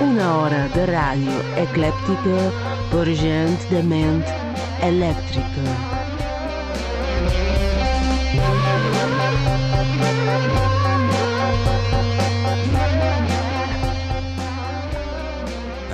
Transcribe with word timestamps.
Una 0.00 0.26
hora 0.38 0.64
de 0.74 0.84
ràdio 0.90 1.36
eclèptica 1.62 2.38
per 2.90 3.04
gent 3.20 3.56
de 3.70 3.82
ment 3.86 4.22
elèctrica. 4.88 5.74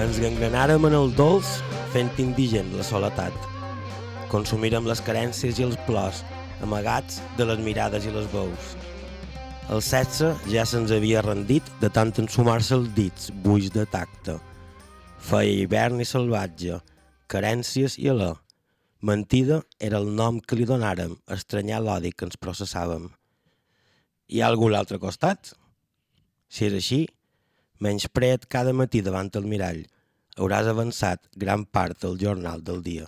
Ens 0.04 0.20
gangrenàrem 0.20 0.88
en 0.90 1.00
el 1.00 1.12
dolç 1.16 1.58
fent 1.92 2.12
indigent 2.28 2.72
la 2.78 2.86
soledat. 2.86 3.43
Consumirem 4.34 4.82
les 4.90 4.98
carències 5.06 5.60
i 5.60 5.62
els 5.62 5.76
plors, 5.86 6.24
amagats 6.64 7.20
de 7.38 7.44
les 7.46 7.60
mirades 7.62 8.02
i 8.02 8.10
les 8.10 8.24
veus. 8.32 8.72
El 9.70 9.78
sexe 9.78 10.32
ja 10.50 10.64
se'ns 10.66 10.90
havia 10.96 11.22
rendit 11.22 11.68
de 11.78 11.86
tant 11.86 12.10
ensumar-se 12.18 12.74
els 12.74 12.90
dits, 12.96 13.28
buix 13.46 13.70
de 13.70 13.86
tacte. 13.92 14.34
Feia 15.22 15.54
hivern 15.60 16.02
i 16.02 16.08
salvatge, 16.08 16.80
carències 17.30 17.94
i 18.02 18.10
alè. 18.10 18.32
Mentida 19.06 19.62
era 19.78 20.02
el 20.02 20.10
nom 20.18 20.42
que 20.42 20.58
li 20.58 20.66
donàrem, 20.66 21.14
estranyar 21.30 21.84
l'odi 21.86 22.10
que 22.10 22.26
ens 22.26 22.40
processàvem. 22.42 23.12
Hi 24.34 24.42
ha 24.42 24.50
algú 24.50 24.66
a 24.66 24.74
l'altre 24.74 24.98
costat? 24.98 25.54
Si 26.50 26.66
és 26.66 26.80
així, 26.82 27.04
menysprea't 27.78 28.50
cada 28.50 28.74
matí 28.74 28.98
davant 28.98 29.30
el 29.38 29.46
mirall. 29.46 29.84
Hauràs 30.34 30.74
avançat 30.74 31.22
gran 31.38 31.70
part 31.70 32.02
del 32.02 32.18
jornal 32.18 32.66
del 32.66 32.82
dia. 32.82 33.06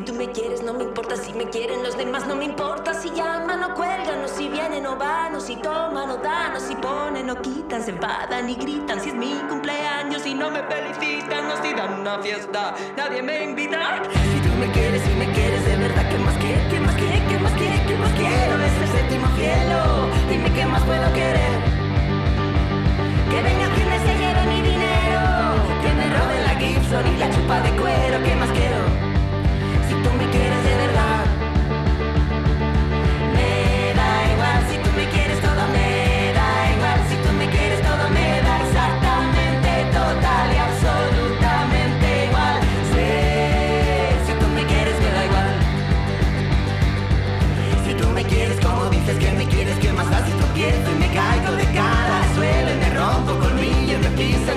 Si 0.00 0.06
tú 0.06 0.14
me 0.14 0.30
quieres, 0.30 0.62
no 0.62 0.72
me 0.72 0.84
importa 0.84 1.14
si 1.14 1.30
me 1.34 1.44
quieren 1.50 1.82
los 1.82 1.94
demás, 1.94 2.26
no 2.26 2.34
me 2.34 2.46
importa 2.46 2.94
si 2.94 3.10
llaman 3.10 3.62
o 3.62 3.74
cuelgan, 3.74 4.24
o 4.24 4.28
si 4.28 4.48
vienen 4.48 4.86
o 4.86 4.96
van, 4.96 5.34
o 5.34 5.40
si 5.40 5.56
toman 5.56 6.08
o 6.08 6.16
dan, 6.16 6.56
o 6.56 6.58
si 6.58 6.74
ponen 6.74 7.28
o 7.28 7.36
quitan, 7.42 7.84
se 7.84 7.90
enfadan 7.90 8.48
y 8.48 8.54
gritan. 8.54 8.98
Si 8.98 9.10
es 9.10 9.14
mi 9.14 9.34
cumpleaños 9.50 10.24
y 10.24 10.32
no 10.32 10.50
me 10.50 10.62
felicitan, 10.62 11.50
o 11.50 11.62
si 11.62 11.74
dan 11.74 12.00
una 12.00 12.18
fiesta, 12.22 12.74
nadie 12.96 13.22
me 13.22 13.44
invita. 13.44 14.02
Si 14.10 14.40
tú 14.40 14.48
me 14.58 14.72
quieres, 14.72 15.02
si 15.02 15.10
me 15.16 15.30
quieres 15.32 15.66
de 15.66 15.76
verdad, 15.76 16.08
¿qué 16.08 16.18
más 16.18 16.36
qué? 16.38 16.56
¿Qué 16.70 16.80
más 16.80 16.94
qué? 16.94 17.22
¿Qué 17.28 17.38
más 17.38 17.52
qué? 17.52 17.84
¿Qué 17.86 17.96
más 17.98 18.12
quiero? 18.12 18.62
Es 18.64 18.80
el 18.80 18.88
séptimo 18.88 19.26
cielo. 19.36 20.08
Dime 20.30 20.50
qué 20.54 20.64
más 20.64 20.82
puedo 20.84 21.12
querer. 21.12 21.60
Que 23.28 23.42
venga 23.42 23.68
quien 23.74 23.88
se 24.06 24.14
lleve 24.16 24.46
mi 24.46 24.62
dinero, 24.62 25.20
que 25.82 25.92
me 25.92 26.08
robe 26.08 26.40
la 26.46 26.54
Gibson 26.58 27.06
y 27.06 27.18
la 27.18 27.30
chupa 27.30 27.60
de 27.60 27.70
cuero, 27.76 28.24
¿qué 28.24 28.34
más 28.36 28.50
quiero? 28.52 28.89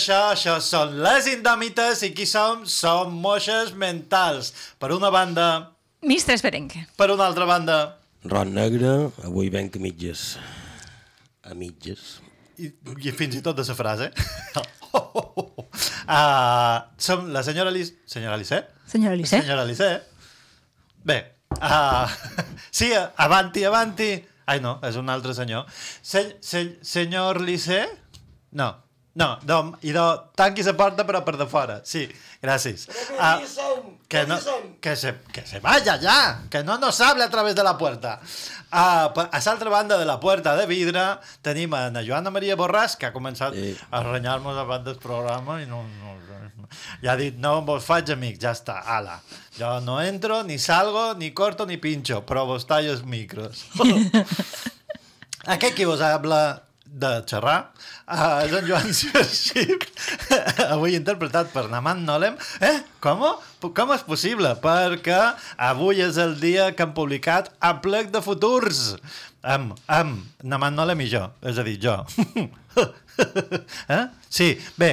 això? 0.01 0.33
Això 0.33 0.57
són 0.65 0.97
les 1.05 1.29
Indòmites 1.29 2.03
i 2.09 2.13
qui 2.17 2.25
som? 2.27 2.65
Som 2.65 3.13
moixes 3.21 3.75
mentals. 3.77 4.53
Per 4.81 4.91
una 4.97 5.13
banda, 5.13 5.47
Mistres 6.03 6.41
Berenque. 6.43 6.87
per 6.97 7.11
una 7.13 7.27
altra 7.29 7.45
banda, 7.45 7.81
Ron 8.25 8.53
negre, 8.53 9.11
avui 9.25 9.49
venc 9.49 9.77
a 9.77 9.81
mitges. 9.81 10.37
A 11.45 11.55
mitges. 11.57 12.19
i, 12.61 12.69
i 13.01 13.13
fins 13.17 13.37
i 13.39 13.41
tot 13.41 13.57
de 13.57 13.65
la 13.65 13.75
frase. 13.77 14.11
uh, 14.93 16.77
som 17.07 17.31
la 17.33 17.43
senyora 17.43 17.71
Alice... 17.73 17.95
Senyora 18.05 18.35
Alice? 18.35 18.61
Senyora 18.87 19.17
Lissé. 19.17 19.41
Senyora 19.41 19.63
Alice. 19.63 19.89
Bé, 21.05 21.17
uh, 21.57 22.09
sí, 22.71 22.93
avanti, 23.17 23.65
avanti. 23.65 24.11
Ai, 24.45 24.61
no, 24.61 24.77
és 24.85 24.97
un 25.01 25.09
altre 25.09 25.33
senyor. 25.33 25.65
Se, 26.03 26.37
se, 26.45 26.67
senyor 26.85 27.41
Lissé? 27.41 27.87
No, 28.53 28.75
No, 29.15 29.39
no, 29.43 29.57
i 29.83 29.91
de 29.91 30.03
tanqui 30.39 30.63
la 30.63 30.73
porta 30.79 31.03
però 31.05 31.25
per 31.27 31.35
de 31.37 31.47
fora. 31.51 31.81
Sí, 31.85 32.05
gràcies. 32.43 32.87
Ah, 33.19 33.41
que, 34.09 34.23
no, 34.27 34.37
que, 34.81 34.95
se, 34.97 35.17
que 35.35 35.43
se 35.47 35.59
vaya 35.59 35.97
ya, 35.99 36.43
que 36.49 36.63
no 36.63 36.79
nos 36.79 37.01
hable 37.01 37.25
a 37.25 37.31
través 37.31 37.57
de 37.57 37.65
la 37.67 37.77
puerta. 37.77 38.21
Ah, 38.71 39.11
a 39.11 39.41
l'altra 39.45 39.69
banda 39.71 39.99
de 39.99 40.05
la 40.07 40.21
puerta 40.21 40.55
de 40.57 40.67
vidre 40.67 41.03
tenim 41.43 41.75
a 41.75 41.91
na 41.91 42.05
Joana 42.07 42.31
Maria 42.31 42.57
Borràs, 42.57 42.97
que 42.97 43.07
ha 43.07 43.13
començat 43.13 43.53
Sí. 43.55 43.77
a 43.91 44.03
renyar-nos 44.07 44.57
abans 44.57 44.85
del 44.85 44.97
programa 45.03 45.61
i 45.61 45.67
no, 45.67 45.83
no, 45.83 46.15
no, 46.15 46.69
ja 47.03 47.13
ha 47.13 47.17
dit, 47.19 47.35
no 47.35 47.63
vos 47.67 47.83
faig 47.85 48.11
amics, 48.15 48.39
ja 48.39 48.53
està, 48.55 48.79
ala. 48.87 49.19
Jo 49.59 49.81
no 49.83 50.01
entro, 50.01 50.45
ni 50.45 50.59
salgo, 50.59 51.15
ni 51.19 51.33
corto, 51.35 51.67
ni 51.67 51.77
pincho, 51.83 52.23
però 52.25 52.47
vos 52.47 52.65
tallo 52.67 52.93
els 52.93 53.03
micros. 53.03 53.67
Aquest 55.51 55.75
qui 55.75 55.85
vos 55.89 56.01
habla 56.01 56.63
de 57.01 57.11
xerrar 57.31 57.59
és 58.11 58.55
en 58.59 58.67
Joan 58.67 58.91
Xip, 58.93 59.85
avui 60.75 60.97
interpretat 60.99 61.53
per 61.55 61.69
Naman 61.71 62.03
Nolem. 62.07 62.37
Eh? 62.61 62.81
Com? 63.03 63.23
Com 63.63 63.93
és 63.95 64.05
possible? 64.07 64.51
Perquè 64.63 65.19
avui 65.71 66.03
és 66.03 66.19
el 66.21 66.37
dia 66.43 66.71
que 66.75 66.87
han 66.87 66.95
publicat 66.97 67.53
a 67.63 67.77
plec 67.85 68.11
de 68.15 68.23
futurs. 68.25 68.97
Amb, 69.41 69.77
amb 69.89 70.45
Naman 70.45 70.77
Nolem 70.77 71.05
i 71.07 71.11
jo, 71.13 71.23
és 71.47 71.61
a 71.61 71.67
dir, 71.67 71.79
jo. 71.81 71.97
eh? 73.97 74.05
Sí, 74.29 74.53
bé, 74.81 74.93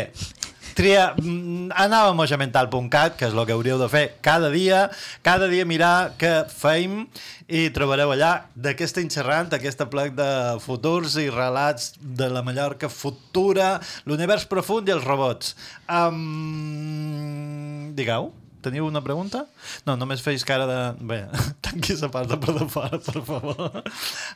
tria, 0.78 1.16
mm, 1.18 1.72
anava 1.74 2.12
a 2.12 2.14
mojamental.cat, 2.14 3.16
que 3.18 3.26
és 3.26 3.34
el 3.34 3.46
que 3.50 3.56
hauríeu 3.56 3.80
de 3.82 3.88
fer 3.90 4.04
cada 4.22 4.52
dia, 4.54 4.84
cada 5.26 5.50
dia 5.50 5.66
mirar 5.66 6.14
què 6.22 6.46
feim 6.54 7.08
i 7.50 7.72
trobareu 7.74 8.14
allà 8.14 8.46
d'aquesta 8.54 9.02
xerrant, 9.10 9.50
aquesta 9.58 9.90
plec 9.90 10.14
de 10.14 10.30
futurs 10.62 11.18
i 11.18 11.32
relats 11.34 11.96
de 11.98 12.30
la 12.30 12.46
Mallorca 12.46 12.92
futura, 12.94 13.80
l'univers 14.06 14.46
profund 14.46 14.88
i 14.88 14.94
els 14.94 15.08
robots. 15.08 15.56
Um, 15.90 17.90
digueu, 17.98 18.30
teniu 18.62 18.86
una 18.86 19.02
pregunta? 19.02 19.48
No, 19.88 19.98
només 19.98 20.22
feis 20.22 20.46
cara 20.46 20.70
de... 20.70 20.82
Bé, 21.02 21.24
tanqui 21.66 21.98
la 21.98 22.14
part 22.14 22.30
de 22.30 22.38
per 22.38 22.60
de 22.60 22.70
fora, 22.70 23.02
per 23.02 23.26
favor. 23.26 23.82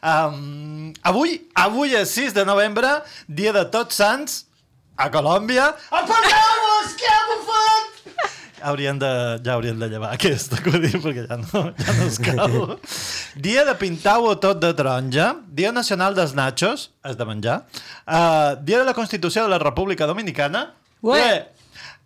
Um, 0.02 0.90
avui, 1.06 1.44
avui 1.54 1.94
és 2.02 2.18
6 2.18 2.34
de 2.34 2.50
novembre, 2.50 3.04
dia 3.30 3.54
de 3.54 3.70
Tots 3.70 4.02
Sants, 4.02 4.48
a 4.98 5.10
Colòmbia. 5.12 5.72
Apagueu-vos, 5.90 6.94
que 7.00 7.08
ha 7.10 7.22
bufat! 7.30 7.88
Haurien 8.62 9.00
de, 9.02 9.10
ja 9.42 9.56
haurien 9.56 9.80
de 9.82 9.88
llevar 9.90 10.12
aquest 10.14 10.52
acudit 10.54 10.94
perquè 11.02 11.24
ja 11.26 11.38
no, 11.42 11.62
ja 11.80 11.94
no 11.98 12.04
es 12.06 12.20
cau. 12.22 12.76
Dia 13.42 13.64
de 13.66 13.74
pintar-ho 13.80 14.36
tot 14.38 14.60
de 14.62 14.70
taronja. 14.78 15.32
Dia 15.50 15.72
nacional 15.74 16.14
dels 16.14 16.36
nachos, 16.38 16.92
és 17.04 17.18
de 17.18 17.26
menjar. 17.26 17.64
Uh, 18.06 18.54
dia 18.62 18.78
de 18.84 18.86
la 18.86 18.94
Constitució 18.94 19.48
de 19.48 19.50
la 19.56 19.58
República 19.64 20.06
Dominicana. 20.06 20.76
Ué. 21.02 21.48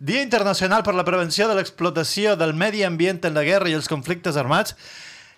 Dia 0.00 0.22
internacional 0.24 0.82
per 0.84 0.94
la 0.96 1.04
prevenció 1.04 1.44
de 1.48 1.54
l'explotació 1.58 2.36
del 2.40 2.54
medi 2.56 2.82
ambient 2.84 3.20
en 3.28 3.36
la 3.36 3.44
guerra 3.44 3.68
i 3.68 3.76
els 3.76 3.88
conflictes 3.88 4.36
armats. 4.40 4.74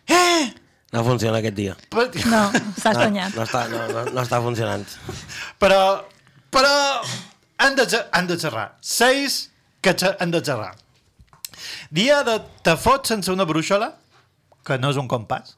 Eh! 0.07 0.55
No 0.95 1.03
funciona 1.05 1.39
aquest 1.43 1.55
dia. 1.59 1.75
Per- 1.91 2.09
No, 2.31 2.45
s'ha 2.79 2.93
No, 2.95 2.95
estanyat. 2.95 3.35
no, 3.35 3.43
està, 3.43 3.67
no, 3.69 3.83
no, 3.93 4.05
no 4.15 4.23
està 4.23 4.39
funcionant. 4.43 4.87
Però, 5.61 5.83
però 6.55 6.73
han 7.59 7.75
de, 7.77 7.87
han 8.13 8.27
de 8.27 8.37
xerrar. 8.39 8.77
Seis 8.81 9.51
que 9.81 9.95
han 10.21 10.31
de 10.31 10.41
xerrar. 10.45 10.75
Dia 11.91 12.23
de 12.25 12.39
te 12.63 12.77
fots 12.77 13.09
sense 13.09 13.33
una 13.33 13.45
brúixola, 13.45 13.95
que 14.65 14.79
no 14.79 14.91
és 14.91 14.97
un 15.01 15.09
compàs. 15.09 15.57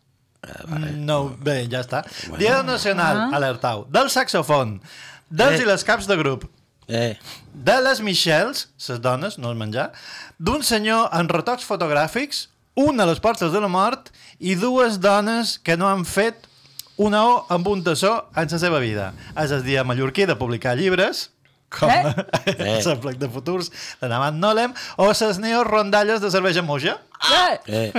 No, 0.97 1.37
bé, 1.45 1.67
ja 1.69 1.83
està. 1.85 2.05
Dia 2.39 2.63
nacional, 2.63 3.27
Ah. 3.27 3.37
alertau, 3.37 3.85
del 3.91 4.09
saxofon, 4.09 4.81
dels 5.29 5.59
Eh. 5.61 5.63
i 5.63 5.67
les 5.67 5.85
caps 5.85 6.07
de 6.07 6.17
grup, 6.17 6.49
Eh, 6.93 7.17
de 7.55 7.81
les 7.83 8.01
Michels, 8.01 8.69
les 8.89 9.01
dones, 9.01 9.39
no 9.39 9.51
el 9.53 9.57
menjar, 9.57 9.93
d'un 10.41 10.63
senyor 10.65 11.09
en 11.13 11.29
retocs 11.29 11.63
fotogràfics, 11.65 12.49
un 12.75 12.99
a 13.01 13.07
les 13.07 13.21
portes 13.21 13.53
de 13.53 13.61
la 13.61 13.69
mort 13.69 14.11
i 14.41 14.57
dues 14.57 14.99
dones 14.99 15.59
que 15.63 15.77
no 15.77 15.89
han 15.89 16.05
fet 16.05 16.49
una 16.97 17.25
O 17.27 17.47
amb 17.49 17.67
un 17.69 17.85
tassó 17.85 18.27
en 18.35 18.49
la 18.51 18.59
seva 18.59 18.79
vida. 18.81 19.13
És 19.37 19.51
el 19.53 19.63
dia 19.63 19.85
mallorquí 19.85 20.27
de 20.27 20.35
publicar 20.37 20.77
llibres, 20.77 21.31
com 21.71 21.91
Eh? 21.91 22.03
eh? 22.59 22.79
el 22.83 22.99
plec 23.03 23.19
de 23.21 23.29
futurs 23.31 23.71
de 24.01 24.09
Namat 24.11 24.35
Nolem, 24.35 24.75
o 24.99 25.07
les 25.11 25.39
neorrondalles 25.39 26.21
de 26.21 26.31
cervesa 26.31 26.63
moja. 26.67 26.99
Eh! 27.31 27.59
eh. 27.67 27.93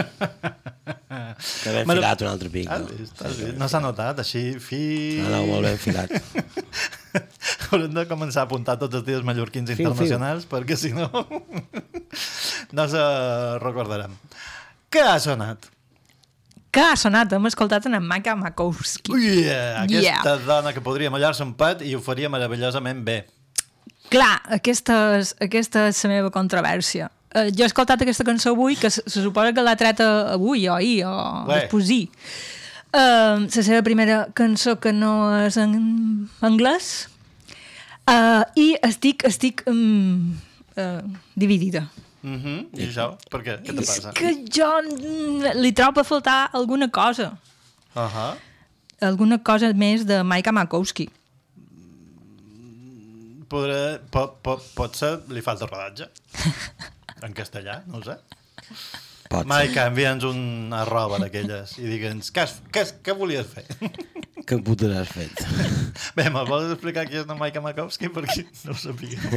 Que 1.63 1.71
ben 1.75 1.88
filat 1.88 2.21
un 2.25 2.29
altre 2.31 2.50
pic. 2.51 2.69
Has 2.69 2.81
No, 2.83 2.88
vist, 2.97 3.21
has 3.23 3.38
vist? 3.39 3.57
No 3.59 3.68
s'ha 3.71 3.81
notat, 3.83 4.19
així, 4.23 4.44
fi... 4.63 4.81
no, 5.23 5.29
no 5.38 5.41
molt 5.50 5.68
ben 5.69 5.77
filat. 5.81 6.12
Haurem 7.71 7.91
de 7.95 8.06
començar 8.09 8.44
a 8.44 8.47
apuntar 8.50 8.77
tots 8.79 9.00
els 9.00 9.06
dies 9.07 9.23
mallorquins 9.27 9.71
Fiu, 9.71 9.77
fiu. 9.77 9.89
internacionals, 9.91 10.47
perquè 10.51 10.77
si 10.79 10.91
no, 10.95 11.07
no 12.77 12.88
se 12.91 13.03
recordarem. 13.63 14.15
Què 14.91 15.03
ha 15.07 15.17
sonat? 15.24 15.69
Que 16.71 16.83
ha 16.88 16.95
sonat? 17.00 17.33
Hem 17.35 17.47
escoltat 17.50 17.85
en 17.89 17.97
Maka 18.07 18.35
Makowski. 18.39 19.12
Ui, 19.12 19.44
aquesta 19.51 20.01
Yeah. 20.01 20.38
dona 20.47 20.71
que 20.75 20.83
podria 20.83 21.12
mallar-se 21.12 21.44
un 21.44 21.53
pet 21.59 21.81
i 21.83 21.95
ho 21.95 22.01
faria 22.03 22.29
meravellosament 22.31 23.03
bé. 23.07 23.17
Clar, 24.12 24.42
aquesta 24.58 24.96
és, 25.22 25.34
aquesta 25.40 25.88
és 25.90 26.02
la 26.04 26.12
meva 26.12 26.31
controvèrsia. 26.34 27.08
Uh, 27.31 27.48
jo 27.56 27.63
he 27.63 27.69
escoltat 27.69 28.02
aquesta 28.04 28.25
cançó 28.28 28.52
avui, 28.52 28.75
que 28.75 28.90
se, 28.92 29.04
se 29.08 29.24
suposa 29.24 29.54
que 29.56 29.63
l'ha 29.63 29.78
tret 29.80 30.02
avui 30.04 30.68
o 30.68 30.75
ahir 30.75 31.06
o 31.08 31.13
Bé. 31.48 31.62
desposir. 31.62 32.10
Uh, 32.92 33.48
la 33.48 33.63
seva 33.63 33.80
primera 33.88 34.25
cançó 34.36 34.75
que 34.84 34.92
no 34.92 35.13
és 35.46 35.56
en 35.56 35.78
anglès 36.44 37.08
uh, 38.12 38.44
i 38.60 38.74
estic, 38.84 39.24
estic 39.30 39.63
um, 39.72 40.36
uh, 40.75 41.00
dividida. 41.40 41.86
Uh 42.22 42.36
-huh. 42.36 42.58
I 42.75 42.90
això? 42.90 43.16
Per 43.31 43.42
què? 43.42 43.58
Què 43.63 43.74
te 43.74 43.81
És 43.81 43.88
passa? 43.88 44.12
que 44.12 44.44
jo 44.52 44.68
mm, 44.81 45.56
li 45.56 45.72
trobo 45.72 46.02
a 46.02 46.04
faltar 46.04 46.50
alguna 46.52 46.92
cosa. 46.92 47.38
Uh 47.96 48.02
-huh. 48.02 48.36
Alguna 49.00 49.38
cosa 49.40 49.74
més 49.74 50.06
de 50.06 50.22
Maika 50.24 50.52
Makowski. 50.52 51.10
Podré, 53.51 54.00
pot, 54.13 54.38
pot, 54.45 54.63
potser 54.77 55.18
li 55.36 55.44
falta 55.45 55.68
rodatge? 55.69 56.07
En 57.22 57.36
castellà, 57.38 57.84
no 57.86 58.00
ho 58.00 58.01
sé. 58.01 58.15
Pot 59.29 59.43
ser. 59.43 59.48
Maica, 59.51 59.84
envia'ns 59.91 60.24
una 60.25 60.79
roba 60.89 61.20
d'aquelles 61.22 61.75
i 61.77 61.86
digue'ns 61.86 62.31
què, 62.34 62.48
què, 62.74 62.81
què 63.05 63.13
volies 63.20 63.46
fer? 63.51 63.62
Que 64.50 64.58
puta 64.58 64.89
has 64.98 65.12
fet? 65.13 65.43
Bé, 66.17 66.25
me 66.34 66.41
vols 66.50 66.72
explicar 66.74 67.05
qui 67.05 67.20
és 67.22 67.27
la 67.29 67.38
Maica 67.38 67.62
Makowski? 67.62 68.10
Perquè 68.15 68.48
no 68.65 68.74
ho 68.74 68.79
sabia. 68.81 69.22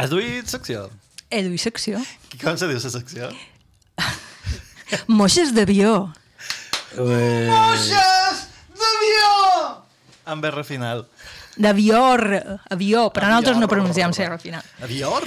Has 0.00 0.08
duit 0.14 0.46
secció? 0.48 0.86
He 1.28 1.42
duit 1.44 1.60
secció. 1.60 1.98
Com 2.40 2.56
se 2.56 2.70
diu 2.70 2.78
la 2.80 2.92
secció? 2.94 3.32
Moixes 5.10 5.50
d'avió. 5.58 5.92
Eh, 6.94 7.50
Moixes 7.50 8.46
d'avió! 8.78 9.39
Amb 10.30 10.44
R 10.46 10.62
final. 10.64 11.04
D'avior, 11.58 12.22
avió, 12.70 13.08
però 13.10 13.26
nosaltres 13.26 13.56
no 13.58 13.66
Avior. 13.66 13.72
pronunciem 13.74 14.12
ser 14.14 14.30
al 14.30 14.38
final. 14.38 14.62
Avior! 14.86 15.26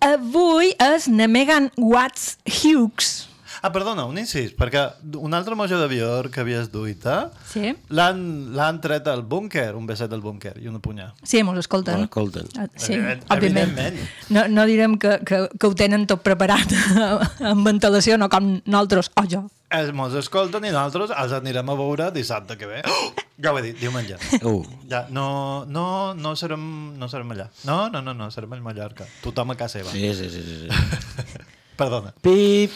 Avui 0.00 0.72
és 0.82 1.08
Megan 1.08 1.70
Watts 1.78 2.36
Hughes. 2.46 3.27
Ah, 3.62 3.72
perdona, 3.74 4.04
un 4.06 4.18
incís, 4.20 4.52
perquè 4.54 4.84
un 5.18 5.34
altre 5.34 5.56
mojo 5.58 5.78
d'avió 5.80 6.08
que 6.30 6.40
havies 6.44 6.68
duit, 6.70 7.02
eh? 7.10 7.24
Sí? 7.50 7.72
L'han 7.90 8.20
l'han 8.54 8.80
tret 8.80 9.08
al 9.10 9.22
búnquer, 9.26 9.74
un 9.74 9.86
beset 9.88 10.10
del 10.12 10.20
búnquer 10.22 10.54
i 10.62 10.68
una 10.70 10.78
punyà. 10.78 11.08
Sí, 11.24 11.42
mos 11.42 11.58
escolten. 11.58 11.94
Bueno, 11.94 12.06
escolten. 12.06 12.46
Ah, 12.58 12.68
Sí, 12.76 12.94
Evident- 12.94 13.24
òbviament. 13.28 13.72
evidentment. 13.74 14.08
No, 14.30 14.46
no 14.48 14.66
direm 14.66 14.96
que, 14.98 15.18
que, 15.26 15.48
que 15.58 15.66
ho 15.66 15.74
tenen 15.74 16.06
tot 16.06 16.22
preparat 16.22 16.70
amb 17.50 17.66
ventilació, 17.66 18.18
no 18.18 18.28
com 18.30 18.60
nosaltres, 18.64 19.10
o 19.18 19.24
jo. 19.28 19.44
Els 19.74 19.90
mos 19.92 20.14
escolten 20.16 20.64
i 20.64 20.70
nosaltres 20.72 21.10
els 21.12 21.32
anirem 21.36 21.68
a 21.68 21.74
veure 21.76 22.10
dissabte 22.14 22.56
que 22.56 22.66
ve. 22.66 22.82
Oh! 22.88 23.12
Ja 23.44 23.52
ho 23.52 23.58
he 23.60 23.62
dit, 23.62 23.76
diumenge. 23.78 24.16
Uh, 24.42 24.64
Ja, 24.90 25.04
no, 25.14 25.64
no, 25.70 26.12
no, 26.18 26.32
serem, 26.34 26.96
no 26.98 27.06
serem 27.08 27.30
allà. 27.36 27.44
No, 27.68 27.84
no, 27.88 28.00
no, 28.02 28.10
no, 28.14 28.30
serem 28.34 28.52
a 28.56 28.58
Mallorca. 28.64 29.06
Tothom 29.22 29.52
a 29.52 29.54
casa 29.54 29.78
seva. 29.78 29.92
sí, 29.92 30.10
sí, 30.14 30.26
sí, 30.30 30.42
sí. 30.42 30.56
sí. 30.66 31.38
Perdona. 31.78 32.10
Pip! 32.20 32.72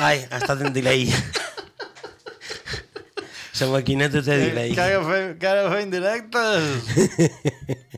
Ai, 0.00 0.24
ha 0.30 0.40
estat 0.40 0.62
en 0.64 0.72
delay. 0.72 1.06
La 3.60 3.66
maquineta 3.68 4.22
té 4.24 4.38
delay. 4.40 4.72
Que 4.72 4.80
ara 4.86 5.00
fem, 5.04 5.32
que 5.38 5.48
ara 5.50 5.66
fem 5.74 5.90
directes. 5.92 6.64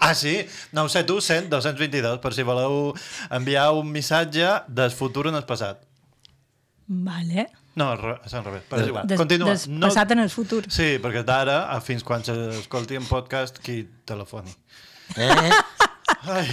Ah, 0.00 0.14
sí? 0.14 0.46
No 0.72 0.86
ho 0.86 0.88
sé, 0.88 1.02
tu, 1.04 1.18
100, 1.20 1.50
222, 1.52 2.22
per 2.24 2.30
si 2.32 2.40
voleu 2.48 2.94
enviar 3.36 3.66
un 3.76 3.90
missatge 3.92 4.48
del 4.66 4.94
futur 4.96 5.26
en 5.28 5.36
el 5.36 5.44
passat. 5.44 5.82
Vale. 6.88 7.44
No, 7.76 7.90
és 8.24 8.32
al 8.32 8.46
revés. 8.46 8.64
Però 8.70 8.80
és 8.80 8.88
igual. 8.88 9.04
Des, 9.10 9.20
Continua. 9.20 9.52
des, 9.52 9.66
Passat 9.84 10.14
en 10.16 10.24
el 10.24 10.32
futur. 10.32 10.62
Sí, 10.72 10.94
perquè 11.04 11.20
d'ara, 11.28 11.66
a 11.68 11.82
fins 11.84 12.02
quan 12.02 12.24
s'escolti 12.24 12.96
en 12.96 13.04
podcast, 13.12 13.60
qui 13.60 13.82
telefoni. 14.08 14.56
Eh? 15.20 15.52
Ai. 16.32 16.48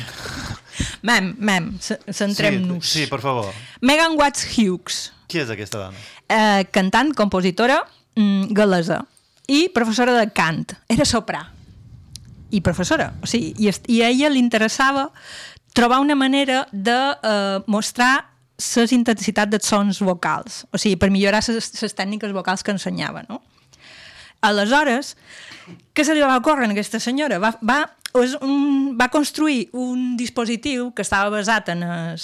Mem, 1.02 1.34
mem, 1.40 1.72
ce- 1.80 2.00
centrem-nos. 2.14 2.86
Sí, 2.86 3.04
sí, 3.04 3.08
per 3.12 3.20
favor. 3.22 3.52
Megan 3.82 4.16
Watts 4.20 4.46
Hughes, 4.58 5.12
Qui 5.28 5.40
és 5.42 5.50
aquesta 5.52 5.78
dona? 5.86 5.98
eh, 6.30 6.66
cantant, 6.72 7.14
compositora 7.16 7.82
mm, 8.16 8.54
galesa. 8.54 9.02
i 9.48 9.70
professora 9.74 10.14
de 10.20 10.26
cant. 10.36 10.74
Era 10.92 11.06
soprà 11.08 11.46
i 12.52 12.60
professora. 12.62 13.14
O 13.24 13.28
sigui, 13.28 13.54
i, 13.60 13.72
i 13.96 14.02
a 14.04 14.10
ella 14.10 14.30
li 14.30 14.40
interessava 14.40 15.10
trobar 15.74 16.00
una 16.00 16.16
manera 16.16 16.66
de 16.72 16.96
eh, 17.24 17.60
mostrar 17.68 18.26
les 18.58 18.92
intensitats 18.92 19.52
dels 19.52 19.68
sons 19.70 20.00
vocals. 20.02 20.66
O 20.74 20.78
sigui, 20.82 20.96
per 20.98 21.12
millorar 21.12 21.44
les 21.48 21.94
tècniques 21.96 22.32
vocals 22.34 22.64
que 22.64 22.72
ensenyava, 22.74 23.24
no? 23.30 23.42
Aleshores, 24.42 25.16
què 25.98 26.04
se 26.06 26.14
li 26.14 26.22
va 26.22 26.38
ocórrer 26.38 26.68
a 26.68 26.72
aquesta 26.72 27.00
senyora? 27.02 27.40
Va, 27.42 27.52
va, 27.66 27.80
és 28.16 28.34
un, 28.42 28.96
va 28.98 29.10
construir 29.14 29.70
un 29.74 30.16
dispositiu 30.18 30.92
que 30.96 31.04
estava 31.06 31.30
basat 31.34 31.70
en 31.74 31.84
el, 31.84 32.18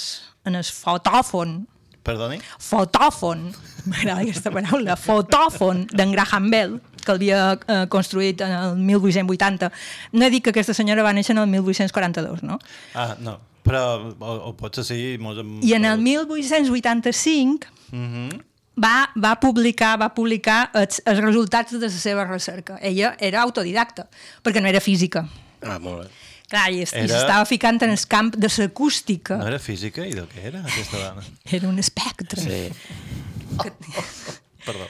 en 0.48 0.56
el 0.58 0.64
fotòfon, 0.64 1.66
Perdoni? 2.04 2.38
fotòfon, 2.60 3.46
m'agrada 3.88 4.20
aquesta 4.24 4.50
paraula, 4.52 4.96
fotòfon 5.00 5.86
d'en 5.92 6.12
Graham 6.12 6.50
Bell, 6.52 6.74
que 7.04 7.12
havia 7.12 7.38
eh, 7.68 7.84
construït 7.92 8.40
en 8.44 8.52
el 8.52 8.76
1880. 8.80 9.70
No 10.12 10.24
he 10.26 10.30
dit 10.32 10.44
que 10.44 10.50
aquesta 10.52 10.74
senyora 10.76 11.04
va 11.04 11.12
néixer 11.16 11.32
en 11.36 11.42
el 11.44 11.48
1842, 11.52 12.42
no? 12.44 12.58
Ah, 12.94 13.14
no. 13.20 13.38
Però, 13.64 14.12
o, 14.20 14.32
o 14.50 14.52
potser 14.56 14.84
sí... 14.84 14.98
Mos... 15.20 15.38
I 15.64 15.72
en 15.78 15.84
el 15.88 15.98
1885 16.04 17.72
Mhm. 17.94 18.40
va, 18.82 19.08
va 19.16 19.36
publicar 19.38 19.94
va 20.00 20.08
publicar 20.14 20.70
els, 20.74 21.00
els 21.06 21.20
resultats 21.22 21.72
de 21.72 21.78
la 21.86 21.88
seva 21.92 22.24
recerca. 22.24 22.78
Ella 22.82 23.14
era 23.20 23.42
autodidacta, 23.42 24.08
perquè 24.42 24.60
no 24.60 24.68
era 24.68 24.80
física. 24.80 25.24
Ah, 25.64 25.78
molt 25.82 26.04
bé. 26.04 26.10
Clar, 26.52 26.66
i, 26.70 26.82
era... 26.84 27.06
s'estava 27.08 27.46
ficant 27.48 27.80
en 27.82 27.94
el 27.94 28.02
camp 28.10 28.34
de 28.36 28.50
l'acústica. 28.58 29.38
No 29.40 29.48
era 29.48 29.58
física? 29.58 30.04
I 30.06 30.12
de 30.14 30.26
què 30.30 30.44
era, 30.52 30.60
aquesta 30.60 31.00
dona? 31.00 31.24
Era 31.58 31.68
un 31.70 31.78
espectre. 31.82 32.40
Sí. 32.44 32.60
Perdó. 34.66 34.86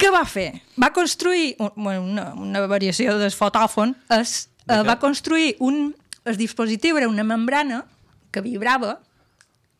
Què 0.00 0.08
va 0.14 0.22
fer? 0.24 0.48
Va 0.80 0.92
construir 0.96 1.54
un- 1.60 1.72
bueno, 1.76 2.02
una, 2.02 2.28
una 2.34 2.62
variació 2.70 3.18
del 3.20 3.32
fotòfon. 3.36 3.92
Es, 4.16 4.48
De 4.64 4.74
eh, 4.74 4.78
què? 4.80 4.86
va 4.88 4.98
construir 5.02 5.56
un... 5.60 5.94
El 6.24 6.36
dispositiu 6.36 6.98
era 7.00 7.08
una 7.08 7.24
membrana 7.24 7.82
que 8.30 8.42
vibrava 8.44 8.98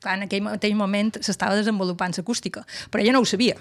clar, 0.01 0.15
en 0.17 0.25
aquell 0.25 0.41
mateix 0.43 0.73
moment 0.75 1.11
s'estava 1.21 1.55
desenvolupant 1.59 2.15
l'acústica, 2.17 2.63
però 2.91 3.03
ella 3.03 3.13
no 3.13 3.21
ho 3.21 3.29
sabia. 3.29 3.59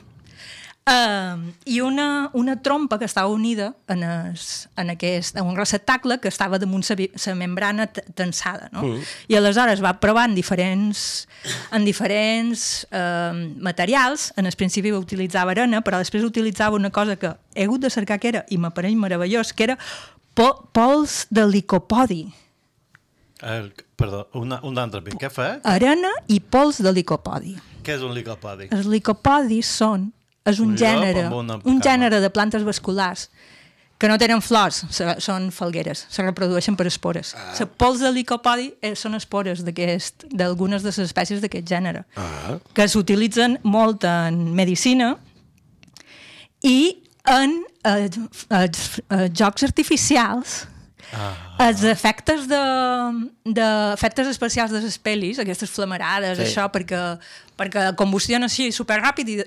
Uh, 0.90 1.52
I 1.66 1.82
una, 1.82 2.32
una 2.34 2.56
trompa 2.64 2.98
que 2.98 3.06
estava 3.06 3.28
unida 3.28 3.76
en, 3.88 4.02
es, 4.02 4.70
en, 4.76 4.90
aquest, 4.90 5.36
en 5.38 5.46
un 5.46 5.56
receptacle 5.56 6.18
que 6.20 6.32
estava 6.32 6.58
damunt 6.58 6.82
la 6.90 7.36
membrana 7.36 7.86
tensada. 7.88 8.70
No? 8.72 8.82
Mm. 8.82 9.04
I 9.30 9.38
aleshores 9.38 9.84
va 9.84 10.00
provar 10.02 10.26
en 10.32 10.34
diferents, 10.34 11.28
en 11.72 11.86
diferents 11.86 12.88
uh, 12.90 13.38
materials. 13.62 14.32
En 14.36 14.50
el 14.50 14.58
principi 14.58 14.92
utilitzava 14.96 15.54
arena, 15.54 15.84
però 15.86 16.02
després 16.02 16.26
utilitzava 16.26 16.76
una 16.76 16.90
cosa 16.90 17.20
que 17.22 17.36
he 17.54 17.70
hagut 17.70 17.86
de 17.86 17.94
cercar 17.94 18.18
que 18.18 18.34
era, 18.34 18.46
i 18.50 18.58
m'apareix 18.58 18.98
meravellós, 18.98 19.54
que 19.54 19.70
era 19.70 19.78
po 20.34 20.50
pols 20.74 21.28
de 21.30 21.46
licopodi. 21.46 22.24
El, 23.46 23.74
perdó, 23.96 24.28
una, 24.34 24.58
un 24.66 24.78
altre 24.82 25.04
pic. 25.06 25.20
Què 25.22 25.30
fa? 25.30 25.60
Arena 25.64 26.10
i 26.28 26.40
pols 26.42 26.82
de 26.82 26.92
licopodi. 26.96 27.60
Què 27.86 28.00
és 28.00 28.02
un 28.04 28.16
licopodi? 28.18 28.72
Els 28.74 28.90
licopodis 28.90 29.70
són 29.70 30.10
és 30.50 30.60
un, 30.60 30.70
Un 30.74 30.78
gènere, 30.78 31.24
un 31.64 31.82
gènere 31.82 32.20
de 32.22 32.30
plantes 32.30 32.64
vasculars 32.64 33.30
que 34.00 34.08
no 34.08 34.16
tenen 34.18 34.40
flors, 34.42 34.86
se- 34.96 35.16
són 35.20 35.50
falgueres, 35.52 36.06
se 36.10 36.24
reprodueixen 36.24 36.78
per 36.80 36.86
espores. 36.88 37.34
Ah. 37.36 37.50
La 37.60 37.66
pols 37.66 38.00
de 38.00 38.12
licopodi 38.16 38.70
eh, 38.82 38.94
són 38.96 39.14
espores 39.18 39.66
d'aquest- 39.66 40.24
d'algunes 40.32 40.82
de 40.84 40.88
les 40.94 41.00
espècies 41.04 41.42
d'aquest 41.42 41.68
gènere, 41.68 42.06
Ah, 42.16 42.56
que 42.74 42.88
s'utilitzen 42.88 43.60
molt 43.64 44.04
en 44.08 44.54
medicina 44.56 45.18
i 46.64 47.04
en 47.26 47.64
eh, 47.84 48.10
eh, 48.50 48.70
eh, 49.10 49.30
jocs 49.36 49.64
artificials 49.64 50.66
Ah. 51.12 51.56
els 51.66 51.82
efectes 51.90 52.44
de, 52.48 52.60
de 53.46 53.68
efectes 53.94 54.28
especials 54.30 54.70
de 54.72 54.82
les 54.84 54.98
pel·lis, 55.02 55.40
aquestes 55.42 55.72
flamarades, 55.74 56.38
Sí. 56.38 56.44
això, 56.46 56.68
perquè, 56.72 57.00
perquè 57.58 57.96
combustiona 57.98 58.46
així 58.46 58.68
superràpid 58.72 59.32
i, 59.34 59.38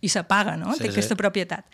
i 0.00 0.08
s'apaga, 0.08 0.56
no? 0.56 0.72
Sí, 0.72 0.84
Té 0.84 0.88
sí. 0.88 0.94
aquesta 0.94 1.16
propietat. 1.20 1.66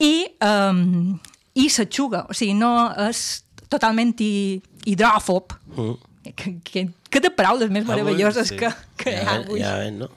I, 0.00 0.26
um, 0.40 1.18
i 1.60 1.68
s'aixuga, 1.68 2.24
o 2.30 2.32
sigui, 2.32 2.54
no 2.56 2.72
és 3.08 3.42
totalment 3.68 4.14
hi, 4.20 4.62
hidròfob, 4.88 5.52
Mm. 5.76 6.32
que, 6.36 6.50
que, 6.64 6.80
que 7.10 7.20
té 7.20 7.30
paraules 7.30 7.70
més 7.70 7.84
Avui, 7.84 7.94
meravelloses 7.94 8.48
sí. 8.48 8.56
que, 8.56 8.68
que 8.96 9.12
ja, 9.20 9.36
avui. 9.38 9.60
ja 9.60 9.76
ven, 9.78 9.98
no? 10.00 10.08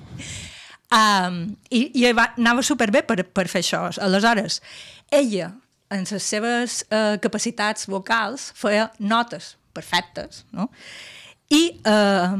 Um, 0.93 1.55
i, 1.73 1.87
i 1.99 2.11
va, 2.13 2.29
anava 2.37 2.61
superbé 2.61 3.01
per, 3.07 3.23
per 3.25 3.47
fer 3.49 3.61
això. 3.63 3.79
Aleshores, 4.03 4.61
ella, 5.11 5.51
en 5.93 6.05
les 6.09 6.25
seves 6.25 6.81
uh, 6.89 7.15
capacitats 7.21 7.85
vocals, 7.91 8.49
feia 8.57 8.89
notes 8.99 9.53
perfectes, 9.73 10.43
no? 10.53 10.69
I 11.53 11.63
uh, 11.85 12.33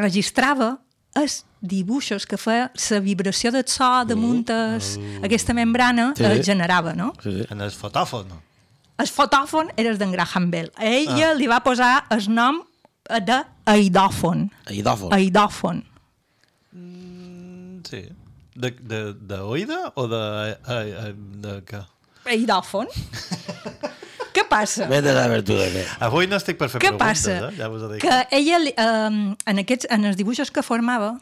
registrava 0.00 0.76
els 1.16 1.42
dibuixos 1.60 2.26
que 2.28 2.36
feia 2.38 2.68
la 2.90 2.98
vibració 3.00 3.50
del 3.54 3.64
so 3.68 3.88
damunt 4.08 4.50
es, 4.52 4.94
aquesta 5.24 5.54
membrana 5.56 6.10
Sí. 6.16 6.24
sí. 6.24 6.42
generava, 6.50 6.92
no? 6.94 7.12
Sí, 7.22 7.32
sí. 7.38 7.46
En 7.50 7.60
el 7.64 7.72
fotòfon. 7.72 8.32
El 9.00 9.08
fotòfon 9.12 9.72
era 9.76 9.92
d'en 9.96 10.12
Graham 10.12 10.50
Bell. 10.52 10.70
A 10.76 10.86
ella 10.88 11.32
ah. 11.32 11.34
li 11.36 11.48
va 11.48 11.60
posar 11.64 12.06
el 12.14 12.28
nom 12.32 12.62
de 13.06 13.40
aidòfon. 13.68 14.46
Aidòfon. 14.72 15.12
Aidòfon. 15.16 15.82
Sí. 17.86 18.02
De, 18.56 18.70
de, 18.80 19.00
de 19.20 19.40
oïda 19.44 19.92
o 19.94 20.06
de... 20.08 20.22
eh, 20.68 20.80
eh, 21.08 21.12
de 21.44 21.58
què? 21.68 21.82
Aidòfon? 22.26 22.90
Què 24.36 24.44
passa? 24.50 24.84
Vés 24.90 25.06
a 25.08 25.14
de 25.16 25.54
què. 25.72 25.84
Avui 26.04 26.28
no 26.28 26.36
estic 26.36 26.58
per 26.60 26.68
fer 26.68 26.80
Què 26.82 26.90
preguntes, 26.92 27.24
passa? 27.24 27.36
eh? 27.48 27.56
Ja 27.56 27.70
vos 27.72 27.86
ho 27.86 27.88
dic. 27.92 28.04
Que 28.04 28.18
ella, 28.36 28.58
eh, 28.68 29.32
en, 29.52 29.62
aquests, 29.64 29.88
en 29.90 30.04
els 30.10 30.18
dibuixos 30.18 30.52
que 30.52 30.64
formava, 30.66 31.14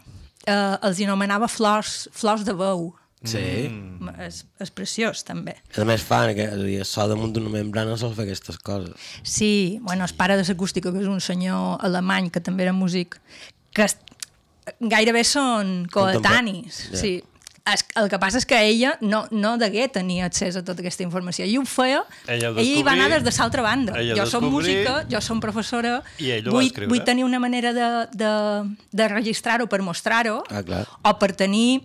eh, 0.47 0.77
els 0.83 1.01
anomenava 1.05 1.49
flors, 1.49 2.09
flors 2.13 2.45
de 2.45 2.57
veu. 2.59 2.89
Sí. 3.25 3.71
Mm. 3.71 4.11
És, 4.27 4.43
és 4.61 4.73
preciós, 4.75 5.23
també. 5.25 5.55
A 5.81 5.87
més 5.89 6.03
fan, 6.05 6.35
que 6.37 6.45
és 6.45 6.53
a 6.53 6.59
dir, 6.61 6.81
el 6.83 6.89
so 6.89 7.07
damunt 7.09 7.33
d'una 7.33 7.53
membrana 7.53 7.95
sol 7.97 8.13
fer 8.17 8.27
aquestes 8.27 8.59
coses. 8.61 8.93
Sí, 9.23 9.79
bueno, 9.81 10.05
el 10.05 10.17
pare 10.19 10.37
de 10.37 10.45
l'acústica, 10.45 10.93
que 10.93 11.01
és 11.01 11.09
un 11.09 11.23
senyor 11.25 11.79
alemany, 11.87 12.29
que 12.35 12.43
també 12.45 12.67
era 12.67 12.75
músic, 12.77 13.17
que 13.73 13.87
gairebé 14.81 15.25
són 15.25 15.87
coetanis. 15.93 16.83
Ja. 16.91 17.01
Sí. 17.01 17.15
Es, 17.65 17.81
el 17.97 18.11
que 18.13 18.19
passa 18.21 18.37
és 18.37 18.45
que 18.45 18.59
ella 18.61 18.91
no, 19.01 19.23
no 19.33 19.55
degué 19.57 19.87
tenir 19.89 20.19
accés 20.27 20.53
a 20.59 20.61
tota 20.61 20.83
aquesta 20.85 21.01
informació. 21.07 21.47
I 21.49 21.55
ho 21.57 21.63
feia... 21.65 22.03
Ella 22.29 22.51
ho 22.53 22.59
ella 22.61 22.65
hi 22.77 22.83
va 22.85 22.93
anar 22.93 23.07
des 23.15 23.25
de 23.25 23.33
l'altra 23.39 23.63
banda. 23.65 23.95
ella 24.03 24.19
jo 24.19 24.27
som 24.29 24.45
música, 24.53 24.99
jo 25.09 25.21
som 25.25 25.41
professora, 25.41 26.03
vull, 26.51 26.69
vull 26.91 27.01
tenir 27.09 27.25
una 27.25 27.41
manera 27.41 27.73
de, 27.73 27.89
de, 28.13 28.33
de 28.93 29.09
registrar-ho 29.09 29.67
per 29.67 29.81
mostrar-ho, 29.81 30.43
Ah, 30.53 30.61
clar. 30.63 30.85
o 31.09 31.15
per 31.19 31.33
tenir 31.33 31.81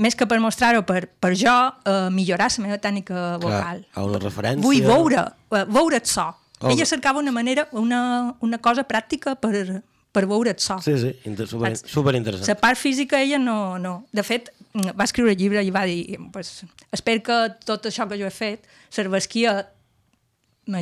més 0.00 0.16
que 0.16 0.24
per 0.24 0.40
mostrar-ho 0.40 0.80
per, 0.88 1.04
per 1.20 1.34
jo, 1.36 1.52
eh, 1.84 2.08
millorar 2.08 2.48
la 2.56 2.64
meva 2.64 2.78
tècnica 2.80 3.36
vocal. 3.36 3.84
a 3.92 4.04
una 4.08 4.18
referència. 4.18 4.64
Vull 4.64 4.80
veure, 4.80 5.26
eh, 5.52 5.64
veure 5.68 6.00
el 6.00 6.06
so. 6.08 6.30
Oh. 6.62 6.70
Ella 6.70 6.86
cercava 6.86 7.18
una 7.20 7.32
manera, 7.32 7.66
una, 7.72 8.32
una 8.40 8.56
cosa 8.64 8.86
pràctica 8.88 9.36
per, 9.36 9.82
per 10.12 10.26
veure 10.28 10.50
el 10.52 10.58
so. 10.60 10.76
Sí, 10.84 10.92
sí, 11.00 11.12
inter 11.24 11.46
super, 11.48 11.74
Saps? 11.76 11.90
super 11.90 12.14
La 12.46 12.54
part 12.60 12.78
física 12.78 13.20
ella 13.22 13.38
no, 13.38 13.78
no. 13.78 14.06
De 14.12 14.22
fet, 14.22 14.50
va 14.98 15.04
escriure 15.04 15.32
el 15.32 15.38
llibre 15.40 15.62
i 15.64 15.70
va 15.72 15.84
dir 15.88 16.18
pues, 16.32 16.64
espero 16.92 17.22
que 17.22 17.38
tot 17.64 17.86
això 17.88 18.06
que 18.08 18.18
jo 18.20 18.26
he 18.28 18.30
fet 18.34 18.66
serveixi 18.92 19.46
a 19.46 19.56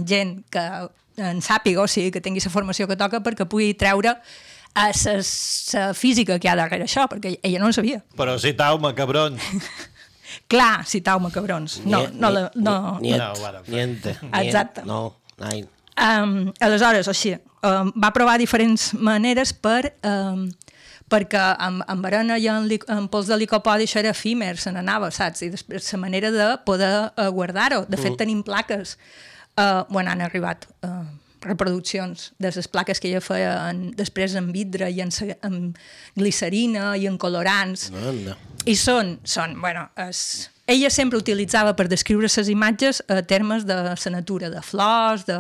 gent 0.07 0.41
que 0.51 0.65
en 1.21 1.41
sàpiga, 1.43 1.83
o 1.83 1.89
sigui, 1.89 2.11
que 2.11 2.21
tingui 2.21 2.41
la 2.45 2.51
formació 2.51 2.87
que 2.89 2.97
toca 2.97 3.21
perquè 3.23 3.47
pugui 3.49 3.75
treure 3.75 4.17
a 4.75 4.85
la 4.95 5.95
física 5.95 6.39
que 6.39 6.47
hi 6.49 6.51
ha 6.51 6.57
darrere 6.57 6.85
això, 6.87 7.07
perquè 7.11 7.39
ella 7.43 7.59
no 7.59 7.67
en 7.67 7.75
sabia. 7.75 8.03
Però 8.17 8.37
citau-me, 8.39 8.95
cabron. 8.95 9.37
Clar, 10.51 10.85
citau-me, 10.87 11.31
cabrons. 11.35 11.81
No, 11.85 12.05
Ni- 12.07 12.19
no, 12.19 12.29
ni- 12.29 12.35
la- 12.35 12.53
no, 12.55 12.99
ni- 13.01 13.17
No, 13.19 13.33
bueno, 13.41 13.63
Niente. 13.67 14.17
Exacte. 14.33 14.83
No, 14.87 15.17
nein. 15.39 15.69
Um, 16.01 16.53
aleshores, 16.61 17.09
així, 17.09 17.35
um, 17.63 17.93
va 17.97 18.13
provar 18.17 18.39
diferents 18.41 18.91
maneres 18.95 19.53
per, 19.53 19.93
um, 20.07 20.47
perquè 21.11 21.43
amb, 21.59 21.85
amb 21.91 22.07
arena 22.07 22.39
i 22.39 22.49
amb, 22.51 22.75
amb 22.93 23.11
pols 23.13 23.31
de 23.31 23.39
licopodi 23.41 23.89
això 23.89 24.01
era 24.03 24.15
efímer, 24.15 24.55
se 24.63 24.73
n'anava, 24.75 25.11
saps? 25.15 25.43
I 25.47 25.51
després 25.55 25.89
la 25.93 26.03
manera 26.05 26.31
de 26.35 26.51
poder 26.67 26.93
uh, 27.09 27.31
guardar-ho. 27.35 27.85
De 27.91 27.99
fet, 28.01 28.17
tenim 28.21 28.45
plaques, 28.47 28.97
uh, 29.57 29.83
bueno, 29.91 30.13
han 30.13 30.23
arribat 30.27 30.69
uh, 30.87 31.03
reproduccions 31.41 32.33
de 32.39 32.53
les 32.55 32.69
plaques 32.69 33.01
que 33.01 33.09
ella 33.09 33.23
feia 33.25 33.53
en, 33.71 33.91
després 33.97 34.37
en 34.39 34.51
vidre 34.53 34.91
i 34.93 35.01
en, 35.03 35.11
en 35.43 35.59
glicerina 36.17 36.95
i 37.01 37.09
en 37.11 37.19
colorants. 37.19 37.89
No, 37.95 38.13
no. 38.13 38.37
I 38.69 38.77
són, 38.77 39.17
són 39.25 39.57
bueno, 39.61 39.87
es... 40.05 40.51
ella 40.69 40.91
sempre 40.93 41.19
utilitzava 41.19 41.73
per 41.77 41.89
descriure 41.89 42.29
les 42.29 42.51
imatges 42.53 43.01
eh, 43.09 43.23
termes 43.25 43.65
de 43.67 43.75
la 43.75 43.97
natura, 44.13 44.51
de 44.53 44.61
flors, 44.63 45.25
de 45.25 45.39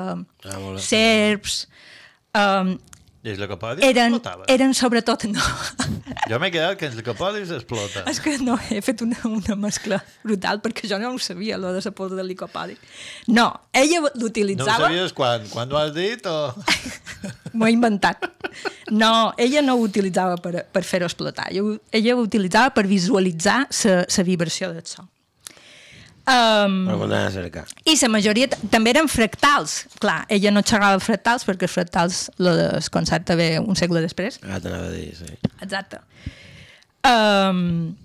Ah, 0.48 0.58
molt 0.58 0.80
bé. 0.80 0.84
Um, 2.36 2.76
I 3.20 3.34
que 3.36 3.56
pot 3.60 3.76
dir? 3.76 3.84
eren, 3.84 4.14
Flotava. 4.16 4.44
eren 4.48 4.70
sobretot... 4.72 5.26
No. 5.28 5.44
Jo 6.30 6.38
m'he 6.40 6.48
quedat 6.52 6.78
que 6.78 6.86
els 6.88 6.94
licopolis 6.96 7.50
explota. 7.52 8.04
És 8.08 8.20
que 8.22 8.36
no, 8.40 8.54
he 8.70 8.78
fet 8.84 9.02
una, 9.04 9.18
una 9.28 9.56
mescla 9.60 9.98
brutal 10.22 10.60
perquè 10.64 10.88
jo 10.88 10.96
no 11.02 11.10
ho 11.12 11.18
sabia, 11.20 11.58
lo 11.60 11.72
de 11.74 11.82
la 11.84 11.92
pols 11.92 12.14
de 12.16 12.24
licopoli. 12.24 12.76
No, 13.28 13.48
ella 13.76 14.00
No 14.00 14.08
ho 14.08 14.12
l'utilitzava... 14.22 14.86
sabies 14.86 15.12
quan? 15.12 15.44
Quan 15.52 15.72
ho 15.72 15.80
has 15.80 15.92
dit? 15.96 16.24
O... 16.30 16.54
M'ho 17.52 17.68
he 17.68 17.74
inventat. 17.74 18.24
No, 18.94 19.34
ella 19.36 19.60
no 19.66 19.76
ho 19.76 19.84
utilitzava 19.84 20.38
per, 20.40 20.64
per 20.72 20.84
fer-ho 20.86 21.08
explotar. 21.10 21.50
Ella 21.52 22.16
ho 22.16 22.22
utilitzava 22.24 22.72
per 22.72 22.86
visualitzar 22.88 23.66
la 24.06 24.24
vibració 24.24 24.72
del 24.72 24.86
so. 24.88 25.04
Um, 26.30 26.84
Per 26.86 26.94
anar 27.08 27.24
a 27.26 27.30
cercar. 27.34 27.64
I 27.88 27.96
la 27.98 28.08
majoria 28.12 28.46
també 28.70 28.92
eren 28.92 29.08
fractals. 29.10 29.80
Clar, 30.02 30.20
ella 30.30 30.52
no 30.54 30.62
xerrava 30.62 31.00
fractals 31.02 31.46
perquè 31.48 31.66
els 31.66 31.74
fractals, 31.74 32.18
del 32.38 32.90
concepte 32.94 33.34
ve 33.38 33.48
un 33.58 33.78
segle 33.78 34.02
després. 34.04 34.38
Ah, 34.46 34.60
t'anava 34.62 34.86
a 34.86 34.94
dir, 34.94 35.08
sí. 35.18 35.32
Exacte. 35.58 35.98
Um, 37.08 37.96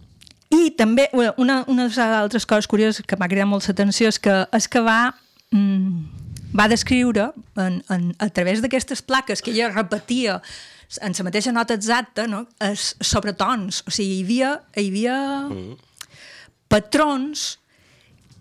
I 0.49 0.71
també 0.79 1.09
una, 1.13 1.63
una 1.67 1.85
de 1.85 1.89
les 1.91 1.99
altres 1.99 2.47
coses 2.49 2.69
curioses 2.71 3.05
que 3.05 3.17
m'ha 3.19 3.29
cridat 3.29 3.49
molt 3.49 3.67
l'atenció 3.69 4.09
és 4.09 4.17
que, 4.17 4.37
és 4.55 4.67
que 4.71 4.81
va, 4.81 5.11
mm, 5.51 6.55
va 6.57 6.69
descriure 6.71 7.27
en, 7.61 7.81
en, 7.93 8.07
a 8.17 8.29
través 8.33 8.63
d'aquestes 8.63 9.03
plaques 9.05 9.43
que 9.43 9.51
ella 9.53 9.69
repetia 9.73 10.39
en 11.01 11.13
la 11.17 11.25
mateixa 11.27 11.51
nota 11.51 11.75
exacta 11.75 12.25
no? 12.31 12.45
es, 12.63 12.95
sobretons. 13.01 13.83
O 13.85 13.93
sigui, 13.93 14.21
hi 14.21 14.25
havia, 14.25 14.55
hi 14.79 14.87
havia 14.89 15.19
patrons 16.71 17.59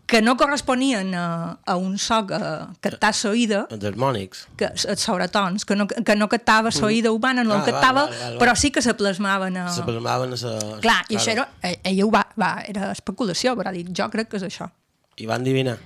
que 0.06 0.20
no 0.20 0.36
corresponien 0.36 1.14
a, 1.16 1.58
a 1.64 1.76
un 1.80 1.96
so 1.98 2.26
que, 2.28 2.38
que 2.84 2.90
està 2.92 3.08
s'oïda, 3.16 3.62
Els 3.72 3.84
harmònics. 3.88 4.42
que, 4.60 4.68
els 4.74 5.00
sobretons, 5.00 5.64
que 5.64 5.76
no, 5.76 5.86
que 5.88 6.16
no 6.16 6.28
captava 6.28 6.68
l'oïda 6.76 7.10
humana, 7.10 7.42
no 7.42 7.54
Ah, 7.54 7.56
el 7.56 7.62
val, 7.62 7.70
captava, 7.72 8.02
val, 8.04 8.10
val, 8.12 8.34
val. 8.34 8.38
però 8.42 8.54
sí 8.54 8.70
que 8.70 8.82
se 8.84 8.92
plasmaven 8.94 9.56
a... 9.56 9.68
Se 9.72 9.82
plasmaven 9.86 10.36
a 10.36 10.36
sa... 10.36 10.52
Clar, 10.84 10.98
i 11.08 11.16
això 11.16 11.32
era, 11.32 11.48
eh, 11.62 11.78
ella 11.84 12.04
ho 12.04 12.10
va, 12.12 12.26
va, 12.36 12.52
era 12.68 12.90
especulació, 12.92 13.56
però 13.56 13.72
dic, 13.72 13.88
jo 13.96 14.10
crec 14.12 14.28
que 14.28 14.36
és 14.42 14.44
això. 14.50 14.68
I 15.16 15.26
van 15.30 15.40
adivinar. 15.40 15.78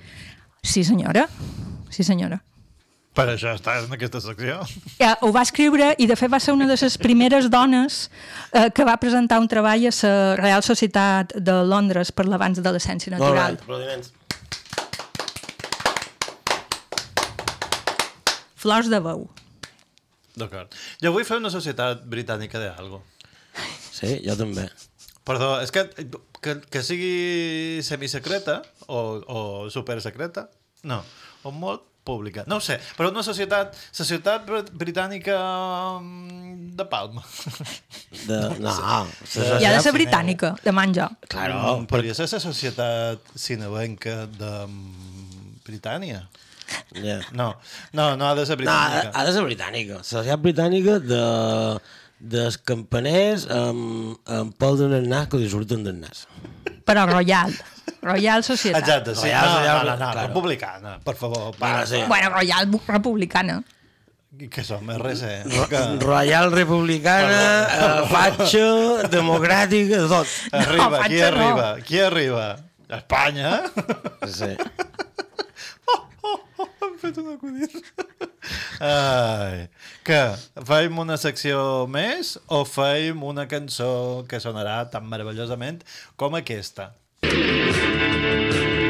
Sí, 0.61 0.83
senyora. 0.83 1.27
Sí, 1.89 2.03
senyora. 2.03 2.41
Per 3.17 3.25
això 3.27 3.51
estàs 3.57 3.87
en 3.87 3.93
aquesta 3.95 4.21
secció. 4.21 4.59
Eh, 5.01 5.09
ho 5.25 5.31
va 5.35 5.41
escriure 5.41 5.89
i, 5.97 6.05
de 6.07 6.15
fet, 6.15 6.29
va 6.31 6.39
ser 6.39 6.53
una 6.53 6.67
de 6.69 6.75
les 6.79 6.97
primeres 7.01 7.49
dones 7.51 8.05
eh, 8.53 8.69
que 8.75 8.85
va 8.87 8.95
presentar 9.01 9.39
un 9.41 9.47
treball 9.49 9.87
a 9.89 9.93
la 10.03 10.35
Real 10.39 10.63
Societat 10.63 11.33
de 11.35 11.55
Londres 11.67 12.13
per 12.13 12.27
l'avanç 12.29 12.61
de 12.61 12.71
l'essència 12.75 13.11
Molt 13.17 13.25
bé, 13.25 13.27
natural. 13.33 13.57
aplaudiments. 13.63 14.13
Flors 18.59 18.89
de 18.91 18.99
veu. 19.03 19.25
D'acord. 20.39 20.71
Jo 21.03 21.11
vull 21.15 21.25
fer 21.27 21.39
una 21.41 21.51
societat 21.51 22.05
britànica 22.07 22.59
de 22.61 22.69
algo. 22.71 23.01
Sí, 23.91 24.19
jo 24.23 24.35
també. 24.39 24.69
Perdó, 25.27 25.57
és 25.63 25.71
que, 25.75 25.83
que, 26.43 26.55
que 26.71 26.81
sigui 26.85 27.81
semisecreta 27.85 28.61
o, 28.87 28.99
o 29.27 29.39
supersecreta, 29.73 30.47
no, 30.87 31.01
o 31.43 31.51
molt 31.51 31.88
pública. 32.03 32.43
No 32.47 32.57
ho 32.57 32.63
sé, 32.63 32.79
però 32.97 33.09
una 33.11 33.21
societat, 33.23 33.75
la 33.75 33.93
societat 33.99 34.45
br- 34.47 34.71
britànica 34.73 35.35
mm, 35.99 36.75
de 36.79 36.85
Palma. 36.89 37.23
De... 38.27 38.39
No, 38.59 38.73
I 39.59 39.65
ha 39.67 39.73
de 39.75 39.81
ser 39.83 39.93
britànica, 39.93 40.55
de 40.63 40.71
menjar. 40.73 41.09
Claro, 41.27 41.59
Mm, 41.79 41.85
Podria 41.91 42.13
ser 42.17 42.27
la 42.31 42.39
societat 42.39 43.19
cinebenca 43.35 44.25
de 44.27 44.51
mm, 44.67 45.59
Britània. 45.67 46.23
ja. 46.93 47.19
No, 47.33 47.55
no, 47.93 48.15
no 48.17 48.27
ha 48.29 48.35
de 48.35 48.45
ser 48.45 48.57
No, 48.61 48.71
ha, 48.71 48.89
britànica. 48.89 49.11
ha 49.13 49.25
de 49.25 49.33
ser 49.33 49.43
britànica. 49.45 49.95
La 50.01 50.03
societat 50.03 50.41
britànica 50.41 50.99
de 50.99 51.23
dels 52.19 52.57
campaners 52.67 53.45
amb, 53.47 54.17
amb 54.27 54.51
pol 54.59 54.75
de 54.77 54.99
nas 55.07 55.29
que 55.31 55.37
li 55.39 55.47
surten 55.49 55.85
del 55.85 55.99
nas. 56.01 56.25
Però 56.89 57.05
Royal. 57.05 57.53
Royal 58.01 58.43
Societat. 58.43 58.81
Exacte, 58.81 59.13
sí. 59.15 59.27
Royal, 59.27 59.43
No, 59.45 59.53
no, 59.53 59.59
Royal, 59.59 59.85
no, 59.85 59.91
no, 59.91 60.11
claro. 60.11 60.27
republicana, 60.27 60.99
per 61.03 61.15
favor. 61.15 61.55
Bueno, 61.59 61.85
sí. 61.85 62.03
Bueno, 62.07 62.29
Royal 62.31 62.69
Republicana. 62.87 63.63
Que 64.51 64.63
som, 64.63 64.89
RC. 64.89 65.43
Ro 65.57 65.67
Que... 65.67 65.79
Royal 65.99 66.51
republicana, 66.53 67.41
eh, 67.65 68.03
fatxa, 68.07 69.09
democràtica, 69.09 69.97
de 70.03 70.07
tot. 70.07 70.27
Arriba, 70.53 70.89
No, 70.89 71.03
qui 71.09 71.17
no. 71.19 71.25
arriba? 71.27 71.67
Qui 71.83 71.99
arriba? 71.99 72.45
Espanya? 72.87 73.63
Sí. 74.25 74.53
Hem 76.81 76.95
fet 77.01 77.17
un 77.21 77.33
acudit. 77.33 77.75
Ai. 78.79 79.67
Que, 80.07 80.21
feim 80.67 80.99
una 81.03 81.17
secció 81.21 81.85
més 81.91 82.37
o 82.47 82.63
feim 82.67 83.23
una 83.27 83.47
cançó 83.51 84.25
que 84.29 84.41
sonarà 84.43 84.81
tan 84.91 85.07
meravellosament 85.11 85.83
com 86.19 86.37
aquesta? 86.39 86.93
Pinky's 87.21 88.88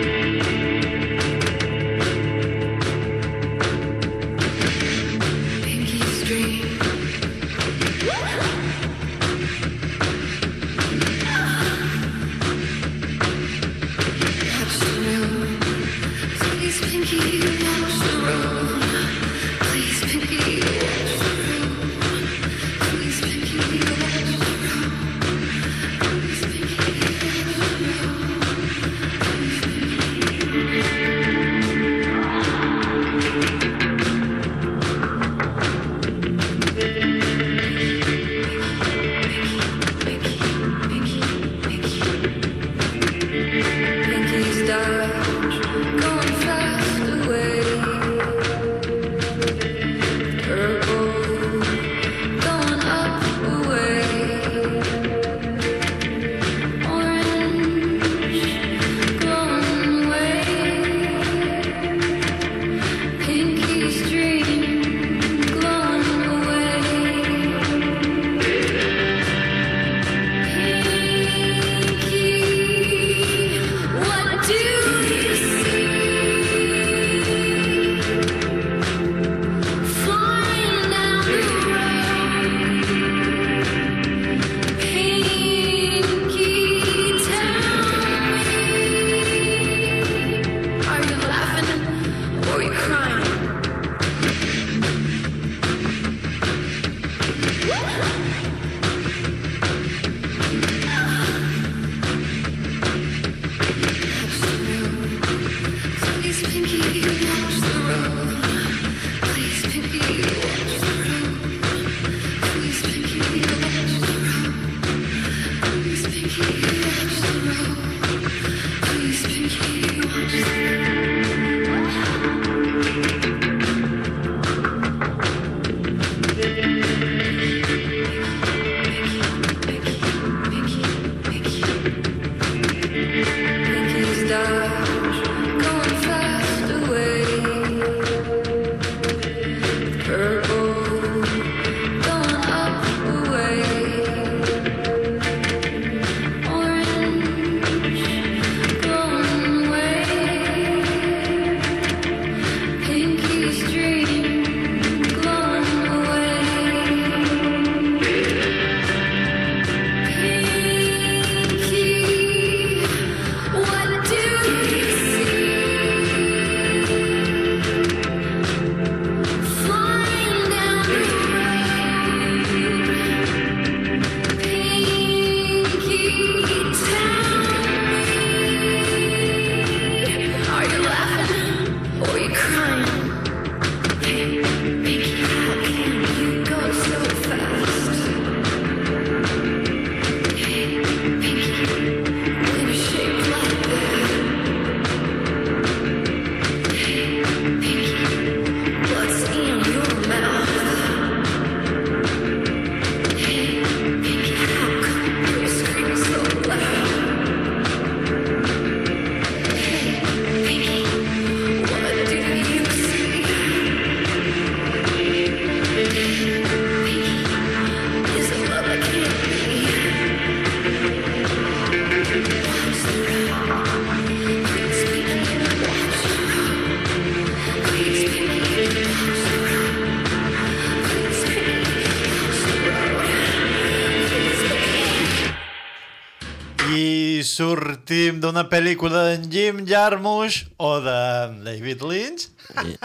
sortim 237.90 238.20
d'una 238.22 238.44
pel·lícula 238.46 239.02
d'en 239.08 239.24
Jim 239.34 239.64
Jarmusch 239.66 240.46
o 240.62 240.80
de 240.80 241.42
David 241.42 241.82
Lynch 241.82 242.28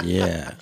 Yeah. 0.01 0.55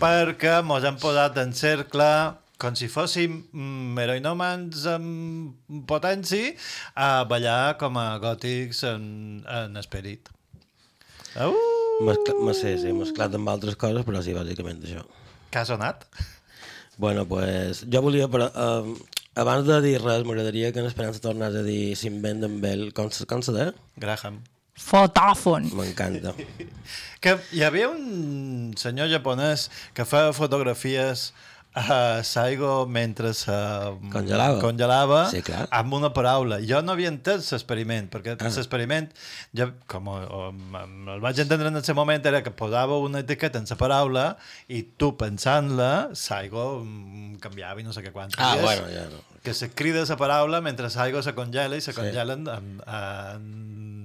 perquè 0.00 0.56
mos 0.66 0.82
han 0.82 0.98
posat 0.98 1.38
en 1.38 1.52
cercle 1.54 2.34
com 2.58 2.74
si 2.74 2.88
fóssim 2.90 3.44
mm, 3.52 3.94
heroïnomans 4.02 4.86
amb 4.90 5.84
potència 5.86 6.56
a 6.98 7.22
ballar 7.30 7.76
com 7.78 7.94
a 7.98 8.18
gòtics 8.18 8.82
en, 8.90 9.04
en 9.46 9.78
esperit. 9.78 10.30
Uh, 11.38 11.54
Mescla, 12.02 12.34
me 12.42 12.54
sé, 12.58 12.74
sí, 12.82 12.90
mesclat 12.94 13.34
amb 13.38 13.50
altres 13.54 13.78
coses, 13.78 14.02
però 14.06 14.22
sí, 14.22 14.34
bàsicament 14.34 14.82
això. 14.82 15.04
que 15.50 15.62
ha 15.62 15.66
sonat? 15.66 16.08
Bueno, 16.98 17.22
pues, 17.30 17.84
jo 17.86 18.02
volia, 18.02 18.26
però, 18.26 18.50
uh, 18.50 19.17
abans 19.38 19.66
de 19.68 19.80
dir 19.84 19.96
res, 20.02 20.24
m'agradaria 20.26 20.72
que 20.74 20.82
en 20.82 20.88
Esperança 20.90 21.22
tornés 21.24 21.54
a 21.54 21.62
dir 21.66 21.94
s'invent 21.98 22.44
amb 22.48 22.64
ell. 22.68 22.88
Com, 22.96 23.10
com 23.30 23.42
se 23.46 23.54
deia? 23.56 23.72
Graham. 23.96 24.40
Fotòfon. 24.78 25.70
M'encanta. 25.78 26.34
Que 27.18 27.32
hi 27.50 27.64
havia 27.66 27.88
un 27.90 28.74
senyor 28.78 29.08
japonès 29.10 29.64
que 29.92 30.04
feia 30.06 30.30
fotografies 30.36 31.32
a 31.74 32.22
Saigo 32.22 32.86
mentre 32.86 33.32
se 33.34 33.54
Congelava. 34.12 34.60
congelava 34.62 35.18
Sí, 35.32 35.42
clar. 35.42 35.64
amb 35.74 35.92
una 35.98 36.12
paraula. 36.14 36.60
Jo 36.62 36.78
no 36.82 36.94
havia 36.94 37.10
entès 37.10 37.50
l'experiment, 37.52 38.06
perquè 38.10 38.36
Ah. 38.38 38.48
l'experiment, 38.54 39.10
ja, 39.52 39.66
com 39.90 40.06
o, 40.08 40.14
o, 40.14 40.40
el 41.14 41.20
vaig 41.20 41.42
entendre 41.42 41.68
en 41.68 41.76
el 41.76 41.84
seu 41.84 41.96
moment, 41.98 42.24
era 42.24 42.44
que 42.46 42.50
posava 42.54 42.96
una 43.02 43.18
etiqueta 43.26 43.58
en 43.58 43.66
la 43.68 43.76
paraula 43.76 44.36
i 44.68 44.84
tu 44.96 45.10
pensant-la, 45.18 46.10
Saigo 46.14 46.84
mm, 46.84 47.36
canviava 47.42 47.80
i 47.82 47.84
no 47.84 47.92
sé 47.92 48.02
què 48.06 48.12
quantes. 48.14 48.38
Ah, 48.38 48.54
I 48.54 48.58
és 48.58 48.64
bueno, 48.64 48.86
ja 48.94 49.04
no. 49.10 49.20
Que 49.48 49.54
se 49.56 49.70
crida 49.72 50.04
la 50.04 50.16
paraula 50.20 50.60
mentre 50.60 50.90
Saigo 50.92 51.22
se 51.24 51.32
congela 51.34 51.76
i 51.80 51.80
se 51.80 51.94
congelen 51.96 52.44
en, 52.52 52.68
en, 52.84 53.48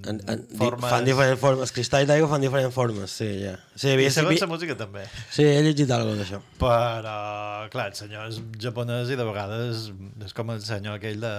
En, 0.04 0.18
en, 0.28 0.42
di- 0.50 0.58
formes... 0.60 0.90
fan 0.92 1.06
diferents 1.08 1.40
formes. 1.40 1.72
Cristalls 1.72 2.08
d'aigua 2.10 2.28
fan 2.32 2.42
diferents 2.44 2.74
formes, 2.76 3.12
sí, 3.12 3.28
ja. 3.46 3.54
Sí, 3.76 3.88
I 3.88 3.94
havia, 3.96 4.10
segons 4.12 4.36
sí, 4.36 4.42
la 4.44 4.50
música 4.52 4.76
també. 4.76 5.04
sí, 5.32 5.46
he 5.48 5.62
llegit 5.64 5.92
alguna 5.96 6.18
d'això. 6.20 6.42
Però, 6.60 7.14
clar, 7.72 7.86
el 7.92 7.96
senyor 7.96 8.28
és 8.28 8.42
japonès 8.60 9.14
i 9.14 9.16
de 9.20 9.24
vegades 9.30 9.86
és 10.28 10.36
com 10.36 10.52
el 10.52 10.60
senyor 10.64 10.98
aquell 11.00 11.24
de, 11.24 11.32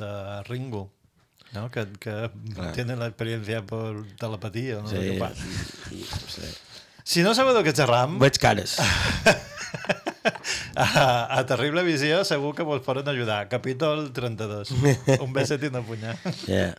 de 0.00 0.10
Ringo, 0.48 0.86
no? 1.52 1.66
que, 1.74 1.84
que 2.00 2.16
Clar. 2.54 2.72
tiene 2.72 2.96
la 2.96 3.10
experiencia 3.12 3.60
por 3.68 4.00
telepatía 4.16 4.78
o 4.78 4.82
no 4.82 4.88
sé 4.88 5.04
Sí, 5.04 5.18
passa. 5.20 5.44
sí. 6.40 6.50
Si 7.04 7.22
no 7.26 7.34
sabeu 7.36 7.52
de 7.56 7.64
què 7.68 7.76
xerram, 7.76 8.16
Veig 8.22 8.40
cares. 8.40 8.78
a, 10.80 11.06
a 11.38 11.40
Terrible 11.48 11.82
Visió 11.86 12.22
segur 12.28 12.54
que 12.56 12.64
vos 12.66 12.80
poden 12.84 13.08
ajudar. 13.12 13.48
Capítol 13.52 14.08
32. 14.16 14.72
Un 15.24 15.34
beset 15.36 15.62
i 15.66 15.70
una 15.72 15.82
punyà. 15.86 16.16
Yeah. 16.48 16.74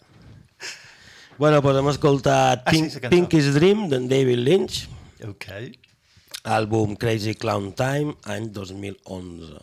Bueno, 1.41 1.61
doncs 1.63 1.79
hem 1.81 1.89
escoltat 1.93 2.65
Ah, 2.65 2.71
sí, 2.73 2.77
Pink, 2.77 2.93
la 2.93 2.99
cançó. 3.05 3.13
Pinky's 3.15 3.53
Dream 3.55 3.87
d'en 3.89 4.07
David 4.11 4.41
Lynch, 4.45 4.81
Ok. 5.25 5.47
àlbum 6.43 6.95
Crazy 6.97 7.35
Clown 7.37 7.71
Time, 7.77 8.15
any 8.29 8.49
2011. 8.53 9.61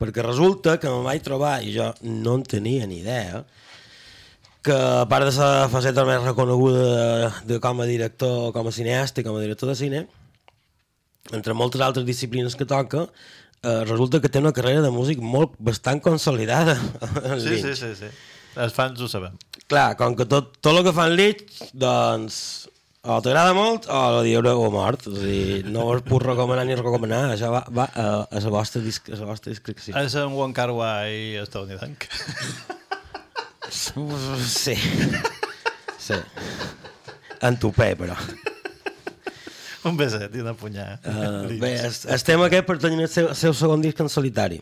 Perquè 0.00 0.24
resulta 0.24 0.78
que 0.80 0.90
me 0.90 1.02
vaig 1.06 1.22
trobar, 1.24 1.58
i 1.64 1.72
jo 1.74 1.90
no 2.04 2.36
en 2.40 2.46
tenia 2.48 2.86
ni 2.88 3.00
idea, 3.02 3.42
que 4.62 4.72
a 4.74 5.04
part 5.10 5.26
de 5.26 5.34
la 5.36 5.68
faceta 5.70 6.04
més 6.06 6.22
reconeguda 6.22 6.82
de, 6.86 7.30
de 7.50 7.60
com 7.60 7.80
a 7.82 7.86
director, 7.88 8.52
com 8.54 8.68
a 8.68 8.74
cineasta 8.74 9.20
i 9.20 9.26
com 9.26 9.36
a 9.36 9.42
director 9.42 9.68
de 9.72 9.76
cine, 9.78 10.02
entre 11.32 11.54
moltes 11.54 11.82
altres 11.82 12.06
disciplines 12.06 12.56
que 12.58 12.66
toca, 12.68 13.06
eh, 13.62 13.84
resulta 13.86 14.20
que 14.20 14.30
té 14.32 14.42
una 14.42 14.52
carrera 14.56 14.82
de 14.84 14.90
músic 14.94 15.22
molt 15.22 15.56
bastant 15.58 16.02
consolidada. 16.04 16.76
Sí, 17.42 17.58
sí, 17.62 17.74
sí, 17.78 17.94
sí. 17.98 18.10
Els 18.62 18.74
fans 18.76 19.00
ho 19.00 19.08
sabem. 19.08 19.38
Clar, 19.70 19.94
com 19.96 20.14
que 20.18 20.26
tot, 20.28 20.58
tot 20.60 20.76
el 20.76 20.84
que 20.84 20.92
fan 20.92 21.14
Lynch, 21.16 21.62
doncs, 21.72 22.36
o 23.02 23.16
t'agrada 23.24 23.54
molt 23.56 23.88
o 23.90 24.00
la 24.18 24.20
diure 24.26 24.52
o 24.54 24.68
mort. 24.74 25.08
O 25.08 25.14
sigui, 25.16 25.62
no 25.72 25.88
us 25.94 26.04
puc 26.06 26.22
recomanar 26.26 26.66
ni 26.68 26.76
recomanar, 26.78 27.24
això 27.32 27.50
va, 27.54 27.64
va 27.72 27.88
a, 27.88 28.06
a, 28.28 28.42
la 28.44 28.52
vostra, 28.52 28.82
disc, 28.84 29.08
a 29.10 29.18
la 29.18 29.30
vostra 29.32 29.54
discreció. 29.54 29.96
És 29.98 30.14
un 30.20 30.36
Wong 30.36 30.54
Kar 30.56 30.70
Wai 30.76 31.40
estadounidenc. 31.42 32.08
Sí. 33.72 34.74
Sí. 35.96 36.16
En 37.40 37.56
però. 37.56 38.16
Un 39.88 39.96
beset 39.98 40.34
i 40.36 40.42
una 40.44 40.54
punyà. 40.54 40.86
Uh, 41.02 41.48
bé, 41.60 41.72
es- 41.88 42.04
estem 42.14 42.42
aquest 42.46 42.66
pertany 42.68 43.00
al 43.02 43.08
seu, 43.10 43.28
al 43.32 43.38
seu 43.38 43.54
segon 43.56 43.82
disc 43.82 43.98
en 44.04 44.08
solitari. 44.12 44.60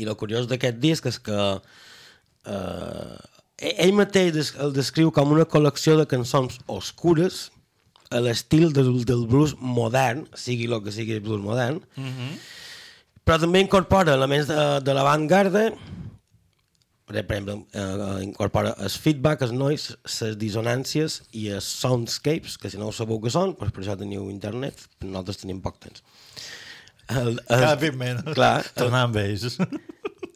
I 0.00 0.04
el 0.08 0.16
curiós 0.20 0.46
d'aquest 0.50 0.78
disc 0.80 1.06
és 1.08 1.18
que 1.20 1.36
uh, 1.36 3.16
ell 3.60 3.92
mateix 3.96 4.52
el 4.60 4.72
descriu 4.76 5.10
com 5.12 5.32
una 5.34 5.44
col·lecció 5.48 5.96
de 6.00 6.06
cançons 6.08 6.58
oscures 6.72 7.48
a 8.10 8.18
l'estil 8.24 8.72
del, 8.74 9.04
del 9.06 9.26
blues 9.30 9.52
modern, 9.60 10.24
sigui 10.34 10.66
el 10.66 10.80
que 10.84 10.92
sigui 10.94 11.18
el 11.18 11.24
blues 11.24 11.42
modern, 11.44 11.76
però 13.24 13.36
també 13.38 13.60
incorpora 13.62 14.16
elements 14.16 14.48
de, 14.50 14.56
de 14.82 14.94
l'avantgarde, 14.96 15.68
per 17.10 17.18
exemple, 17.18 17.66
eh, 17.72 18.22
incorpora 18.22 18.76
el 18.78 18.90
feedback, 18.90 19.42
el 19.42 19.56
noise, 19.58 19.96
les 20.06 20.36
dissonàncies 20.38 21.16
i 21.34 21.48
els 21.56 21.66
soundscapes, 21.82 22.54
que 22.62 22.70
si 22.70 22.78
no 22.78 22.86
ho 22.86 22.94
sabeu 22.94 23.18
què 23.18 23.32
són, 23.34 23.56
doncs 23.58 23.74
per 23.74 23.82
això 23.82 23.96
teniu 23.98 24.28
internet, 24.30 24.84
nosaltres 25.02 25.40
tenim 25.42 25.58
poc 25.64 25.80
temps. 25.82 26.04
El, 27.10 27.32
el, 27.34 27.40
Cada 27.48 27.74
vint 27.80 27.96
menys. 27.98 28.28
Clar, 28.36 28.60
el, 28.62 28.76
Tornar 28.76 29.00
amb 29.08 29.18
ells. 29.18 29.56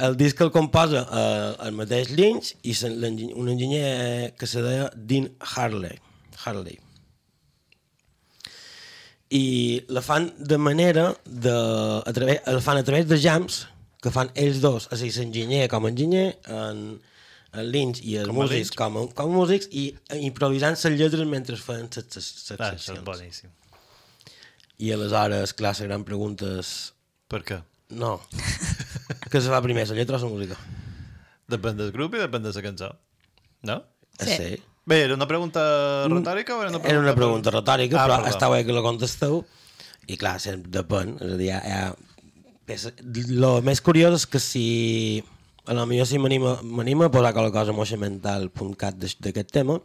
el 0.08 0.16
disc 0.18 0.40
el 0.42 0.50
composa 0.50 1.04
eh, 1.06 1.52
el 1.68 1.76
mateix 1.78 2.10
Lynch 2.10 2.56
i 2.66 2.74
un 2.90 3.52
enginyer 3.52 4.32
que 4.34 4.48
se 4.50 4.64
deia 4.64 4.88
Dean 4.96 5.30
Harley. 5.54 6.00
Harley. 6.42 6.80
I 9.30 9.44
la 9.94 10.02
fan 10.02 10.32
de 10.38 10.58
manera 10.58 11.12
de... 11.24 11.54
A 11.54 12.12
través, 12.18 12.42
el 12.50 12.60
fan 12.66 12.82
a 12.82 12.84
través 12.84 13.06
de 13.06 13.20
jams 13.22 13.62
que 14.04 14.12
fan 14.12 14.30
ells 14.36 14.60
dos, 14.62 14.86
és 14.92 15.00
a 15.00 15.02
dir, 15.04 15.10
l'enginyer 15.16 15.64
com 15.72 15.86
a 15.88 15.90
enginyer, 15.92 16.26
en, 16.52 16.84
en 17.54 17.68
Lynch 17.72 18.02
i 18.04 18.16
els 18.20 18.28
Com 18.28 18.36
músics 18.42 18.70
Lynch. 18.70 18.76
com 18.78 18.98
com 19.16 19.32
a 19.32 19.38
músics 19.40 19.68
i 19.72 19.86
improvisant 20.20 20.76
les 20.76 20.98
lletres 21.00 21.24
mentre 21.30 21.56
fan 21.60 21.88
les 21.88 22.30
Ah, 22.58 22.72
això 22.74 22.98
és 22.98 23.04
boníssim. 23.06 23.50
I 24.84 24.90
aleshores, 24.92 25.54
clar, 25.54 25.74
la 25.80 25.86
gran 25.88 26.04
pregunta 26.04 26.48
és... 26.60 26.70
Per 27.30 27.40
què? 27.46 27.60
No. 27.94 28.16
Què 29.30 29.40
se 29.40 29.50
fa 29.52 29.60
primer, 29.64 29.86
la 29.88 29.94
lletra 29.96 30.18
o 30.18 30.22
la 30.24 30.30
música? 30.32 30.56
Depèn 31.50 31.76
del 31.78 31.92
grup 31.94 32.14
i 32.16 32.22
depèn 32.22 32.42
de 32.44 32.52
la 32.56 32.62
cançó. 32.64 32.88
No? 33.68 33.76
Sí. 34.20 34.34
sí. 34.34 34.48
Bé, 34.84 34.98
era 35.06 35.14
una 35.16 35.26
pregunta 35.30 35.60
retòrica 36.10 36.56
o 36.56 36.60
era 36.62 36.68
una 36.72 36.80
pregunta... 36.82 36.90
Era 36.92 37.00
una 37.04 37.14
pregunta 37.16 37.52
retòrica, 37.54 37.96
Ah, 38.02 38.04
però 38.08 38.18
perdó. 38.20 38.34
està 38.34 38.50
bé 38.52 38.64
que 38.66 38.74
la 38.76 38.82
contesteu. 38.84 39.38
I 40.10 40.18
clar, 40.20 40.34
sempre 40.42 40.70
depèn. 40.74 41.14
És 41.22 41.32
a 41.36 41.38
dir, 41.40 41.46
hi 41.48 41.54
ha, 41.54 41.60
hi 41.64 41.76
ha... 41.78 41.86
El 42.68 43.62
més 43.66 43.80
curiós 43.84 44.22
és 44.22 44.26
que 44.26 44.40
si... 44.42 45.24
A 45.64 45.72
lo 45.72 45.86
millor 45.88 46.04
si 46.04 46.18
m'anima 46.20 47.06
a 47.06 47.10
posar 47.12 47.32
qualque 47.32 47.52
cosa 47.54 47.72
moixamental.cat 47.72 48.98
d'aquest 49.24 49.52
tema 49.52 49.78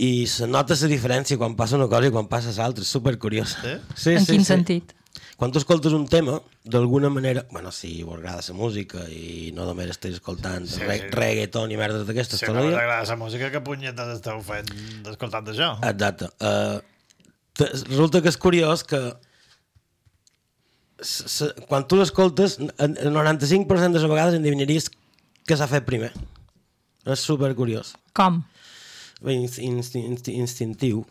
i 0.00 0.26
se 0.26 0.46
nota 0.48 0.74
la 0.80 0.88
diferència 0.90 1.36
quan 1.38 1.52
passa 1.54 1.76
una 1.76 1.86
cosa 1.92 2.08
i 2.08 2.12
quan 2.14 2.26
passa 2.26 2.50
l'altra, 2.56 2.82
és 2.82 2.88
supercuriós. 2.90 3.52
Sí? 3.60 3.74
Sí, 3.94 4.14
En 4.18 4.24
quin 4.26 4.44
sentit? 4.48 4.94
Quan 5.36 5.52
tu 5.52 5.60
escoltes 5.60 5.92
un 5.92 6.06
tema, 6.08 6.40
d'alguna 6.64 7.10
manera... 7.10 7.44
Bueno, 7.52 7.70
si 7.70 8.02
us 8.02 8.16
agrada 8.16 8.42
la 8.48 8.54
música 8.56 9.04
i 9.12 9.52
no 9.54 9.66
només 9.68 9.92
estàs 9.92 10.16
escoltant 10.16 10.66
Sí, 10.66 10.80
sí, 10.80 10.86
re 10.88 10.96
sí. 11.02 11.10
reggaeton 11.14 11.70
i 11.70 11.78
merdes 11.78 12.06
d'aquestes 12.08 12.40
Si 12.42 12.46
no 12.48 12.58
el 12.62 12.70
us 12.70 12.72
dia... 12.72 12.80
agrada 12.80 13.04
la 13.12 13.16
música, 13.20 13.50
que 13.52 13.60
punyetes 13.60 14.16
esteu 14.16 14.40
fent 14.46 14.72
escoltant 15.12 15.52
això? 15.52 15.70
Exacte. 15.92 16.32
Uh, 16.40 16.80
resulta 17.60 18.22
que 18.24 18.32
és 18.32 18.40
curiós 18.40 18.82
que 18.88 19.02
quan 21.68 21.86
tu 21.88 21.98
l'escoltes, 21.98 22.58
el 22.78 22.98
el 23.00 23.12
95% 23.14 23.92
de 23.92 24.00
les 24.00 24.10
vegades 24.10 24.38
endevinaries 24.38 24.90
què 25.44 25.56
s'ha 25.58 25.68
fet 25.70 25.86
primer. 25.86 26.12
És 27.04 27.20
super 27.20 27.52
curiós. 27.58 27.94
Com? 28.16 28.42
Inst, 29.24 29.58
inst, 29.58 29.94
inst, 29.96 30.28
instintiu. 30.28 31.04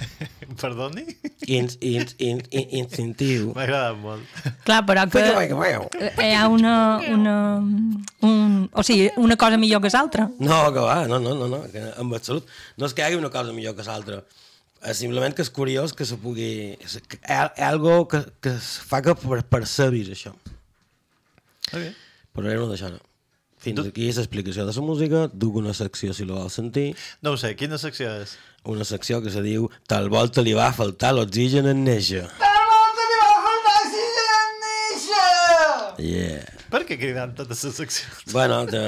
Perdoni? 0.60 1.04
Inst, 1.48 1.80
inst, 1.80 2.14
inst, 2.20 2.48
inst, 2.52 2.72
instintiu. 2.76 3.52
M'ha 3.56 3.64
agradat 3.64 3.98
molt. 4.00 4.34
Clar, 4.66 4.82
però 4.86 5.06
que 5.08 5.22
hi 5.24 6.34
ha 6.36 6.46
una, 6.52 6.74
una, 7.08 7.36
un, 8.28 8.68
o 8.68 8.84
sigui, 8.84 9.08
una 9.16 9.36
cosa 9.40 9.56
millor 9.60 9.80
que 9.80 9.92
l'altra. 9.94 10.28
No, 10.38 10.60
que 10.72 10.84
va, 10.84 11.04
no, 11.08 11.18
no, 11.20 11.34
no, 11.38 11.48
no, 11.48 11.62
que 11.72 11.82
en 11.82 12.14
absolut. 12.14 12.48
No 12.76 12.88
és 12.88 12.94
que 12.94 13.02
hi 13.02 13.08
hagi 13.08 13.20
una 13.20 13.32
cosa 13.32 13.56
millor 13.56 13.76
que 13.78 13.86
l'altra. 13.88 14.20
És 14.20 14.43
simplement 14.92 15.32
que 15.34 15.42
és 15.44 15.50
curiós 15.50 15.94
que 15.96 16.04
se 16.04 16.18
pugui... 16.20 16.76
és 16.84 16.98
que 17.08 17.18
algo 17.64 18.04
que, 18.10 18.20
que 18.44 18.52
es 18.58 18.74
fa 18.84 19.00
que 19.04 19.14
per, 19.16 19.40
percebis 19.48 20.10
això. 20.12 20.34
Okay. 21.70 21.94
Però 22.36 22.50
era 22.50 22.60
no 22.60 22.68
d'això, 22.68 22.92
no. 22.92 23.00
Fins 23.64 23.80
aquí 23.80 24.10
l'explicació 24.12 24.66
de 24.68 24.74
la 24.76 24.82
música, 24.84 25.22
duc 25.32 25.56
una 25.56 25.72
secció 25.72 26.12
si 26.12 26.26
la 26.28 26.36
vols 26.36 26.58
sentir, 26.60 26.90
No 27.24 27.32
ho 27.32 27.38
sé, 27.40 27.54
quina 27.56 27.78
secció 27.80 28.10
és? 28.20 28.36
una 28.64 28.84
secció 28.84 29.20
que 29.24 29.32
se 29.32 29.42
diu 29.44 29.70
Tal 29.88 30.08
volta 30.12 30.44
li 30.44 30.52
va 30.56 30.72
faltar 30.72 31.14
l'oxigen 31.14 31.68
en 31.72 31.84
néixer. 31.84 32.26
Yeah. 36.04 36.53
Per 36.74 36.80
què 36.88 36.96
cridant 36.98 37.30
totes 37.38 37.60
les 37.62 37.76
seccions? 37.78 38.32
Bueno, 38.32 38.56
te, 38.66 38.80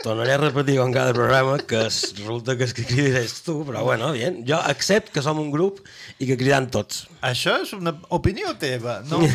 tornaré 0.00 0.32
a 0.38 0.40
repetir 0.40 0.78
com 0.78 0.88
cada 0.94 1.12
programa 1.12 1.58
que 1.60 1.82
es, 1.84 1.98
resulta 2.16 2.54
que 2.56 2.64
és 2.64 2.72
que 2.72 2.86
crides 2.88 3.42
tu, 3.44 3.58
però 3.68 3.82
bueno, 3.84 4.08
bien. 4.16 4.38
Jo 4.48 4.56
accept 4.56 5.12
que 5.12 5.20
som 5.20 5.36
un 5.42 5.50
grup 5.52 5.82
i 6.16 6.30
que 6.30 6.38
cridant 6.40 6.70
tots. 6.72 7.04
Això 7.20 7.58
és 7.60 7.74
una 7.76 7.92
opinió 8.16 8.54
teva. 8.56 9.02
No, 9.10 9.20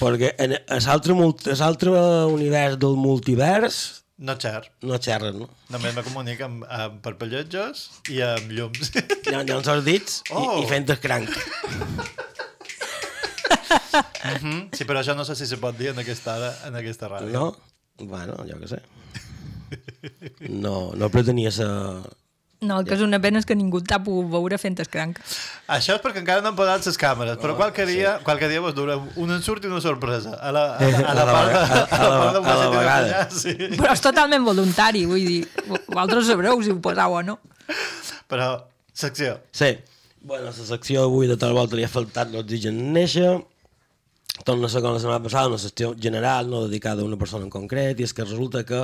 Perquè 0.00 0.32
en 0.40 0.56
l'altre 0.88 1.12
univers 2.32 2.80
del 2.80 2.96
multivers 3.00 3.82
no 4.16 4.32
xer. 4.40 4.62
no 4.80 4.96
xerren, 4.96 5.42
no? 5.42 5.50
Només 5.72 5.92
me 5.92 6.04
comunico 6.06 6.48
amb, 6.48 6.64
amb 6.72 7.02
parpellotges 7.04 7.90
i 8.12 8.22
amb 8.24 8.48
llums. 8.48 8.94
Ha 9.28 9.44
uns 9.44 9.68
sordits 9.68 10.22
oh. 10.30 10.40
Oh. 10.40 10.56
i, 10.56 10.64
i 10.64 10.70
fent 10.72 10.88
el 10.88 11.04
cranc. 11.04 11.36
sí, 14.76 14.84
però 14.84 15.00
això 15.02 15.14
no 15.16 15.24
sé 15.28 15.36
si 15.38 15.46
se 15.46 15.58
pot 15.62 15.76
dir 15.78 15.90
en 15.92 15.98
aquesta, 16.02 16.36
hora, 16.36 16.52
en 16.68 16.76
aquesta 16.82 17.08
ràdio. 17.12 17.32
No? 17.32 17.56
Bueno, 18.06 18.36
jo 18.48 18.58
què 18.60 18.68
sé. 18.74 18.82
No, 20.48 20.92
no 20.94 21.08
pretenia 21.10 21.50
ser... 21.50 21.66
No, 22.66 22.78
el 22.80 22.86
que 22.88 22.94
és 22.96 23.02
una 23.04 23.18
pena 23.20 23.36
és 23.36 23.44
que 23.44 23.52
ningú 23.54 23.82
t'ha 23.84 23.98
pogut 24.00 24.30
veure 24.32 24.56
fent 24.58 24.78
escranc. 24.80 25.18
Això 25.74 25.98
és 25.98 26.00
perquè 26.02 26.22
encara 26.22 26.40
no 26.40 26.48
han 26.48 26.56
posat 26.56 26.86
les 26.88 26.96
càmeres, 26.98 27.36
però 27.42 27.52
qualque 27.58 27.84
dia, 27.84 28.14
qualque 28.24 28.48
dia 28.48 28.62
vos 28.64 28.72
durem 28.74 29.02
un 29.20 29.34
ensurt 29.34 29.66
i 29.66 29.68
una 29.68 29.82
sorpresa. 29.84 30.38
A 30.40 30.54
la, 30.56 30.62
a 30.80 30.88
la, 30.88 31.02
a 31.04 31.16
la 31.18 31.26
A 31.26 31.26
la 31.26 31.34
part 31.34 31.50
de, 31.52 31.58
a 31.58 31.66
a 31.66 31.98
la 32.00 32.08
la- 32.08 32.22
part 32.22 32.32
de 32.32 32.38
a 32.38 32.40
la 32.40 32.40
Washington 32.40 32.78
vegada. 32.78 33.10
allà, 33.10 33.28
sí. 33.42 33.52
Però 33.76 33.92
és 33.92 34.00
totalment 34.06 34.46
voluntari, 34.48 35.04
vull 35.10 35.26
dir, 35.28 35.42
vosaltres 35.68 36.30
sabreu 36.32 36.62
si 36.64 36.72
ho 36.72 36.78
posau 36.80 37.18
o 37.18 37.22
no. 37.28 37.36
Però, 38.32 38.48
secció. 38.96 39.36
Sí. 39.52 39.74
Bueno, 40.26 40.48
la 40.48 40.56
secció 40.56 41.04
avui 41.10 41.28
de 41.28 41.36
tal 41.38 41.52
volta 41.54 41.76
li 41.76 41.84
ha 41.84 41.92
faltat 41.92 42.32
l'oxigen 42.32 42.80
néixer. 42.96 43.34
Torna 44.44 44.68
a 44.68 44.72
ser 44.72 44.82
com 44.84 44.92
la 44.92 45.00
setmana 45.00 45.22
passada, 45.24 45.48
una 45.48 45.60
secció 45.60 45.94
general, 45.98 46.50
no 46.50 46.66
dedicada 46.66 47.02
a 47.02 47.08
una 47.08 47.16
persona 47.16 47.46
en 47.46 47.52
concret, 47.52 48.00
i 48.00 48.06
és 48.06 48.12
que 48.12 48.26
resulta 48.26 48.64
que 48.68 48.82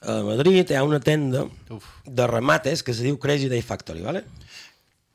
a 0.00 0.20
Madrid 0.24 0.70
hi 0.70 0.78
ha 0.78 0.84
una 0.86 1.00
tenda 1.00 1.44
Uf. 1.68 1.84
de 2.06 2.26
remates 2.26 2.82
que 2.82 2.94
se 2.94 3.04
diu 3.04 3.18
Crazy 3.20 3.50
Day 3.50 3.62
Factory, 3.62 4.04
¿vale? 4.06 4.24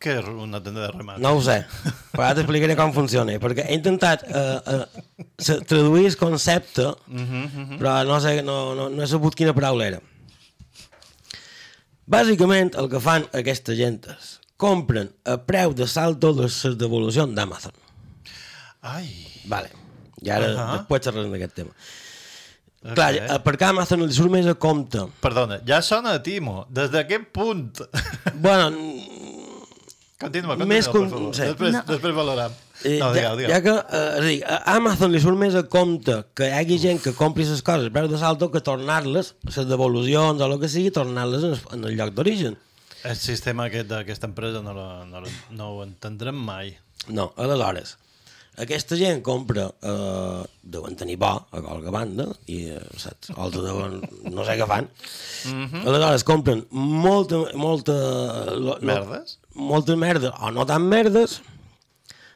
Què 0.02 0.18
és 0.20 0.28
una 0.28 0.60
tenda 0.62 0.84
de 0.84 0.92
remat? 0.92 1.22
No 1.24 1.32
ho 1.38 1.42
sé, 1.42 1.62
però 2.12 2.28
ara 2.28 2.36
t'explicaré 2.38 2.76
com 2.78 2.94
funciona, 2.94 3.38
perquè 3.42 3.66
he 3.66 3.78
intentat 3.80 4.26
uh, 4.28 4.82
uh, 4.84 5.62
traduir 5.66 6.10
el 6.12 6.18
concepte, 6.20 6.92
però 7.80 7.96
no, 8.06 8.20
sé, 8.22 8.42
no, 8.46 8.60
no, 8.78 8.90
no 8.92 9.04
he 9.04 9.10
sabut 9.10 9.38
quina 9.38 9.56
paraula 9.58 9.88
era. 9.94 10.04
Bàsicament, 12.06 12.76
el 12.78 12.92
que 12.92 13.02
fan 13.02 13.26
aquesta 13.34 13.74
gent 13.74 14.04
és 14.14 14.36
compren 14.62 15.10
a 15.26 15.40
preu 15.42 15.74
de 15.76 15.88
saldo 15.90 16.32
les 16.38 16.60
les 16.68 16.78
devolucions 16.80 17.34
d'Amazon. 17.36 17.74
Ai, 18.86 19.10
Vale. 19.48 19.70
I 20.22 20.30
ara, 20.30 20.46
uh. 20.54 20.58
-huh. 20.60 20.78
després 20.78 21.04
xerrarem 21.06 21.32
d'aquest 21.32 21.54
tema. 21.56 21.72
ok. 22.86 22.94
Clar, 22.96 23.14
eh, 23.16 23.40
perquè 23.44 23.66
a 23.66 23.70
Amazon 23.70 24.06
li 24.06 24.14
surt 24.14 24.32
més 24.32 24.46
a 24.48 24.54
compte. 24.56 25.00
Perdona, 25.22 25.60
ja 25.68 25.82
sona 25.82 26.12
a 26.14 26.22
Timo. 26.24 26.66
Des 26.70 26.90
d'aquest 26.92 27.26
punt... 27.32 27.82
Bueno, 28.36 28.72
Continua, 30.18 30.56
continua, 30.56 30.66
Més 30.66 30.86
per 30.88 30.94
con- 30.94 31.10
favor. 31.10 31.36
sí. 31.36 31.42
Després, 31.42 31.74
No. 31.74 31.82
després 31.88 32.14
valoram. 32.16 32.52
Eh, 32.84 33.00
No, 33.00 33.14
ja, 33.14 33.36
digueu, 33.36 33.36
digueu. 33.38 33.50
ja 33.52 33.62
que 33.62 33.70
eh, 33.70 34.18
és 34.18 34.20
a 34.20 34.22
dir, 34.22 34.44
a 34.46 34.76
Amazon 34.76 35.12
li 35.12 35.20
surt 35.20 35.38
més 35.38 35.56
a 35.56 35.64
compte 35.64 36.26
que 36.34 36.48
hi 36.48 36.52
hagi 36.52 36.78
gent 36.80 37.02
que 37.04 37.14
compri 37.14 37.44
les 37.44 37.62
coses 37.62 37.88
a 37.88 37.90
preu 37.92 38.08
de 38.08 38.18
salto 38.18 38.50
que 38.52 38.62
tornar-les, 38.62 39.34
les 39.44 39.68
devolucions 39.68 40.40
o 40.42 40.46
el 40.46 40.60
que 40.60 40.70
sigui, 40.70 40.90
tornar-les 40.92 41.44
en, 41.44 41.52
el- 41.52 41.60
en 41.74 41.84
el 41.84 41.96
lloc 41.98 42.14
d'origen. 42.14 42.58
El 43.04 43.16
sistema 43.18 43.66
aquest 43.66 43.88
d'aquesta 43.90 44.26
empresa 44.28 44.62
no, 44.62 44.74
lo, 44.74 45.06
no, 45.06 45.22
lo, 45.22 45.28
no 45.52 45.70
ho 45.76 45.84
entendrem 45.84 46.36
mai. 46.36 46.78
No, 47.08 47.34
aleshores, 47.38 47.98
aquesta 48.62 48.96
gent 49.00 49.22
compra, 49.26 49.66
eh, 49.84 50.44
deuen 50.64 50.96
tenir 51.00 51.18
bo 51.22 51.32
a 51.52 51.62
qualque 51.62 51.92
banda, 51.94 52.28
i 52.52 52.62
eh, 52.76 52.82
saps, 53.02 53.32
altres 53.36 53.66
deuen, 53.68 53.98
no 54.32 54.46
sé 54.48 54.56
què 54.60 54.68
fan, 54.70 54.88
aleshores 55.86 56.24
compren 56.28 56.66
molta, 56.72 57.42
molta... 57.60 57.98
Lo, 58.56 58.78
lo, 58.78 58.80
Merdes? 58.82 59.38
Molta 59.56 59.96
merda, 59.96 60.34
o 60.44 60.50
no 60.52 60.66
tan 60.68 60.84
merdes, 60.92 61.38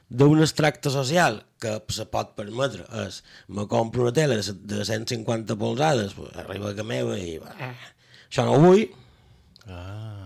d'un 0.10 0.39
extracte 0.41 0.89
social 0.89 1.41
que 1.62 1.75
se 1.93 2.05
pot 2.10 2.32
permetre. 2.38 2.86
És 3.05 3.19
me 3.51 3.65
compro 3.69 4.05
una 4.08 4.13
tele 4.15 4.38
de, 4.39 4.43
se- 4.47 4.55
de 4.55 4.86
150 4.88 5.55
polzades 5.60 6.15
arriba 6.39 6.71
a 6.71 6.73
casa 6.77 6.88
meva 6.88 7.17
i 7.19 7.36
eh, 7.38 7.73
això 8.29 8.45
no 8.47 8.55
ho 8.55 8.62
vull. 8.63 8.86
Ah, 9.69 10.18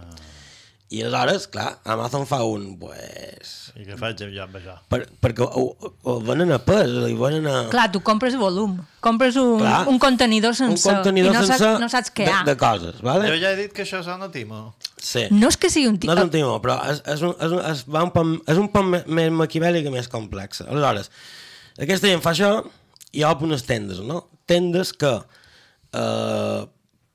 i 0.94 1.02
aleshores, 1.02 1.48
clar, 1.50 1.80
Amazon 1.90 2.28
fa 2.30 2.44
un 2.46 2.68
pues, 2.78 3.52
i 3.80 3.86
què 3.88 3.96
faig 3.98 4.20
jo 4.22 4.44
amb 4.44 4.58
això? 4.60 4.76
per, 4.92 5.00
perquè 5.24 5.42
ho, 5.48 5.64
ho, 5.74 5.90
ho 6.12 6.16
venen 6.28 6.52
a 6.54 6.60
pes 6.62 6.92
li 6.92 7.16
venen 7.18 7.48
a 7.50 7.56
Clar, 7.72 7.88
tu 7.96 8.02
compres 8.06 8.36
volum, 8.38 8.76
compres 9.02 9.40
un, 9.42 9.58
Clar. 9.64 9.80
un 9.90 9.98
contenidor 10.02 10.54
un 10.54 10.60
sencer 10.60 10.94
contenidor 11.00 11.32
i 11.34 11.38
no, 11.38 11.42
sense 11.42 11.58
saps, 11.64 11.82
no 11.82 11.90
saps 11.90 12.14
què 12.14 12.28
de, 12.30 12.36
ha. 12.36 12.44
de 12.46 12.56
coses, 12.62 13.00
vale? 13.02 13.32
Jo 13.32 13.40
ja 13.42 13.56
he 13.56 13.60
dit 13.64 13.74
que 13.74 13.88
això 13.88 14.04
sona 14.06 14.30
Timo. 14.34 14.76
sí. 15.02 15.26
No 15.34 15.50
és 15.50 15.58
que 15.58 15.72
sigui 15.74 15.88
un 15.90 15.98
No 15.98 16.04
tio... 16.06 16.14
és 16.20 16.24
un 16.28 16.34
timó, 16.38 16.54
però 16.62 16.78
és, 16.92 17.02
és, 17.16 17.26
un, 17.26 17.34
és, 17.42 17.58
un, 17.58 17.64
és, 17.72 17.84
va 17.90 18.06
un 18.06 18.14
poc, 18.14 18.36
és 18.54 18.62
un 18.62 18.70
me- 18.92 19.04
més 19.08 19.32
maquiavèlic 19.42 19.90
i 19.90 19.96
més 19.98 20.08
complex. 20.12 20.62
Aleshores, 20.68 21.10
aquesta 21.82 22.08
gent 22.14 22.22
fa 22.22 22.36
això 22.38 22.54
i 23.18 23.26
obre 23.26 23.50
unes 23.50 23.66
tendes, 23.66 24.00
no? 24.06 24.28
Tendes 24.46 24.94
que 24.94 25.10
eh, 25.94 26.62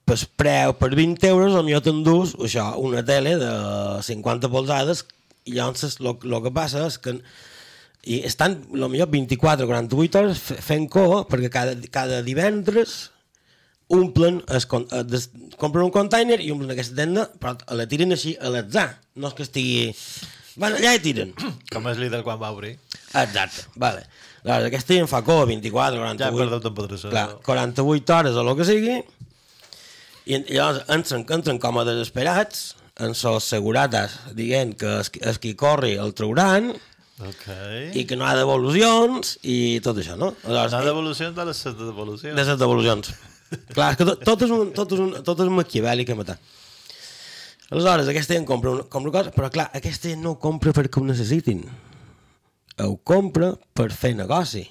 per 0.08 0.16
preu, 0.40 0.72
per 0.80 0.88
20 0.96 1.28
euros, 1.28 1.54
potser 1.58 1.82
t'endús 1.84 2.32
això, 2.48 2.70
una 2.80 3.04
tele 3.06 3.36
de 3.40 3.52
50 4.06 4.50
polzades 4.52 5.04
i 5.48 5.54
llavors 5.58 5.98
el 6.00 6.42
que 6.44 6.52
passa 6.56 6.86
és 6.88 6.96
que 7.02 7.18
i 8.08 8.22
estan, 8.24 8.56
potser 8.72 9.06
24 9.12 9.66
o 9.66 9.70
48 9.70 10.18
hores 10.22 10.40
fe- 10.40 10.58
fent 10.64 10.88
cua 10.92 11.22
perquè 11.28 11.50
cada, 11.52 11.76
cada 11.92 12.22
divendres 12.26 13.10
omplen, 13.88 14.42
es, 14.52 14.66
eh, 14.68 15.02
des, 15.08 15.30
compren 15.56 15.86
un 15.86 15.92
container 15.94 16.40
i 16.44 16.50
omplen 16.52 16.74
aquesta 16.74 16.98
tenda, 16.98 17.22
però 17.40 17.54
la 17.72 17.86
tiren 17.88 18.12
així 18.12 18.34
a 18.36 18.50
l'atzar. 18.52 18.90
No 19.16 19.30
és 19.30 19.36
que 19.38 19.46
estigui... 19.46 19.94
Van 20.60 20.74
allà 20.76 20.90
i 20.96 21.00
tiren. 21.00 21.30
Com 21.72 21.86
és 21.88 21.96
líder 22.00 22.20
quan 22.26 22.36
va 22.40 22.50
obrir. 22.52 22.74
Exacte, 23.16 23.64
vale. 23.80 24.02
Aleshores, 24.44 24.66
aquesta 24.68 24.96
gent 24.98 25.08
fa 25.10 25.22
cua 25.24 25.46
24, 25.48 26.02
48... 26.02 26.20
Ja 26.20 26.28
he 26.28 26.36
perdut 26.42 26.68
patrocinador. 26.76 27.14
Clar, 27.16 27.40
48 27.48 28.16
hores 28.18 28.36
o 28.36 28.44
el 28.44 28.52
que 28.60 28.66
sigui, 28.68 28.98
i 30.28 30.42
llavors 30.52 30.82
entren, 30.92 31.24
entren 31.38 31.58
com 31.62 31.78
a 31.80 31.86
desesperats, 31.88 32.74
en 33.00 33.14
sos 33.16 33.46
segurates, 33.48 34.16
dient 34.36 34.74
que 34.78 34.98
es, 35.00 35.10
es 35.22 35.38
qui 35.40 35.54
corri 35.58 35.94
el 35.96 36.12
trauran, 36.18 36.72
Ok. 37.18 37.46
i 37.98 38.04
que 38.06 38.14
no 38.18 38.26
hi 38.26 38.30
ha 38.30 38.36
devolucions, 38.38 39.36
i 39.42 39.80
tot 39.82 39.96
això, 39.98 40.14
no? 40.18 40.32
Aleshores, 40.44 40.76
No 40.76 40.84
devolucions 40.86 41.34
de 41.34 41.44
les 41.48 41.62
devolucions. 41.64 42.36
de 42.36 42.44
les 42.44 42.58
devolucions. 42.60 43.10
Clar, 43.74 43.96
que 43.96 44.04
tot, 44.04 44.22
tot, 44.26 44.42
és 44.44 44.50
un, 44.54 44.72
tot, 44.76 44.92
és 44.92 45.00
un, 45.02 45.14
tot 45.26 45.40
és 45.42 45.48
maquiavèlic 45.50 46.10
a 46.12 46.18
matar. 46.18 46.36
Aleshores, 47.70 48.08
aquesta 48.12 48.36
gent 48.36 48.46
compra, 48.48 48.70
una, 48.76 48.84
compra 48.92 49.12
coses, 49.18 49.34
però 49.34 49.50
clar, 49.52 49.66
aquesta 49.76 50.08
gent 50.12 50.22
no 50.24 50.36
ho 50.36 50.38
compra 50.40 50.72
perquè 50.76 51.00
ho 51.00 51.04
necessitin. 51.08 51.64
Ho 52.84 52.94
compra 53.04 53.50
per 53.74 53.88
fer 53.92 54.14
negoci. 54.16 54.62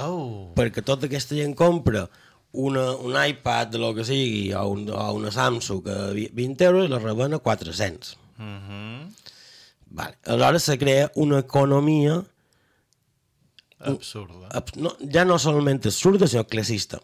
Oh, 0.00 0.54
Perquè 0.56 0.80
tota 0.82 1.04
aquesta 1.10 1.36
gent 1.36 1.52
compra 1.58 2.06
una, 2.52 2.90
un 2.92 3.14
iPad 3.26 3.68
de 3.68 3.78
lo 3.78 3.94
que 3.94 4.04
sigui 4.04 4.52
o, 4.52 4.66
un, 4.68 4.88
o 4.90 5.12
una 5.14 5.30
Samsung 5.32 5.88
a 5.88 6.10
vi- 6.12 6.28
20 6.32 6.64
euros 6.64 6.90
la 6.90 6.98
reben 6.98 7.34
a 7.34 7.38
400. 7.38 8.16
Vale. 9.92 10.16
Aleshores 10.24 10.62
se 10.62 10.78
crea 10.78 11.10
una 11.14 11.38
economia 11.40 12.24
absurda. 13.78 14.48
abs- 14.50 14.76
no, 14.76 14.96
ja 15.12 15.24
no 15.24 15.38
solament 15.38 15.84
absurda, 15.86 16.26
sinó 16.28 16.46
classista. 16.46 17.00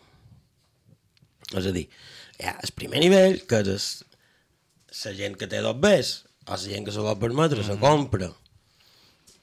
És 1.57 1.65
a 1.67 1.73
dir, 1.73 1.87
hi 2.39 2.45
ha 2.47 2.59
el 2.63 2.73
primer 2.77 3.01
nivell, 3.01 3.41
que 3.49 3.61
és 3.65 3.89
la 5.05 5.13
gent 5.17 5.37
que 5.41 5.49
té 5.49 5.61
dos 5.65 5.79
bés, 5.81 6.11
o 6.47 6.53
la 6.53 6.59
gent 6.61 6.85
que 6.87 6.93
se 6.93 7.01
pot 7.05 7.19
permetre, 7.21 7.65
se 7.65 7.77
compra, 7.81 8.29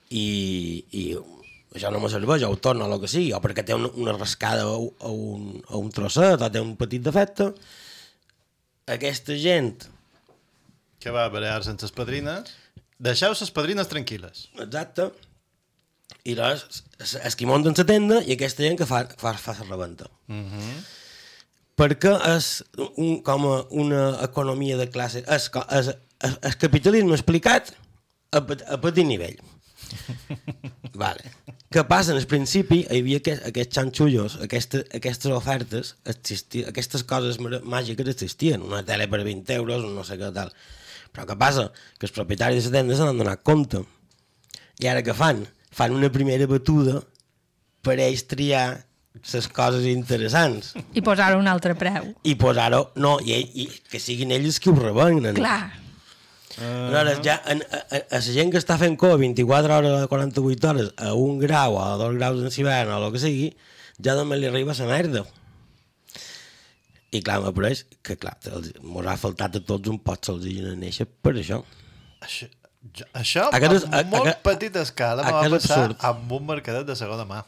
i, 0.10 0.86
i 0.92 1.04
això 1.76 1.92
no 1.92 2.00
me 2.02 2.10
serveix, 2.12 2.44
o 2.48 2.52
ho 2.54 2.58
torna 2.58 2.88
el 2.88 3.00
que 3.02 3.10
sigui, 3.12 3.34
o 3.36 3.42
perquè 3.44 3.66
té 3.68 3.76
una, 3.76 3.92
una 4.00 4.16
rascada 4.16 4.68
o, 4.72 4.90
o, 5.00 5.12
un, 5.36 5.50
o 5.68 5.82
un 5.84 5.92
trosset, 5.94 6.42
o 6.42 6.52
té 6.52 6.64
un 6.64 6.76
petit 6.80 7.04
defecte, 7.04 7.52
aquesta 8.98 9.38
gent, 9.42 9.92
Que 11.06 11.12
va 11.14 11.28
a 11.28 11.30
barear 11.30 11.60
sense 11.62 11.86
les 11.86 11.92
padrines. 11.94 12.48
Deixeu 12.98 13.30
les 13.38 13.52
padrines 13.54 13.86
tranquil·les. 13.92 14.48
exacte, 14.64 15.12
i 16.26 16.34
llavors 16.34 16.82
és 17.28 17.36
qui 17.38 17.46
munten 17.46 17.76
la 17.78 17.86
tenda 17.86 18.22
i 18.26 18.34
aquesta 18.34 18.64
gent 18.66 18.78
que 18.80 18.88
fa, 18.90 19.04
fa, 19.20 19.36
fa 19.38 19.54
la 19.60 19.68
rebenta. 19.68 20.10
perquè 21.78 22.14
és 22.32 22.64
un, 22.96 23.20
com 23.22 23.46
a 23.52 23.56
una 23.70 24.04
economia 24.24 24.78
de 24.80 24.88
classe, 24.90 25.22
és, 25.28 25.50
és, 25.78 25.92
és, 26.24 26.38
és 26.50 26.56
capitalisme 26.62 27.14
explicat 27.14 27.74
a, 28.32 28.40
a 28.40 28.78
petit 28.82 29.06
nivell. 29.06 29.38
vale. 31.04 31.32
Què 31.74 31.84
passa? 31.90 32.14
En 32.14 32.22
el 32.22 32.28
principi 32.30 32.84
hi 32.84 33.02
havia 33.02 33.20
aquest, 33.20 33.44
aquests 33.50 33.80
xanxullos, 33.80 34.38
aquestes, 34.46 34.86
aquestes 34.96 35.34
ofertes, 35.36 35.96
existi, 36.12 36.64
aquestes 36.68 37.04
coses 37.08 37.40
màgiques 37.42 38.12
existien, 38.14 38.64
una 38.64 38.84
tele 38.88 39.10
per 39.12 39.24
20 39.26 39.58
euros, 39.58 39.84
un 39.84 39.96
no 39.98 40.06
sé 40.08 40.18
què 40.22 40.32
tal. 40.36 40.54
Però 41.16 41.28
què 41.28 41.38
passa? 41.40 41.70
Que 42.00 42.08
els 42.08 42.16
propietaris 42.16 42.68
de 42.68 42.72
la 42.72 42.80
tenda 42.80 42.96
se 42.96 43.08
n'han 43.08 43.20
donat 43.22 43.44
compte. 43.44 43.84
I 44.84 44.90
ara 44.92 45.04
què 45.04 45.16
fan? 45.16 45.46
Fan 45.76 45.96
una 45.96 46.12
primera 46.12 46.48
batuda 46.48 47.02
per 47.84 47.98
ells 48.00 48.26
triar 48.28 48.68
les 49.16 49.48
coses 49.56 49.86
interessants 49.88 50.74
I 50.92 51.00
posar 51.04 51.38
un 51.40 51.48
altre 51.48 51.76
preu. 51.80 52.10
i 52.28 52.34
posar-ho, 52.36 52.82
no, 53.00 53.16
i, 53.24 53.38
i 53.64 53.68
que 53.92 54.00
siguin 54.00 54.34
ells 54.36 54.60
qui 54.60 54.72
ho 54.72 54.76
revenen. 54.76 55.38
Clar, 55.38 55.72
Aleshores, 56.58 57.20
ja, 57.26 57.36
a, 57.44 57.52
a, 57.52 57.80
a, 57.98 57.98
a 58.16 58.20
la 58.20 58.34
gent 58.36 58.52
que 58.54 58.60
està 58.62 58.78
fent 58.80 58.96
cova 58.98 59.18
24 59.20 59.74
hores 59.76 60.04
o 60.06 60.08
48 60.08 60.70
hores 60.70 60.92
a 60.98 61.14
un 61.20 61.40
grau 61.42 61.76
o 61.76 61.82
a 61.84 61.98
dos 62.00 62.14
graus 62.16 62.40
en 62.40 62.52
hivern 62.62 62.94
o 62.96 63.00
el 63.06 63.12
que 63.12 63.20
sigui, 63.20 63.50
ja 64.00 64.16
només 64.16 64.40
li 64.40 64.48
arriba 64.48 64.76
la 64.78 64.88
merda. 64.88 65.26
I 67.16 67.22
clar, 67.24 67.40
m'apareix 67.44 67.86
que 68.04 68.18
clar, 68.20 68.38
mos 68.84 69.06
ha 69.08 69.16
faltat 69.20 69.56
a 69.60 69.64
tots 69.64 69.88
un 69.92 70.00
pot 70.04 70.28
l'oxigen 70.28 70.72
a 70.74 70.78
néixer 70.80 71.06
per 71.08 71.34
això. 71.40 71.62
Això, 72.26 72.48
jo- 72.96 73.08
això 73.16 73.46
Aquest 73.56 73.74
és- 73.78 73.86
a 73.92 74.00
a- 74.00 74.04
molt 74.04 74.26
aquest- 74.28 74.42
petita 74.44 74.82
escala 74.82 75.24
me 75.24 75.32
va 75.32 75.44
passar 75.50 75.78
absurd. 75.84 75.98
amb 76.00 76.32
un 76.40 76.46
mercadet 76.46 76.86
de 76.88 76.96
segona 76.96 77.24
mà. 77.26 77.44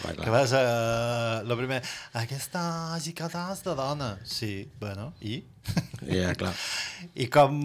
Clar, 0.00 0.14
clar. 0.14 0.24
Que 0.24 0.30
vas 0.30 0.52
a... 0.54 1.42
Lo 1.48 1.56
primer, 1.58 1.80
aquesta 2.20 2.62
xicota 3.02 3.48
és 3.52 3.62
de 3.66 3.74
dona. 3.78 4.10
Sí, 4.24 4.70
bueno, 4.80 5.12
i? 5.20 5.40
Ja, 6.06 6.32
clar. 6.38 6.54
I 7.18 7.28
com 7.32 7.56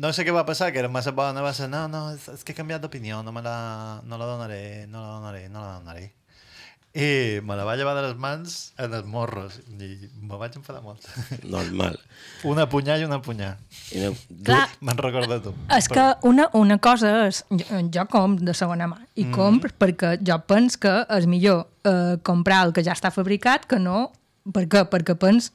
no 0.00 0.12
sé 0.14 0.24
què 0.26 0.34
va 0.34 0.46
passar, 0.48 0.70
que 0.72 0.80
era 0.82 0.92
massa 0.92 1.14
bona, 1.16 1.42
va 1.44 1.54
ser, 1.56 1.68
no, 1.72 1.86
no, 1.90 2.06
és, 2.14 2.28
és 2.38 2.44
que 2.46 2.54
he 2.54 2.58
canviat 2.58 2.84
d'opinió, 2.84 3.22
no, 3.26 3.34
me 3.34 3.42
la, 3.44 3.56
no 4.06 4.20
la 4.20 4.28
donaré, 4.30 4.62
no 4.90 5.02
la 5.02 5.16
donaré, 5.18 5.48
no 5.50 5.64
la 5.64 5.78
donaré. 5.80 6.12
I 6.94 7.40
me 7.42 7.56
la 7.58 7.64
va 7.66 7.74
llevar 7.74 7.96
de 7.96 8.04
les 8.04 8.14
mans 8.22 8.52
en 8.78 8.92
els 8.94 9.06
morros 9.10 9.56
i 9.66 9.88
me 10.22 10.36
vaig 10.38 10.54
enfadar 10.54 10.78
molt. 10.84 11.02
Normal. 11.42 11.98
una 12.46 12.68
punyà 12.70 13.00
i 13.00 13.06
una 13.06 13.18
punyà. 13.18 13.48
I 13.90 14.04
no, 14.04 14.12
clar, 14.46 14.68
Me'n 14.78 15.00
recorda 15.02 15.40
tu. 15.42 15.50
És 15.74 15.88
que 15.90 16.04
una, 16.30 16.46
una 16.54 16.78
cosa 16.78 17.10
és... 17.26 17.42
Jo, 17.50 17.82
jo 17.98 18.06
compro 18.12 18.46
de 18.46 18.54
segona 18.54 18.86
mà. 18.86 19.00
I 19.18 19.26
mm. 19.26 19.34
compro 19.34 19.74
perquè 19.74 20.14
jo 20.22 20.38
penso 20.46 20.84
que 20.86 20.94
és 21.18 21.26
millor 21.26 21.64
eh, 21.82 22.14
comprar 22.22 22.62
el 22.68 22.76
que 22.76 22.86
ja 22.86 22.94
està 22.94 23.10
fabricat 23.14 23.66
que 23.66 23.82
no... 23.82 24.12
Per 24.54 24.66
què? 24.70 24.84
Perquè 24.92 25.18
penso 25.18 25.50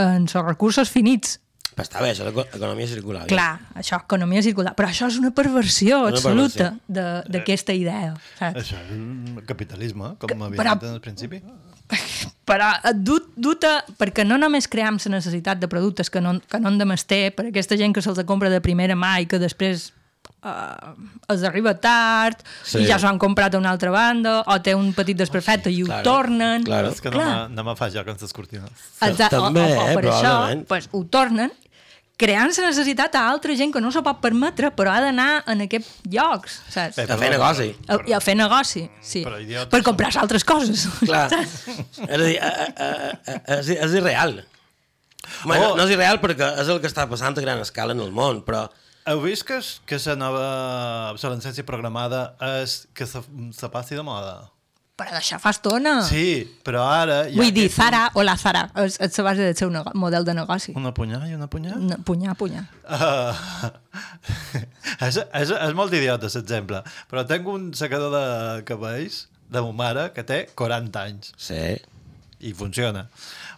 en 0.00 0.24
els 0.24 0.34
recursos 0.46 0.88
finits. 0.88 1.36
Però 1.74 1.86
està 1.86 2.02
bé, 2.02 2.10
això 2.12 2.26
és 2.28 2.34
l'economia 2.36 2.86
circular. 2.86 3.26
Clar, 3.30 3.60
això, 3.74 3.98
economia 4.04 4.42
circular. 4.44 4.74
Però 4.76 4.88
això 4.88 5.06
és 5.08 5.16
una 5.18 5.30
perversió 5.32 6.00
Una 6.02 6.10
absoluta 6.10 6.74
de- 6.86 7.22
d'aquesta 7.32 7.72
idea. 7.72 8.14
Saps? 8.38 8.60
Això 8.60 8.76
és 8.84 8.90
un 8.92 9.42
capitalisme, 9.46 10.14
com 10.18 10.28
Que- 10.28 10.34
m'havia 10.34 10.58
però- 10.60 10.74
dit 10.78 10.88
en 10.88 10.94
el 10.94 11.00
principi. 11.00 11.42
Però 12.44 12.68
eh, 12.84 12.92
du, 12.94 13.18
duta, 13.36 13.84
perquè 13.98 14.24
no 14.26 14.36
només 14.38 14.66
cream 14.68 14.98
la 15.04 15.10
necessitat 15.16 15.58
de 15.60 15.68
productes 15.68 16.10
que 16.10 16.20
no, 16.20 16.38
que 16.40 16.58
no 16.60 16.68
han 16.68 16.78
de 16.78 16.84
mester 16.88 17.34
per 17.34 17.46
aquesta 17.48 17.76
gent 17.76 17.94
que 17.94 18.02
se'ls 18.02 18.22
compra 18.26 18.50
de 18.50 18.60
primera 18.60 18.94
mà 18.98 19.20
i 19.22 19.26
que 19.30 19.38
després 19.38 19.92
uh, 20.42 20.92
els 21.28 21.42
arriba 21.44 21.74
tard 21.80 22.42
Sí. 22.64 22.78
sí. 22.78 22.82
i 22.84 22.86
ja 22.90 22.98
s'ho 22.98 23.08
han 23.08 23.18
comprat 23.22 23.54
a 23.54 23.58
una 23.58 23.70
altra 23.70 23.90
banda 23.94 24.40
o 24.46 24.58
té 24.62 24.74
un 24.74 24.92
petit 24.96 25.16
desperfecte 25.16 25.70
i 25.70 25.82
ho 25.82 25.86
Claro, 25.86 26.02
tornen. 26.02 26.64
claro. 26.64 26.90
És 26.90 27.00
que 27.00 27.10
no, 27.10 27.18
Clar. 27.18 27.48
me, 27.48 27.54
no 27.56 27.64
me 27.64 27.76
fa 27.76 27.90
joc 27.90 28.08
amb 28.08 28.20
les 28.22 28.32
cortines. 28.32 28.70
Exacte, 29.00 29.36
També, 29.36 29.60
o, 29.60 29.64
o, 29.64 29.68
eh, 29.68 29.92
o 29.92 29.94
per 29.94 30.04
això 30.04 30.20
probablement. 30.20 30.66
pues, 30.68 30.88
ho 30.92 31.04
tornen 31.06 31.52
creant 32.22 32.52
la 32.54 32.68
necessitat 32.70 33.16
a 33.18 33.24
altra 33.32 33.56
gent 33.58 33.72
que 33.74 33.82
no 33.82 33.90
s'ho 33.92 34.02
pot 34.06 34.20
permetre 34.22 34.70
però 34.78 34.92
ha 34.94 35.00
d'anar 35.04 35.30
en 35.50 35.64
aquests 35.66 36.06
llocs 36.14 36.60
saps? 36.70 37.00
A 37.02 37.18
fer 37.18 37.32
negoci. 37.34 37.68
A, 37.90 37.98
I 38.06 38.14
a 38.16 38.20
fer 38.22 38.36
negoci, 38.38 38.84
sí. 39.02 39.24
Però 39.26 39.40
idiotes 39.42 39.72
Per 39.74 39.82
són. 39.82 39.88
comprar 39.90 40.12
altres 40.22 40.46
coses. 40.46 40.86
Clar. 41.02 41.26
és 42.12 42.14
a 42.14 42.22
dir, 42.22 42.36
és, 43.58 43.72
és 43.74 43.98
irreal. 43.98 44.38
Bueno, 45.44 45.72
Oh. 45.72 45.76
no 45.78 45.84
és 45.86 45.92
irreal 45.94 46.18
perquè 46.22 46.48
és 46.62 46.70
el 46.72 46.80
que 46.82 46.88
està 46.90 47.04
passant 47.10 47.36
a 47.38 47.42
gran 47.44 47.60
escala 47.62 47.94
en 47.94 48.00
el 48.02 48.14
món, 48.14 48.42
però 48.46 48.68
Heu 49.02 49.18
vist 49.24 49.42
que, 49.42 49.56
que 49.86 49.98
la 50.06 50.14
nova 50.14 50.42
obsolescència 51.10 51.64
programada 51.66 52.36
és 52.62 52.84
que 52.94 53.02
se, 53.10 53.18
se 53.50 53.68
passi 53.74 53.96
de 53.98 54.04
moda? 54.06 54.51
Però 54.92 55.08
d'això 55.14 55.38
fa 55.40 55.50
estona. 55.54 55.94
Sí, 56.04 56.44
però 56.64 56.82
ara... 56.84 57.22
ha 57.24 57.32
Vull 57.32 57.52
dir, 57.56 57.64
Zara 57.72 58.02
o 58.18 58.24
la 58.26 58.34
Zara 58.36 58.66
és, 58.82 58.98
és 59.00 59.14
la 59.18 59.24
base 59.24 59.46
del 59.48 59.56
seu 59.56 59.72
model 59.98 60.26
de 60.28 60.34
negoci. 60.36 60.74
Una 60.76 60.92
punyà 60.92 61.22
i 61.30 61.32
una 61.32 61.48
punyà? 61.48 61.78
No, 61.80 61.96
punyar, 62.04 62.34
punyar. 62.36 62.66
Uh, 62.84 63.32
és, 65.08 65.16
és, 65.16 65.54
és 65.56 65.72
molt 65.78 65.96
idiota, 65.96 66.28
l'exemple, 66.34 66.82
però 67.08 67.24
tinc 67.28 67.48
un 67.48 67.70
secador 67.78 68.12
de 68.12 68.26
cabells 68.68 69.24
de 69.52 69.64
ma 69.64 69.72
mare 69.80 70.10
que 70.12 70.26
té 70.28 70.42
40 70.60 71.06
anys 71.08 71.32
sí. 71.40 71.62
i 72.44 72.52
funciona. 72.56 73.06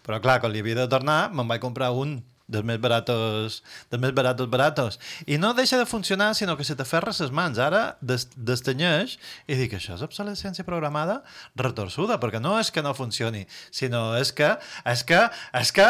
Però 0.07 0.21
clar, 0.23 0.39
quan 0.43 0.55
li 0.55 0.63
havia 0.63 0.85
de 0.85 0.89
tornar, 0.93 1.33
me'n 1.35 1.51
vaig 1.51 1.63
comprar 1.63 1.91
un 1.99 2.21
dels 2.49 2.65
més 2.67 2.81
baratos, 2.81 3.61
dels 3.91 4.03
més 4.03 4.13
baratos 4.17 4.49
baratos. 4.51 4.99
I 5.27 5.39
no 5.41 5.55
deixa 5.57 5.79
de 5.81 5.87
funcionar, 5.89 6.35
sinó 6.35 6.57
que 6.57 6.65
se 6.65 6.77
t'aferra 6.77 7.15
les 7.15 7.33
mans. 7.33 7.59
Ara 7.59 7.97
des, 8.01 8.29
destanyeix 8.37 9.17
i 9.47 9.57
dic, 9.59 9.77
això 9.79 9.97
és 9.97 10.05
obsolescència 10.05 10.67
programada 10.67 11.23
retorçuda, 11.57 12.19
perquè 12.21 12.43
no 12.43 12.59
és 12.61 12.71
que 12.71 12.83
no 12.83 12.95
funcioni, 12.95 13.47
sinó 13.71 14.13
és 14.19 14.33
que, 14.33 14.57
és 14.85 15.05
que, 15.05 15.25
és 15.55 15.73
que... 15.73 15.89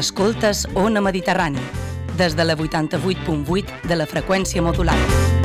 Escoltes 0.00 0.64
Ona 0.80 1.02
Mediterrani, 1.04 1.60
des 2.16 2.32
de 2.34 2.46
la 2.46 2.56
88.8 2.56 3.84
de 3.84 4.00
la 4.00 4.08
freqüència 4.08 4.64
modulada. 4.64 5.39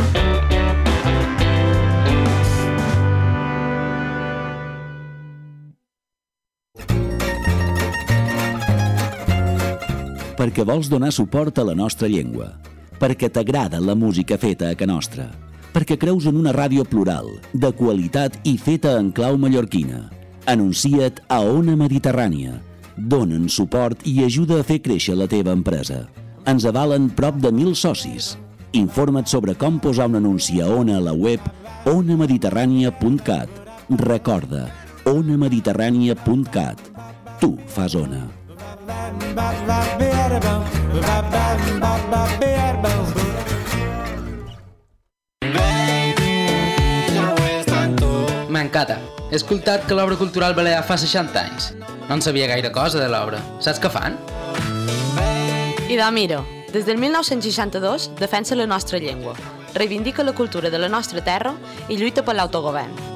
Perquè 10.45 10.61
vols 10.61 10.91
donar 10.91 11.09
suport 11.09 11.57
a 11.57 11.63
la 11.65 11.73
nostra 11.73 12.05
llengua, 12.05 12.51
perquè 13.01 13.31
t'agrada 13.33 13.79
la 13.81 13.95
música 13.97 14.37
feta 14.37 14.69
a 14.69 14.75
ca 14.77 14.85
nostra, 14.85 15.25
perquè 15.73 15.97
creus 15.97 16.27
en 16.29 16.37
una 16.37 16.53
ràdio 16.53 16.85
plural, 16.85 17.31
de 17.51 17.71
qualitat 17.73 18.37
i 18.45 18.53
feta 18.61 18.93
en 18.99 19.09
clau 19.09 19.39
mallorquina. 19.41 20.03
Anuncia't 20.45 21.23
a 21.33 21.39
Ona 21.41 21.73
Mediterrània. 21.73 22.59
Donen 22.95 23.49
suport 23.49 24.05
i 24.05 24.21
ajuda 24.23 24.61
a 24.61 24.67
fer 24.67 24.77
créixer 24.85 25.17
la 25.17 25.25
teva 25.25 25.55
empresa. 25.57 26.03
Ens 26.45 26.69
avalen 26.69 27.09
prop 27.09 27.41
de 27.41 27.49
mil 27.49 27.73
socis. 27.73 28.35
Informa't 28.77 29.25
sobre 29.25 29.57
com 29.57 29.81
posar 29.81 30.11
un 30.13 30.21
anunci 30.21 30.61
a 30.61 30.69
Ona 30.69 31.01
a 31.01 31.05
la 31.09 31.17
web 31.17 31.41
onamediterrània.cat. 31.89 33.49
Recorda, 34.05 34.69
onamediterrània.cat. 35.09 36.89
Tu 37.41 37.55
fas 37.65 37.97
Ona. 37.97 38.44
M'encanta. 48.49 48.99
He 49.31 49.35
escoltat 49.39 49.87
que 49.89 49.97
l'obra 49.97 50.15
cultural 50.19 50.53
balear 50.53 50.83
fa 50.85 50.97
60 51.01 51.41
anys. 51.41 51.71
No 52.05 52.19
en 52.19 52.21
sabia 52.21 52.47
gaire 52.51 52.71
cosa 52.71 53.01
de 53.01 53.09
l'obra. 53.09 53.41
Saps 53.57 53.81
què 53.81 53.89
fan? 53.89 54.19
I 55.89 55.97
de 55.97 56.11
mira, 56.13 56.43
des 56.71 56.85
del 56.85 57.01
1962 57.01 58.11
defensa 58.21 58.55
la 58.55 58.69
nostra 58.69 59.01
llengua, 59.01 59.33
reivindica 59.73 60.23
la 60.23 60.37
cultura 60.37 60.69
de 60.69 60.79
la 60.79 60.89
nostra 60.89 61.25
terra 61.25 61.57
i 61.89 61.97
lluita 61.97 62.21
per 62.23 62.35
l'autogovern. 62.37 63.14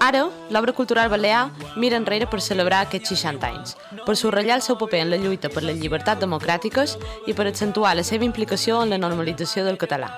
Ara, 0.00 0.28
l'obra 0.50 0.72
cultural 0.72 1.08
balear 1.10 1.50
mira 1.76 1.96
enrere 1.96 2.26
per 2.30 2.40
celebrar 2.40 2.84
aquests 2.84 3.16
60 3.16 3.48
anys, 3.48 3.74
per 4.06 4.14
subratllar 4.16 4.60
el 4.60 4.62
seu 4.62 4.78
paper 4.78 5.00
en 5.02 5.10
la 5.10 5.18
lluita 5.18 5.50
per 5.50 5.64
les 5.66 5.80
llibertats 5.80 6.22
democràtiques 6.22 6.94
i 7.26 7.34
per 7.34 7.48
accentuar 7.48 7.96
la 7.98 8.06
seva 8.06 8.24
implicació 8.28 8.82
en 8.84 8.94
la 8.94 9.00
normalització 9.02 9.66
del 9.66 9.80
català. 9.80 10.12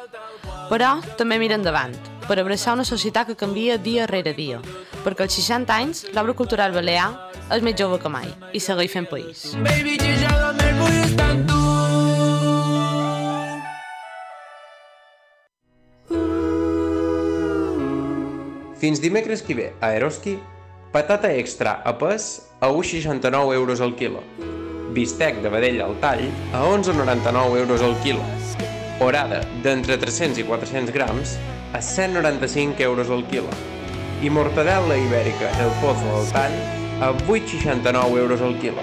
Però 0.69 0.99
també 1.17 1.41
mira 1.41 1.57
endavant, 1.57 1.97
per 2.29 2.39
abraçar 2.39 2.77
una 2.77 2.85
societat 2.85 3.33
que 3.33 3.41
canvia 3.41 3.79
dia 3.79 4.07
rere 4.07 4.37
dia, 4.37 4.61
perquè 5.03 5.25
als 5.25 5.41
60 5.41 5.75
anys 5.75 6.05
l'obra 6.13 6.37
cultural 6.37 6.77
balear 6.77 7.09
és 7.51 7.65
més 7.65 7.75
jove 7.81 7.99
que 7.99 8.13
mai 8.13 8.29
i 8.53 8.61
segueix 8.61 8.93
fent 8.93 9.09
país. 9.09 9.51
Baby, 9.65 9.97
Fins 18.81 18.99
dimecres 18.99 19.43
que 19.43 19.53
ve, 19.53 19.75
a 19.85 19.93
Eroski, 19.93 20.39
patata 20.91 21.29
extra 21.37 21.83
a 21.85 21.99
pes 22.01 22.49
a 22.61 22.71
1,69 22.71 23.53
euros 23.53 23.83
al 23.83 23.95
quilo. 23.95 24.23
Bistec 24.97 25.43
de 25.43 25.51
vedella 25.53 25.85
al 25.85 25.99
tall 26.01 26.23
a 26.57 26.63
11,99 26.65 27.59
euros 27.61 27.83
al 27.83 27.93
quilo. 28.01 28.25
Orada 29.05 29.43
d'entre 29.63 29.99
300 30.01 30.41
i 30.41 30.47
400 30.49 30.95
grams 30.97 31.37
a 31.77 31.83
195 31.83 32.81
euros 32.81 33.11
al 33.11 33.27
quilo. 33.29 33.53
I 34.25 34.31
mortadella 34.31 34.97
ibèrica 34.97 35.53
del 35.61 35.77
pozo 35.85 36.17
al 36.17 36.33
tall 36.33 36.57
a 37.05 37.13
8,69 37.29 38.17
euros 38.17 38.41
al 38.41 38.57
quilo. 38.65 38.81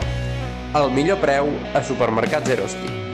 El 0.77 0.93
millor 0.93 1.17
preu 1.25 1.49
a 1.73 1.81
supermercats 1.81 2.53
Eroski. 2.53 3.06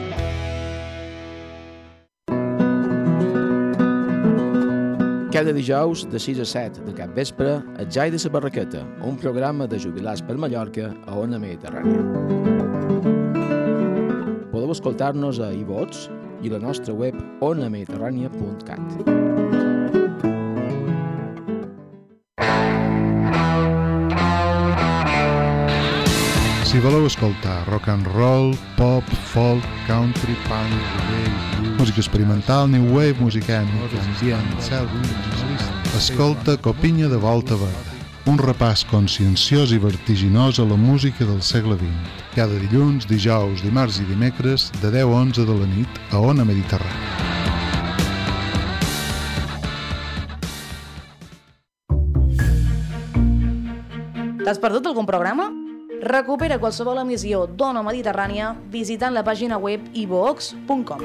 Cada 5.44 5.60
dijous, 5.60 6.08
de 6.08 6.20
6 6.20 6.40
a 6.40 6.46
7 6.48 6.86
de 6.86 6.94
cap 6.96 7.10
vespre, 7.12 7.60
a 7.76 7.84
Jai 7.92 8.10
de 8.10 8.18
la 8.24 8.30
Barraqueta, 8.32 8.86
un 9.04 9.18
programa 9.18 9.68
de 9.68 9.78
jubilats 9.78 10.22
per 10.24 10.38
Mallorca 10.38 10.96
a 11.06 11.18
Ona 11.20 11.36
Mediterrània. 11.36 12.00
Podeu 14.54 14.72
escoltar-nos 14.72 15.42
a 15.44 15.52
iVots 15.52 16.08
i 16.44 16.48
la 16.48 16.64
nostra 16.64 16.96
web 16.96 17.20
onamediterrània.cat. 17.42 19.63
Si 26.74 26.80
voleu 26.80 27.06
escoltar 27.06 27.70
rock 27.70 27.88
and 27.88 28.02
roll, 28.18 28.56
pop, 28.76 29.04
folk, 29.30 29.62
country, 29.86 30.34
punk, 30.50 30.74
música 31.78 32.00
experimental, 32.00 32.68
new 32.68 32.98
wave, 32.98 33.14
música 33.20 33.60
ambient, 33.60 34.60
cel, 34.60 34.90
escolta 35.96 36.58
Copinya 36.58 37.08
de 37.08 37.18
Volta 37.18 37.54
Verda. 37.54 37.94
Un 38.26 38.42
repàs 38.42 38.82
conscienciós 38.90 39.70
i 39.70 39.78
vertiginós 39.78 40.58
a 40.58 40.66
la 40.66 40.74
música 40.74 41.22
del 41.22 41.44
segle 41.46 41.78
XX. 41.78 42.10
Cada 42.34 42.58
dilluns, 42.58 43.06
dijous, 43.06 43.62
dimarts 43.62 44.02
i 44.02 44.10
dimecres, 44.10 44.72
de 44.82 44.90
10 44.90 45.06
a 45.06 45.14
11 45.14 45.46
de 45.46 45.54
la 45.54 45.70
nit, 45.78 46.02
a 46.10 46.18
Ona 46.18 46.42
Mediterrània. 46.42 47.22
T'has 54.42 54.58
perdut 54.58 54.90
algun 54.90 55.06
programa? 55.06 55.63
Recupera 56.04 56.58
qualsevol 56.60 57.00
emissió 57.00 57.46
d'Ona 57.48 57.80
Mediterrània 57.86 58.50
visitant 58.72 59.14
la 59.16 59.24
pàgina 59.24 59.56
web 59.56 59.86
ivox.com. 59.96 61.04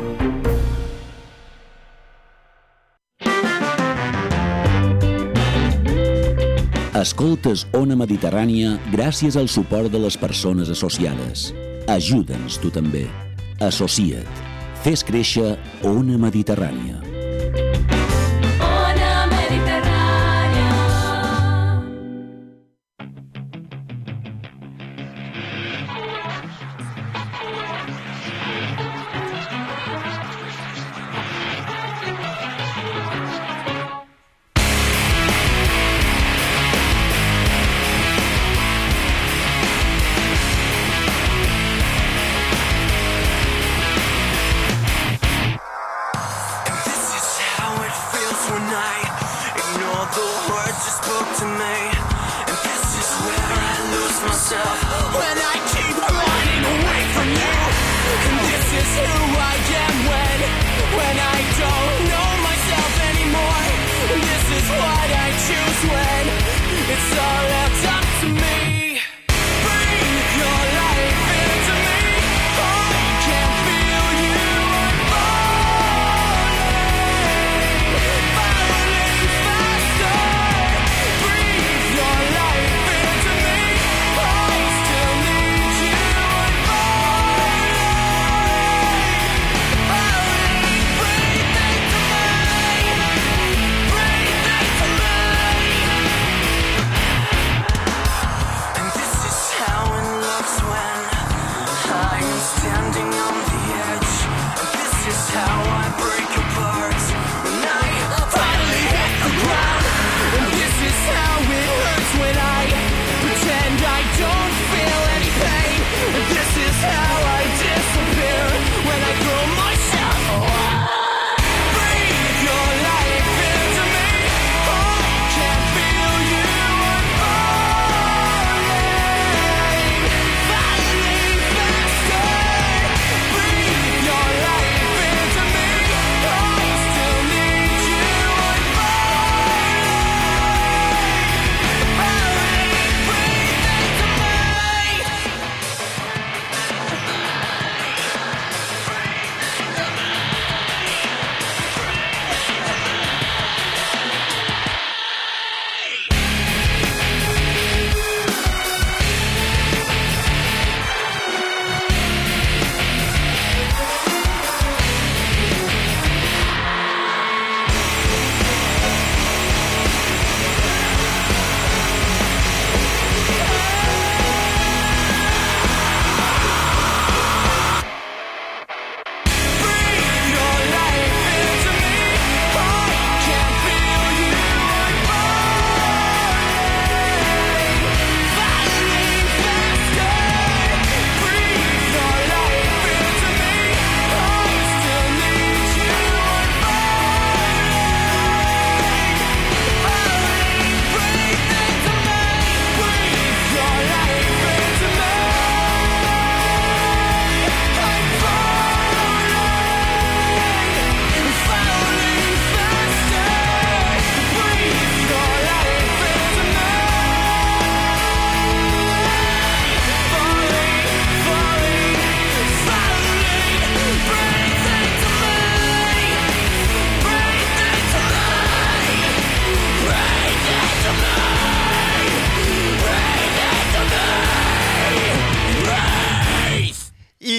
Escoltes 6.98 7.62
Ona 7.78 7.94
Mediterrània 7.94 8.74
gràcies 8.90 9.38
al 9.38 9.46
suport 9.46 9.92
de 9.92 10.00
les 10.02 10.18
persones 10.18 10.72
associades. 10.74 11.52
Ajuda'ns 11.86 12.58
tu 12.58 12.72
també. 12.74 13.06
Associa't. 13.62 14.42
Fes 14.82 15.06
créixer 15.06 15.54
Ona 15.86 16.18
Mediterrània. 16.18 17.07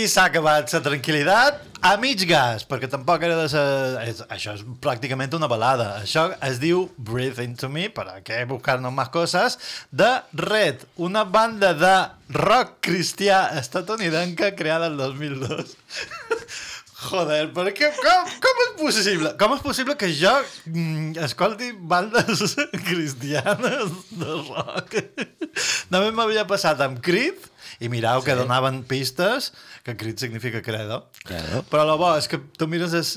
S'ha 0.09 0.25
acabat 0.29 0.71
la 0.73 0.79
tranquil·litat 0.83 1.59
a 1.85 1.93
mig 2.01 2.25
gas, 2.27 2.65
perquè 2.67 2.89
tampoc 2.91 3.23
era 3.23 3.37
de 3.39 3.45
ser... 3.51 3.63
És, 4.09 4.21
això 4.33 4.55
és 4.57 4.63
pràcticament 4.83 5.35
una 5.37 5.47
balada. 5.51 5.91
Això 6.01 6.25
es 6.45 6.59
diu 6.59 6.87
Breathe 6.97 7.45
Into 7.45 7.69
Me, 7.71 7.87
per 7.93 8.07
a 8.11 8.17
què 8.25 8.41
buscar-nos 8.49 8.95
més 8.95 9.11
coses, 9.13 9.59
de 9.91 10.09
Red, 10.35 10.83
una 10.97 11.23
banda 11.23 11.71
de 11.77 11.93
rock 12.35 12.81
cristià 12.89 13.45
estatunidenca 13.61 14.51
creada 14.59 14.91
el 14.91 14.99
2002. 14.99 15.77
Joder, 16.99 17.45
per 17.55 17.69
què? 17.71 17.93
Com, 17.95 18.31
com 18.43 18.57
és 18.65 18.73
possible? 18.75 19.31
Com 19.39 19.53
és 19.55 19.61
possible 19.63 19.95
que 19.99 20.09
jo 20.11 20.33
mm, 20.67 21.13
escolti 21.23 21.71
bandes 21.71 22.57
cristianes 22.89 23.95
de 24.11 24.41
rock? 24.49 24.97
Només 25.93 26.11
m'havia 26.17 26.43
passat 26.49 26.83
amb 26.83 26.99
Creed 27.05 27.48
i 27.79 27.89
mirau 27.91 28.19
sí. 28.21 28.27
que 28.27 28.35
donaven 28.35 28.81
pistes 28.83 29.53
que 29.83 29.95
Creed 29.95 30.19
significa 30.19 30.61
credo. 30.61 31.05
Claro. 31.23 31.63
Però 31.71 31.85
el 31.85 31.93
bo 31.99 32.11
és 32.19 32.27
que 32.27 32.39
tu 32.59 32.67
mires 32.67 32.93
els 32.95 33.13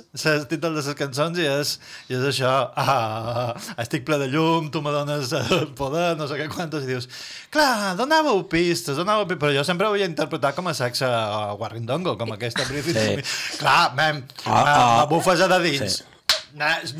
títols 0.49 0.77
de 0.79 0.85
les 0.87 0.99
cançons 0.99 1.41
i 1.43 1.49
és, 1.51 1.75
i 2.09 2.17
és 2.19 2.27
això, 2.31 2.53
ah, 2.79 3.57
estic 3.83 4.07
ple 4.07 4.21
de 4.23 4.31
llum, 4.33 4.71
tu 4.73 4.83
me 4.85 4.95
dones 4.95 5.33
el 5.39 5.67
poder, 5.79 6.13
no 6.19 6.29
sé 6.31 6.39
què 6.39 6.47
quantos, 6.53 6.87
i 6.87 6.93
dius, 6.93 7.09
clar, 7.53 7.97
donàveu 7.99 8.45
pistes, 8.53 8.97
donàveu 8.99 9.27
pistes, 9.27 9.43
però 9.43 9.57
jo 9.59 9.67
sempre 9.67 9.89
ho 9.89 9.97
havia 9.97 10.09
interpretat 10.11 10.55
com 10.57 10.71
a 10.71 10.77
sexe 10.79 11.09
a 11.11 11.53
Warringdongle, 11.59 12.17
com 12.21 12.33
aquesta. 12.37 12.65
Sí. 12.67 13.19
Clar, 13.59 13.93
mem, 13.99 14.23
Ah, 14.45 14.51
ah, 14.51 14.63
ah. 14.63 15.03
ah, 15.03 15.07
bufes 15.07 15.41
a 15.41 15.49
de 15.51 15.59
dins. 15.65 15.99
Sí. 15.99 16.05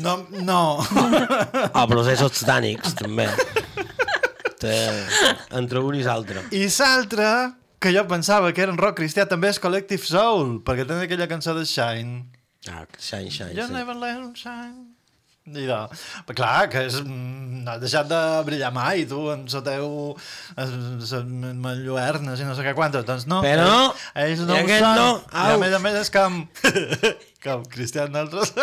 No, 0.01 0.15
no. 0.31 0.61
O 0.81 1.83
processos 1.87 2.39
titànics, 2.39 2.95
també. 2.97 3.27
Té, 4.63 4.77
entre 5.59 5.83
un 5.83 5.97
i 5.99 6.03
l'altre. 6.05 6.45
I 6.55 6.65
l'altre, 6.79 7.27
que 7.83 7.91
jo 7.91 8.05
pensava 8.07 8.53
que 8.55 8.63
era 8.63 8.71
un 8.71 8.79
rock 8.79 9.01
cristià, 9.01 9.27
també 9.27 9.51
és 9.51 9.59
Collective 9.59 10.07
Soul, 10.07 10.61
perquè 10.63 10.85
tenen 10.87 11.03
aquella 11.03 11.27
cançó 11.31 11.53
de 11.57 11.65
Shine. 11.67 12.23
Ah, 12.71 12.85
shine, 12.97 13.27
shine, 13.29 13.51
Just 13.57 13.73
sí. 13.73 13.75
never 13.75 13.95
let 13.99 14.15
'em 14.21 14.33
shine. 14.39 14.92
I 15.43 15.65
de, 15.67 15.77
però 16.23 16.35
clar, 16.37 16.69
que 16.71 16.85
és, 16.87 17.01
mm, 17.03 17.63
no 17.65 17.71
has 17.73 17.81
deixat 17.81 18.07
de 18.07 18.19
brillar 18.47 18.69
mai, 18.71 19.01
tu, 19.09 19.25
en 19.33 19.41
la 19.51 19.61
teu 19.65 20.15
lluernes 21.83 22.39
i 22.39 22.47
no 22.47 22.55
sé 22.55 22.63
què 22.63 22.71
quantes, 22.77 23.03
doncs 23.03 23.27
no. 23.27 23.41
Però, 23.43 23.91
ells, 24.15 24.39
ells 24.39 24.45
no 24.47 24.55
ho 24.55 24.63
són. 24.71 24.95
no, 24.95 25.09
I 25.27 25.41
a 25.41 25.57
au. 25.57 25.59
més 25.65 25.75
a 25.75 25.81
més 25.83 25.99
és 25.99 26.13
com, 26.15 26.39
com 27.43 27.65
cristians 27.75 28.15
d'altres. 28.15 28.53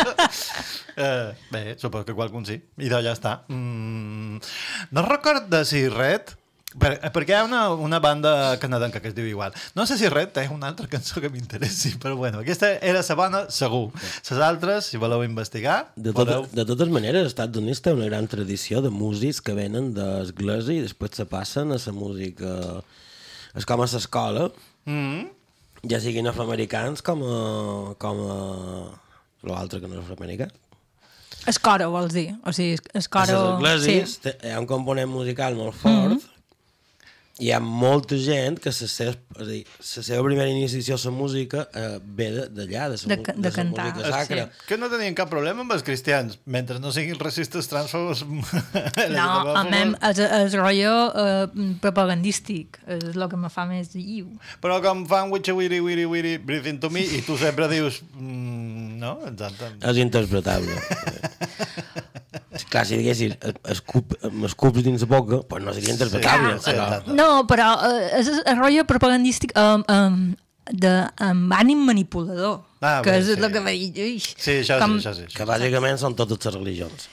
eh, 0.96 1.28
bé, 1.52 1.64
suposo 1.76 2.08
que 2.08 2.16
qualcun 2.16 2.48
sí. 2.48 2.56
I 2.80 2.88
de 2.88 3.02
ja 3.04 3.12
està. 3.12 3.42
Mm, 3.52 4.40
no 4.96 5.04
record 5.10 5.52
de 5.52 5.60
si 5.68 5.84
Red, 5.92 6.32
per, 6.78 6.98
perquè 7.12 7.34
hi 7.34 7.38
ha 7.40 7.44
una, 7.44 7.62
una 7.74 7.98
banda 8.00 8.56
canadenca 8.62 9.00
que 9.00 9.08
es 9.08 9.14
diu 9.14 9.26
igual. 9.26 9.52
No 9.74 9.86
sé 9.86 9.98
si 9.98 10.08
Red 10.08 10.32
té 10.36 10.48
una 10.48 10.68
altra 10.68 10.86
cançó 10.94 11.20
que 11.20 11.30
m'interessi, 11.32 11.96
però 12.02 12.16
bueno, 12.16 12.40
aquesta 12.40 12.74
era 12.80 13.02
la 13.08 13.14
bona, 13.18 13.44
segur. 13.50 13.90
Les 14.30 14.40
altres, 14.40 14.86
si 14.86 14.96
voleu 14.96 15.24
investigar, 15.24 15.92
De, 15.96 16.12
tot, 16.12 16.26
podeu... 16.26 16.46
de 16.52 16.64
totes 16.64 16.88
maneres, 16.88 17.22
als 17.22 17.32
Estats 17.34 17.58
Units 17.58 17.82
té 17.82 17.92
una 17.92 18.06
gran 18.06 18.26
tradició 18.26 18.82
de 18.82 18.90
músics 18.90 19.40
que 19.40 19.54
venen 19.54 19.92
d'església 19.94 20.78
i 20.78 20.82
després 20.86 21.16
se 21.16 21.26
passen 21.26 21.72
a 21.72 21.78
la 21.78 21.92
música... 21.92 22.82
És 23.54 23.66
com 23.68 23.80
a 23.82 23.86
l'escola, 23.86 24.50
Mm 24.84 24.98
-hmm. 24.98 25.90
ja 25.90 26.00
siguin 26.00 26.26
afroamericans 26.26 27.02
com 27.02 27.22
a... 27.22 27.94
com 27.98 28.16
a... 28.30 28.36
l'altre 29.42 29.80
que 29.80 29.86
no 29.88 29.94
és 29.94 30.00
afroamericà. 30.00 30.48
Escoro, 31.46 31.90
vols 31.90 32.12
dir? 32.12 32.34
O 32.46 32.52
sigui, 32.52 32.78
A 32.94 32.98
escoro... 32.98 33.58
les 33.60 33.82
esglésies 33.82 34.10
Sí. 34.10 34.30
sí. 34.30 34.46
hi 34.46 34.50
ha 34.52 34.60
un 34.60 34.66
component 34.66 35.10
musical 35.10 35.54
molt 35.54 35.74
fort 35.74 36.14
mm 36.14 36.18
-hmm. 36.18 36.31
Hi 37.40 37.48
ha 37.50 37.58
molta 37.64 38.16
gent 38.20 38.58
que 38.60 38.68
la 38.68 38.86
seva, 38.92 39.14
és 39.38 39.40
a 39.40 39.46
dir, 39.48 39.60
la 39.80 40.02
seva 40.04 40.22
primera 40.26 40.50
iniciació 40.52 40.98
a 40.98 41.00
la 41.06 41.12
música 41.16 41.62
eh, 41.74 41.98
ve 42.04 42.26
de- 42.30 42.48
d'allà, 42.52 42.90
de, 42.92 42.98
De 43.00 43.16
de, 43.16 43.16
de, 43.16 43.32
de 43.38 43.48
la 43.48 43.54
cantar, 43.56 43.86
música 43.94 44.10
sacra. 44.12 44.44
sí. 44.52 44.66
Que 44.68 44.76
no 44.78 44.90
tenien 44.92 45.14
cap 45.16 45.30
problema 45.32 45.64
amb 45.64 45.72
els 45.72 45.82
cristians, 45.82 46.38
mentre 46.44 46.78
no 46.78 46.92
siguin 46.92 47.16
racistes 47.18 47.68
transfobos. 47.72 48.20
No, 48.28 49.28
a 49.58 49.64
mi 49.64 49.80
és, 50.10 50.20
és 50.20 50.54
rotllo 50.60 50.92
eh, 51.16 51.74
propagandístic, 51.80 52.78
és 52.86 53.08
el 53.16 53.26
que 53.32 53.40
me 53.40 53.48
fa 53.52 53.64
més 53.70 53.94
lliu. 53.96 54.28
Però 54.60 54.78
com 54.84 55.06
fan 55.08 55.32
witchy 55.32 55.56
wiri 55.56 55.80
wiri 55.80 56.04
wiri 56.06 56.36
breathing 56.38 56.78
to 56.84 56.90
me 56.92 57.00
i 57.00 57.22
tu 57.26 57.38
sempre 57.40 57.66
dius 57.72 58.02
mm, 58.12 58.98
no, 59.00 59.16
exacte. 59.32 59.72
És 59.88 59.96
interpretable. 60.04 60.76
Clar, 62.68 62.84
si 62.84 62.98
diguessis 63.00 63.32
eh, 63.40 63.52
escup, 63.72 64.12
m'escups 64.32 64.82
dins 64.84 65.00
la 65.04 65.08
boca, 65.08 65.38
doncs 65.48 65.64
no 65.64 65.72
seria 65.72 65.94
interpretable. 65.94 66.58
Sí, 66.58 66.70
però- 66.70 66.86
exacte. 66.90 67.14
No, 67.16 67.28
però 67.48 67.70
eh, 67.88 68.20
és 68.20 68.28
el 68.44 68.58
rotllo 68.60 68.84
propagandístic 68.90 69.54
amb, 69.56 69.88
amb, 69.88 70.36
de, 70.70 70.92
amb 71.24 71.52
ànim 71.56 71.80
manipulador, 71.88 72.60
Ah, 72.82 73.00
que 73.04 73.10
bé, 73.12 73.18
és 73.22 73.26
sí. 73.30 73.38
el 73.38 73.52
que 73.54 73.60
va 73.62 73.70
dir. 73.70 73.92
Ui, 74.02 74.16
Sí, 74.20 74.58
això 74.60 74.78
com- 74.82 74.98
sí, 74.98 75.06
això 75.06 75.14
sí. 75.14 75.28
Que 75.36 75.44
bàsicament 75.46 75.98
són 76.02 76.16
totes 76.18 76.44
les 76.44 76.54
religions. 76.60 77.08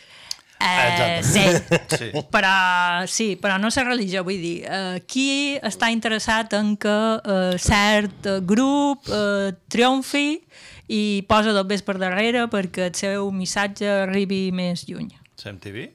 Eh, 0.59 1.21
sí. 1.23 1.43
Sí. 1.99 2.09
Però, 2.33 3.07
sí, 3.07 3.27
però 3.39 3.55
no 3.61 3.69
la 3.71 3.83
religió, 3.87 4.23
vull 4.27 4.41
dir, 4.41 4.65
eh, 4.67 4.99
qui 5.07 5.55
està 5.63 5.87
interessat 5.93 6.51
en 6.57 6.73
que 6.75 6.91
eh, 7.23 7.55
cert 7.61 8.25
eh, 8.27 8.39
grup 8.43 9.07
eh, 9.07 9.53
triomfi 9.71 10.41
i 10.89 11.23
posa 11.29 11.53
dos 11.53 11.67
vés 11.69 11.81
per 11.85 11.97
darrere 12.01 12.47
perquè 12.49 12.89
el 12.89 12.95
seu 12.97 13.29
missatge 13.31 13.87
arribi 14.07 14.49
més 14.51 14.83
lluny. 14.89 15.13
CMTV? 15.41 15.87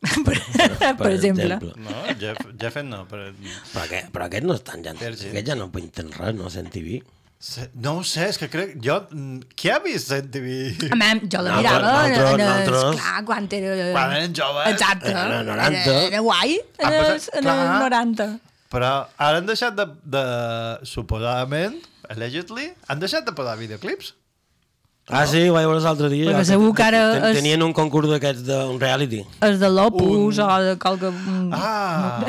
per, 0.24 0.36
per 0.96 1.10
exemple. 1.12 1.58
No, 1.76 1.96
Jeff, 2.20 2.38
Jeffen 2.60 2.88
no. 2.88 3.02
Però... 3.10 3.26
Però, 3.34 3.82
aquest, 3.84 4.10
però 4.14 4.28
aquest 4.30 4.46
no 4.48 4.54
és 4.56 4.62
tan... 4.64 4.84
Ja, 4.86 4.94
aquest 4.96 5.48
ja 5.50 5.56
no 5.58 5.66
pinten 5.74 6.08
res, 6.16 6.36
no, 6.38 6.48
sent 6.52 6.70
TV. 6.72 7.00
Se- 7.40 7.70
No 7.80 7.94
ho 7.98 8.04
sé, 8.04 8.26
és 8.32 8.38
que 8.40 8.48
crec... 8.52 8.74
Jo... 8.84 8.96
Qui 9.56 9.70
ha 9.72 9.78
vist 9.84 10.08
CMTV? 10.12 10.90
A 10.92 10.96
mi, 11.00 11.10
jo 11.32 11.40
la 11.44 11.54
Nosaltres- 11.56 11.60
mirava, 11.60 11.92
nosaltres- 12.08 12.20
en, 12.20 12.40
en, 12.40 12.46
nosaltres- 12.46 13.00
clar, 13.00 13.24
quan 13.28 13.48
era... 13.58 13.76
Quan 13.96 14.14
eren 14.18 14.34
joves. 14.40 14.70
Exacte. 14.74 15.12
En 15.12 15.34
el 15.38 15.50
90. 15.52 15.82
Era, 15.82 15.98
era 16.10 16.22
guai, 16.26 16.56
en, 16.60 16.86
Ah, 16.88 16.94
en 17.10 17.12
el 17.14 17.48
clar. 17.50 17.90
90. 17.90 18.28
Però 18.70 18.90
ara 19.18 19.40
han 19.42 19.48
deixat 19.48 19.74
de, 19.80 19.88
de... 20.16 20.24
Suposadament, 20.86 21.76
allegedly, 22.12 22.68
han 22.88 23.00
deixat 23.02 23.24
de 23.28 23.32
posar 23.36 23.56
videoclips. 23.60 24.14
Ah, 25.10 25.24
sí, 25.26 25.40
ho 25.48 25.54
vaig 25.56 25.66
veure 25.66 25.80
l'altre 25.82 26.08
dia. 26.12 26.28
Perquè 26.30 26.44
ja, 26.44 26.48
segur 26.52 26.70
que 26.76 26.84
ara 26.86 27.00
ten- 27.18 27.34
Tenien 27.40 27.62
un 27.66 27.72
concurs 27.76 28.08
d'aquests 28.12 28.44
d'un 28.46 28.78
reality. 28.80 29.24
És 29.46 29.58
de 29.60 29.68
l'Opus 29.72 30.38
o 30.38 30.46
de 30.62 30.76
qualque... 30.82 31.10
Ah, 31.52 32.22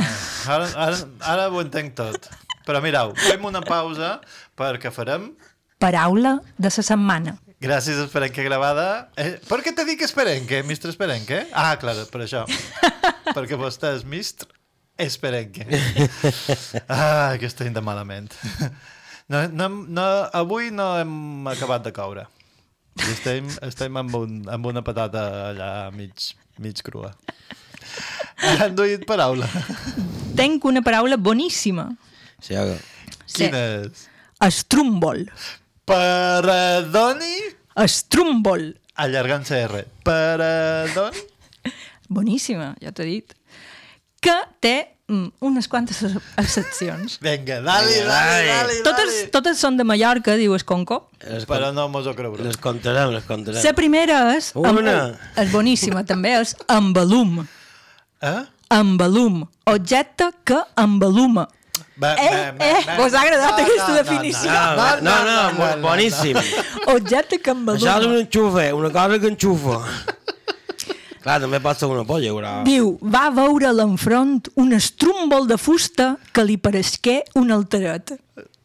ara, 0.47 0.67
ara, 0.88 0.97
ara 1.34 1.47
ho 1.49 1.61
entenc 1.61 1.93
tot. 1.97 2.29
Però 2.65 2.82
mireu, 2.84 3.13
fem 3.17 3.45
una 3.45 3.61
pausa 3.65 4.19
perquè 4.57 4.91
farem... 4.93 5.32
Paraula 5.82 6.36
de 6.61 6.69
la 6.69 6.84
setmana. 6.86 7.36
Gràcies, 7.61 7.97
Esperenque 8.01 8.43
Gravada. 8.45 9.09
Eh, 9.17 9.36
per 9.49 9.59
què 9.65 9.71
te 9.77 9.86
dic 9.86 10.01
Esperenque, 10.05 10.63
Mr. 10.65 10.89
Esperenque? 10.93 11.43
Ah, 11.53 11.75
clar, 11.82 11.95
per 12.13 12.23
això. 12.25 12.43
perquè 13.36 13.57
vostè 13.57 13.95
és 13.99 14.05
Mr. 14.05 14.49
Esperenque. 15.01 15.65
Ah, 16.89 17.36
que 17.39 17.45
estem 17.49 17.73
de 17.73 17.82
malament. 17.82 18.29
No, 19.32 19.45
no, 19.47 19.67
no, 19.69 20.05
avui 20.36 20.69
no 20.75 20.91
hem 20.99 21.47
acabat 21.47 21.86
de 21.86 21.93
coure. 21.95 22.25
I 22.99 23.07
estem, 23.13 23.47
estem 23.63 23.97
amb, 24.01 24.15
un, 24.19 24.41
amb 24.51 24.67
una 24.67 24.83
patata 24.83 25.23
allà 25.51 25.71
mig, 25.95 26.33
mig 26.59 26.81
crua. 26.83 27.13
Han 28.61 28.75
duit 28.75 29.05
paraula. 29.07 29.47
Tenc 30.37 30.65
una 30.67 30.83
paraula 30.83 31.17
boníssima. 31.17 31.87
Sí. 32.41 32.57
Sí. 33.25 33.45
Quina 33.45 33.61
és? 33.81 34.07
Estrumbol. 34.41 35.25
Perdoni? 35.87 37.35
Estrumbol. 37.83 38.71
Allargant 39.01 39.45
CR. 39.47 39.85
Perdoni? 40.05 41.27
Boníssima, 42.11 42.73
ja 42.83 42.91
t'he 42.91 43.07
dit. 43.07 43.35
Que 44.21 44.35
té 44.61 44.75
mm, 45.07 45.27
unes 45.41 45.67
quantes 45.67 46.01
excepcions. 46.37 47.17
Vinga, 47.21 47.59
dali, 47.61 47.95
dali, 48.01 48.05
dali, 48.07 48.47
dali. 48.49 48.77
Totes, 48.85 49.17
totes 49.33 49.59
són 49.61 49.77
de 49.77 49.83
Mallorca, 49.87 50.35
diu 50.39 50.53
Esconco. 50.57 51.01
Però 51.47 51.71
no 51.73 51.87
mos 51.93 52.07
ho 52.07 52.13
creurem. 52.17 52.45
Les 52.47 52.57
contarem, 52.57 53.11
les 53.15 53.23
contarem. 53.27 53.61
La 53.63 53.73
primera 53.77 54.21
és... 54.35 54.51
Una. 54.55 54.97
és 55.37 55.51
boníssima, 55.51 56.03
també, 56.07 56.35
és 56.41 56.55
embalum. 56.69 57.41
Eh? 58.21 58.37
Embalum. 58.71 59.43
Objecte 59.67 60.29
que 60.45 60.59
embaluma. 60.79 61.47
Va, 62.01 62.15
Eh, 62.17 62.53
eh, 62.57 62.95
vos 62.97 63.13
ha 63.13 63.21
agradat 63.21 63.59
aquesta 63.61 63.93
definició? 63.93 64.49
No, 64.49 64.87
no, 65.05 65.15
no, 65.27 65.41
no, 65.53 65.67
boníssim. 65.83 66.37
Objecte 66.89 67.37
que 67.37 67.51
Això 67.51 67.75
és 67.75 67.83
embaluma. 67.85 68.07
un 68.07 68.15
enxufe, 68.23 68.63
una 68.73 68.89
cosa 68.89 69.19
que 69.19 69.27
enxufa. 69.29 69.75
Clar, 71.22 71.39
també 71.43 71.59
pot 71.61 71.78
ser 71.78 71.88
una 71.91 72.03
polla, 72.07 72.32
però... 72.34 72.51
Diu, 72.65 72.95
va 73.01 73.28
veure 73.30 73.69
l'enfront 73.78 74.39
un 74.57 74.74
estrumbol 74.74 75.47
de 75.47 75.57
fusta 75.61 76.15
que 76.34 76.43
li 76.47 76.57
paresqué 76.57 77.19
un 77.36 77.51
alteret. 77.51 78.15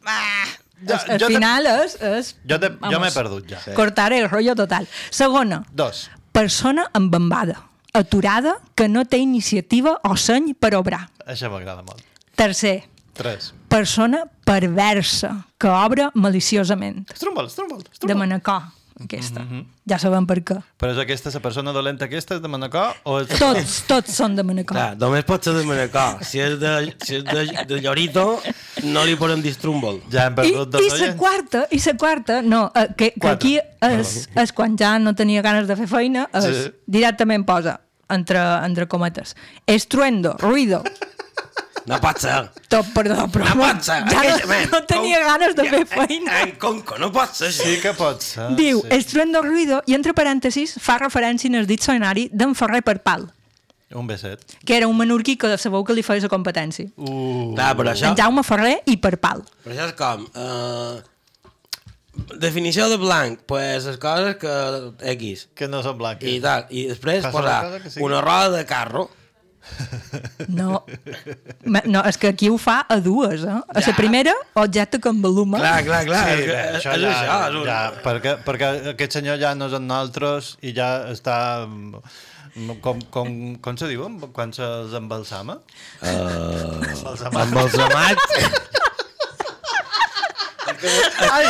Ah, 0.05 0.45
Jo- 0.87 0.93
al 0.93 1.19
jo 1.19 1.27
te- 1.27 1.33
final 1.33 1.65
és... 1.71 1.95
és 2.01 2.35
Jo, 2.49 2.59
te, 2.61 2.69
jo 2.91 2.99
m'he 3.01 3.11
perdut 3.13 3.47
ja. 3.49 3.61
Cortar 3.77 4.11
el 4.13 4.27
rotllo 4.29 4.53
total. 4.55 4.87
Segona, 5.09 5.63
Dos. 5.73 6.07
persona 6.31 6.85
embambada, 6.97 7.63
aturada, 7.93 8.57
que 8.75 8.87
no 8.87 9.05
té 9.05 9.17
iniciativa 9.17 9.99
o 10.03 10.15
seny 10.17 10.53
per 10.53 10.75
obrar. 10.77 11.07
Això 11.25 11.49
m'agrada 11.49 11.81
molt. 11.81 12.01
Tercer, 12.37 12.83
Tres. 13.17 13.51
persona 13.67 14.25
perversa, 14.45 15.45
que 15.57 15.67
obra 15.67 16.11
maliciosament. 16.13 17.09
Estrumbol, 17.11 17.47
estrumbol, 17.49 17.81
De 17.83 17.89
estrumbol. 17.91 18.17
manacor. 18.21 18.61
Aquesta. 19.03 19.41
Mhm. 19.43 19.63
Ja 19.89 19.99
sabem 20.01 20.25
per 20.27 20.39
què. 20.43 20.57
Però 20.79 20.91
és 20.91 20.97
aquesta, 21.01 21.31
la 21.33 21.39
persona 21.43 21.71
dolenta 21.75 22.05
aquesta 22.05 22.35
és 22.35 22.41
de 22.41 22.47
Manacor? 22.51 22.95
O 23.03 23.19
és... 23.21 23.29
Tots, 23.39 23.75
tots 23.87 24.15
són 24.17 24.35
de 24.35 24.43
Manacor. 24.43 24.75
Clar, 24.77 24.97
només 24.99 25.23
pot 25.27 25.43
ser 25.43 25.53
de 25.53 25.63
Manacor. 25.67 26.23
Si 26.27 26.39
és 26.43 26.57
de, 26.59 26.73
si 27.05 27.19
és 27.19 27.23
de, 27.27 27.45
de 27.69 27.81
Llorito, 27.81 28.25
no 28.83 29.05
li 29.05 29.15
podem 29.19 29.41
dir 29.41 29.53
Strumbol. 29.53 30.01
Ja 30.11 30.27
hem 30.27 30.39
I, 30.43 30.53
i 30.53 30.89
la 31.01 31.11
quarta, 31.19 31.65
i 31.71 31.81
la 31.85 31.97
quarta, 31.97 32.41
no, 32.41 32.71
eh, 32.75 32.87
que, 32.97 33.11
que 33.19 33.29
aquí 33.29 33.57
és, 33.57 34.27
és 34.35 34.53
quan 34.53 34.77
ja 34.79 34.97
no 34.99 35.13
tenia 35.15 35.41
ganes 35.45 35.67
de 35.67 35.75
fer 35.75 35.87
feina, 35.87 36.27
és, 36.33 36.47
Sí. 36.47 36.71
directament 36.87 37.45
posa, 37.45 37.79
entre, 38.09 38.39
entre 38.65 38.87
cometes, 38.87 39.35
estruendo, 39.67 40.35
ruido, 40.39 40.83
No 41.87 41.97
pot 42.03 42.17
ser. 42.19 42.49
tot, 42.67 42.85
perdó, 42.93 43.27
però 43.31 43.45
No 43.47 43.55
pot 43.61 43.81
ser. 43.87 44.01
ja 44.11 44.23
no, 44.27 44.47
man, 44.49 44.65
no 44.73 44.81
tenia 44.83 45.21
ganes 45.23 45.55
de 45.55 45.63
fer 45.71 45.85
feina. 45.87 46.41
En 46.43 46.51
Conco, 46.59 46.97
no 46.99 47.11
pot 47.15 47.31
ser. 47.33 47.53
Sí 47.55 47.77
que 47.81 47.93
pot 47.95 48.21
ser. 48.21 48.49
Diu, 48.59 48.81
sí. 48.83 48.87
estruendo, 48.97 49.41
ruido, 49.41 49.81
i 49.87 49.95
entre 49.95 50.13
parèntesis 50.13 50.75
fa 50.83 50.97
referència 50.99 51.47
en 51.47 51.55
el 51.61 51.67
diccionari 51.67 52.27
d'en 52.33 52.53
Ferrer 52.59 52.81
per 52.83 52.99
Pal, 53.03 53.29
Un 53.95 54.05
beset. 54.05 54.41
que 54.65 54.75
era 54.75 54.87
un 54.91 54.97
menorquí 54.97 55.37
que 55.39 55.57
sabeu 55.57 55.85
que 55.87 55.93
li 55.95 56.03
feia 56.03 56.21
la 56.21 56.27
competència. 56.29 56.89
Uh. 56.97 57.53
Clar, 57.55 57.73
però 57.79 57.93
això, 57.95 58.09
En 58.11 58.17
Jaume 58.19 58.43
Ferrer 58.43 58.81
i 58.85 58.97
per 58.97 59.15
Pal. 59.17 59.45
però 59.63 59.71
això 59.77 59.87
és 59.87 59.93
com... 59.95 60.27
Uh, 60.35 60.99
definició 62.37 62.89
de 62.89 62.97
blanc, 62.97 63.39
pues 63.45 63.85
les 63.85 63.97
coses 63.97 64.35
que 64.41 64.53
X. 65.13 65.47
Que 65.55 65.67
no 65.69 65.83
són 65.85 65.97
blanques. 65.99 66.27
I 66.29 66.39
tal. 66.41 66.65
I 66.69 66.87
després 66.91 67.23
Passa 67.23 67.31
posar 67.37 67.81
sigui- 67.87 68.03
una 68.05 68.21
roda 68.21 68.57
de 68.57 68.65
carro. 68.65 69.09
No, 70.47 70.83
Ma- 71.65 71.83
no, 71.85 72.01
és 72.09 72.17
que 72.17 72.27
aquí 72.31 72.49
ho 72.49 72.57
fa 72.61 72.79
a 72.89 72.97
dues, 73.03 73.43
eh? 73.43 73.57
A 73.67 73.81
la 73.83 73.93
primera, 73.97 74.33
objecte 74.55 74.99
que 75.03 75.09
envoluma. 75.11 75.59
Clar, 75.61 75.83
clar, 75.85 76.01
clar. 76.07 76.23
Sí, 76.25 76.31
és, 76.33 76.39
que- 76.39 76.47
bé, 76.47 76.61
és, 76.61 76.79
això 76.79 76.95
és 76.95 77.01
ja, 77.03 77.11
això. 77.11 77.35
És 77.49 77.59
un... 77.59 77.67
ja, 77.67 77.81
perquè, 78.05 78.33
perquè 78.47 78.71
aquest 78.95 79.19
senyor 79.19 79.37
ja 79.41 79.53
no 79.59 79.67
és 79.69 79.75
en 79.77 79.85
nosaltres 79.89 80.55
i 80.61 80.73
ja 80.77 80.89
està... 81.13 81.37
mm, 81.67 82.01
Com, 82.81 82.97
com, 83.13 83.27
com 83.61 83.75
se 83.77 83.85
diu 83.85 84.07
quan 84.33 84.49
se'ls 84.55 84.95
embalsama? 84.97 85.59
Uh, 86.01 86.79
Embalsamat. 86.89 87.43
embalsamat. 87.43 88.17
Ai, 91.31 91.45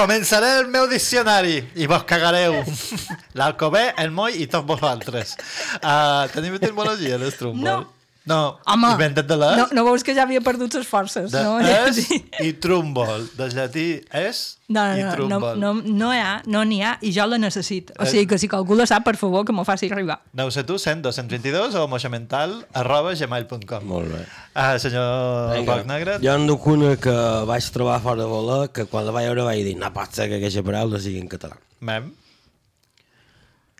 començaré 0.00 0.50
el 0.62 0.68
meu 0.72 0.86
diccionari 0.88 1.58
i 1.76 1.88
vos 1.90 2.04
cagareu. 2.08 2.56
L'Alcobé, 3.38 3.90
el 4.00 4.12
Moi 4.16 4.40
i 4.40 4.48
tots 4.50 4.68
vosaltres. 4.68 5.36
Uh, 5.80 6.24
tenim 6.32 6.56
etimologia, 6.56 7.20
l'Estrumbol? 7.20 7.66
No. 7.66 7.99
No, 8.28 8.58
Home, 8.68 8.90
inventa't 8.92 9.26
de 9.26 9.36
les? 9.40 9.56
no, 9.56 9.64
no 9.72 9.82
veus 9.86 10.02
que 10.04 10.12
ja 10.14 10.22
havia 10.26 10.42
perdut 10.44 10.74
les 10.76 10.86
forces, 10.86 11.32
De 11.32 11.40
no? 11.42 11.54
es 11.58 12.02
i 12.46 12.50
trumbol. 12.60 13.24
Del 13.38 13.54
llatí 13.56 13.86
és 14.12 14.58
No, 14.68 14.82
i 14.94 15.00
no, 15.00 15.06
no, 15.08 15.14
trumbol. 15.16 15.56
no, 15.58 15.70
no, 15.80 16.10
hi 16.14 16.18
ha, 16.20 16.34
no 16.46 16.60
n'hi 16.68 16.82
ha 16.84 16.92
i 17.00 17.14
jo 17.16 17.24
la 17.26 17.38
necessito. 17.40 17.94
O 17.98 18.04
Eh. 18.04 18.10
sigui 18.12 18.26
que 18.28 18.38
si 18.38 18.46
algú 18.52 18.76
la 18.76 18.84
sap, 18.86 19.02
per 19.08 19.16
favor, 19.16 19.42
que 19.48 19.52
m'ho 19.56 19.64
faci 19.64 19.88
arribar. 19.90 20.20
No 20.36 20.44
ho 20.46 20.50
sé 20.52 20.62
tu, 20.68 20.76
100 20.78 21.00
222 21.02 21.74
o 21.80 21.88
moixamental 21.88 22.54
arroba 22.74 23.14
gmail.com. 23.16 23.88
Molt 23.88 24.12
bé. 24.12 24.22
Ah, 24.54 24.78
senyor 24.78 25.64
Foc 25.64 25.86
Negre. 25.88 26.18
Jo 26.22 26.36
en 26.36 26.46
duc 26.46 26.66
una 26.70 26.94
que 27.00 27.16
vaig 27.48 27.70
trobar 27.72 27.98
fora 28.04 28.20
de 28.22 28.28
voler, 28.28 28.68
que 28.70 28.84
quan 28.84 29.06
la 29.08 29.16
vaig 29.16 29.26
veure 29.32 29.48
vaig 29.48 29.64
dir, 29.64 29.76
no 29.80 29.90
pot 29.96 30.12
ser 30.12 30.28
que 30.28 30.36
aquesta 30.38 30.62
paraula 30.62 31.00
sigui 31.00 31.18
en 31.24 31.28
català. 31.32 31.56
Mem. 31.80 32.12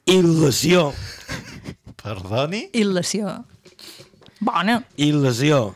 Il·lusió. 0.07 0.91
Perdoni? 2.03 2.71
Il·lació. 2.73 3.45
Bona. 4.41 4.81
Il·lusió. 4.97 5.75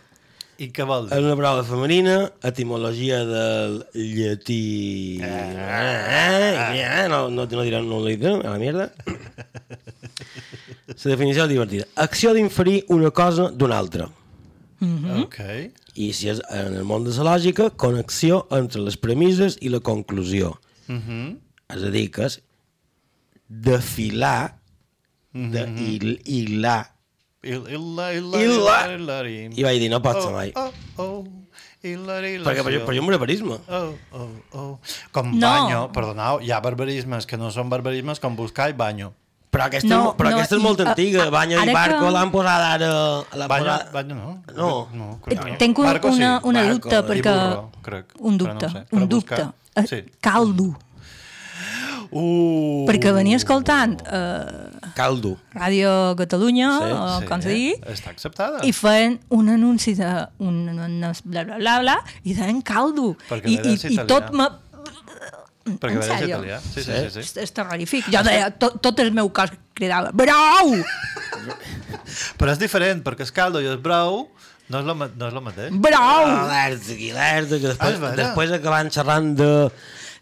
I 0.63 0.69
què 0.71 0.85
vol 0.87 1.09
dir? 1.09 1.17
És 1.17 1.25
una 1.27 1.35
paraula 1.37 1.65
femenina, 1.67 2.15
etimologia 2.47 3.25
del 3.27 3.81
llatí... 3.99 5.19
Eh, 5.21 6.79
eh, 6.79 7.09
no, 7.11 7.25
no, 7.29 7.45
no 7.51 7.65
direm, 7.67 7.89
no 7.91 7.99
li 8.05 8.15
direm, 8.21 8.39
a 8.47 8.53
la 8.55 8.61
mierda. 8.63 8.87
La 10.95 11.11
definició 11.11 11.45
és 11.45 11.51
divertida. 11.51 11.89
Acció 11.99 12.33
d'inferir 12.37 12.85
una 12.95 13.11
cosa 13.11 13.49
d'una 13.51 13.79
altra. 13.83 14.07
Mhm. 14.79 15.25
Ok. 15.25 15.41
I 15.99 16.13
si 16.15 16.29
és 16.31 16.41
en 16.55 16.75
el 16.79 16.87
món 16.87 17.05
de 17.07 17.13
la 17.19 17.35
lògica, 17.35 17.69
connexió 17.79 18.45
entre 18.55 18.83
les 18.83 18.97
premisses 18.99 19.59
i 19.61 19.69
la 19.75 19.81
conclusió. 19.81 20.55
Mhm. 20.87 21.37
És 21.75 21.83
a 21.83 21.91
dir, 21.91 22.09
que 22.15 22.27
és 22.31 22.41
defilar, 23.49 24.61
de 25.33 25.67
Mhm. 25.67 25.79
il, 25.83 26.21
hilar. 26.25 26.94
Il, 27.45 27.61
illa, 27.69 28.07
illa, 28.17 28.39
Illa. 28.41 28.77
illa, 28.97 29.19
illa. 29.29 29.53
I 29.55 29.63
vaig 29.67 29.79
dir, 29.83 29.91
no 29.93 30.01
pot 30.01 30.17
ser 30.23 30.33
mai. 30.33 30.53
Oh, 30.57 30.71
oh, 30.97 31.25
Perquè 31.85 32.63
per, 32.65 32.73
per 32.87 32.95
jo 32.97 33.03
un 33.03 33.09
barbarisme. 33.11 33.59
Oh, 33.69 33.91
oh, 34.17 34.29
oh. 34.57 34.71
Com 35.13 35.35
No. 35.37 35.51
banyo, 35.51 35.81
perdoneu, 35.93 36.39
hi 36.41 36.49
ha 36.51 36.61
barbarismes 36.65 37.27
que 37.29 37.37
no 37.37 37.51
són 37.53 37.69
barbarismes 37.69 38.19
com 38.23 38.35
buscar 38.39 38.71
i 38.71 38.73
banyo. 38.73 39.13
Però 39.53 39.67
aquesta, 39.69 39.87
No, 39.93 40.15
però 40.17 40.31
no, 40.33 40.39
aquesta 40.39 40.57
és 40.57 40.63
molt 40.65 40.81
i, 40.81 40.87
antiga. 40.89 41.27
a- 41.27 41.31
Banyo 41.31 41.61
ara 41.61 41.71
i 41.71 41.75
barco 41.77 42.07
que- 42.07 42.11
l'han 42.17 42.31
posat 42.33 42.65
ara... 42.73 42.89
l'han 43.37 43.49
Banyo, 43.53 43.65
posat- 43.69 43.93
banyo 43.93 44.15
no. 44.17 44.31
No. 44.57 44.71
no 44.95 45.21
Eh, 45.29 45.35
no. 45.37 45.59
Tenc 45.61 45.79
un, 45.79 45.85
Barco 45.85 46.09
sí. 46.11 46.17
una, 46.17 46.41
una 46.43 46.63
barco 46.65 46.75
dubte, 46.89 46.97
i 46.97 47.03
perquè... 47.13 47.35
burro, 47.37 47.71
crec, 47.83 48.07
un 48.19 48.39
però 48.39 48.55
no 48.55 48.59
dubte, 48.59 48.69
sé, 48.73 48.87
un 48.97 49.07
dubte. 49.09 49.37
buscar. 49.45 49.55
Eh, 49.77 49.87
Sí. 49.87 50.01
Caldo. 50.21 50.73
Uh. 52.11 52.85
Perquè 52.89 53.13
venia 53.15 53.37
escoltant 53.37 53.97
eh, 54.07 54.74
Caldo. 54.95 55.35
Ràdio 55.55 56.15
Catalunya, 56.19 56.69
Sí, 56.81 56.91
o 56.95 57.07
Sí, 57.21 57.27
com 57.31 57.43
se 57.43 57.49
digui, 57.55 57.73
Està 57.93 58.11
acceptada. 58.15 58.61
i 58.67 58.73
feien 58.73 59.19
un 59.35 59.49
anunci 59.51 59.95
de 59.99 60.11
un, 60.39 60.61
un, 60.71 61.01
bla, 61.25 61.45
bla, 61.45 61.57
bla, 61.59 61.79
bla, 61.83 61.97
i 62.25 62.35
deien 62.35 62.61
caldo. 62.63 63.17
Perquè 63.29 63.51
I, 63.51 63.59
i, 63.75 63.95
i 63.95 63.99
tot 64.07 64.31
me... 64.33 64.47
Perquè 65.65 65.97
en 65.97 66.03
sèrio? 66.05 66.39
italià. 66.39 66.59
Sí, 66.61 66.83
sí, 66.83 66.83
Sí? 66.85 66.93
sí. 66.93 67.11
sí. 67.11 67.21
És, 67.25 67.37
és 67.47 67.53
terrorífic. 67.57 68.09
Jo 68.13 68.21
deia, 68.27 68.51
tot, 68.53 68.77
tot 68.85 68.99
el 69.01 69.11
meu 69.17 69.31
cos 69.33 69.51
cridava, 69.75 70.11
brau! 70.13 70.75
Però 72.39 72.53
és 72.53 72.61
diferent, 72.61 73.01
perquè 73.05 73.25
el 73.27 73.33
caldo 73.35 73.63
i 73.65 73.69
el 73.71 73.79
brou 73.83 74.27
no 74.71 74.81
és, 74.81 74.85
lo, 74.87 74.95
no 74.97 75.27
és 75.29 75.35
lo 75.37 75.43
mateix. 75.45 75.73
Brau! 75.73 76.29
Alerta, 76.45 76.95
que 76.97 77.11
Ah, 77.15 77.73
després, 77.73 77.95
és 77.95 78.01
vera? 78.01 78.17
després 78.23 78.55
acaben 78.59 78.91
xerrant 78.95 79.33
de... 79.41 79.51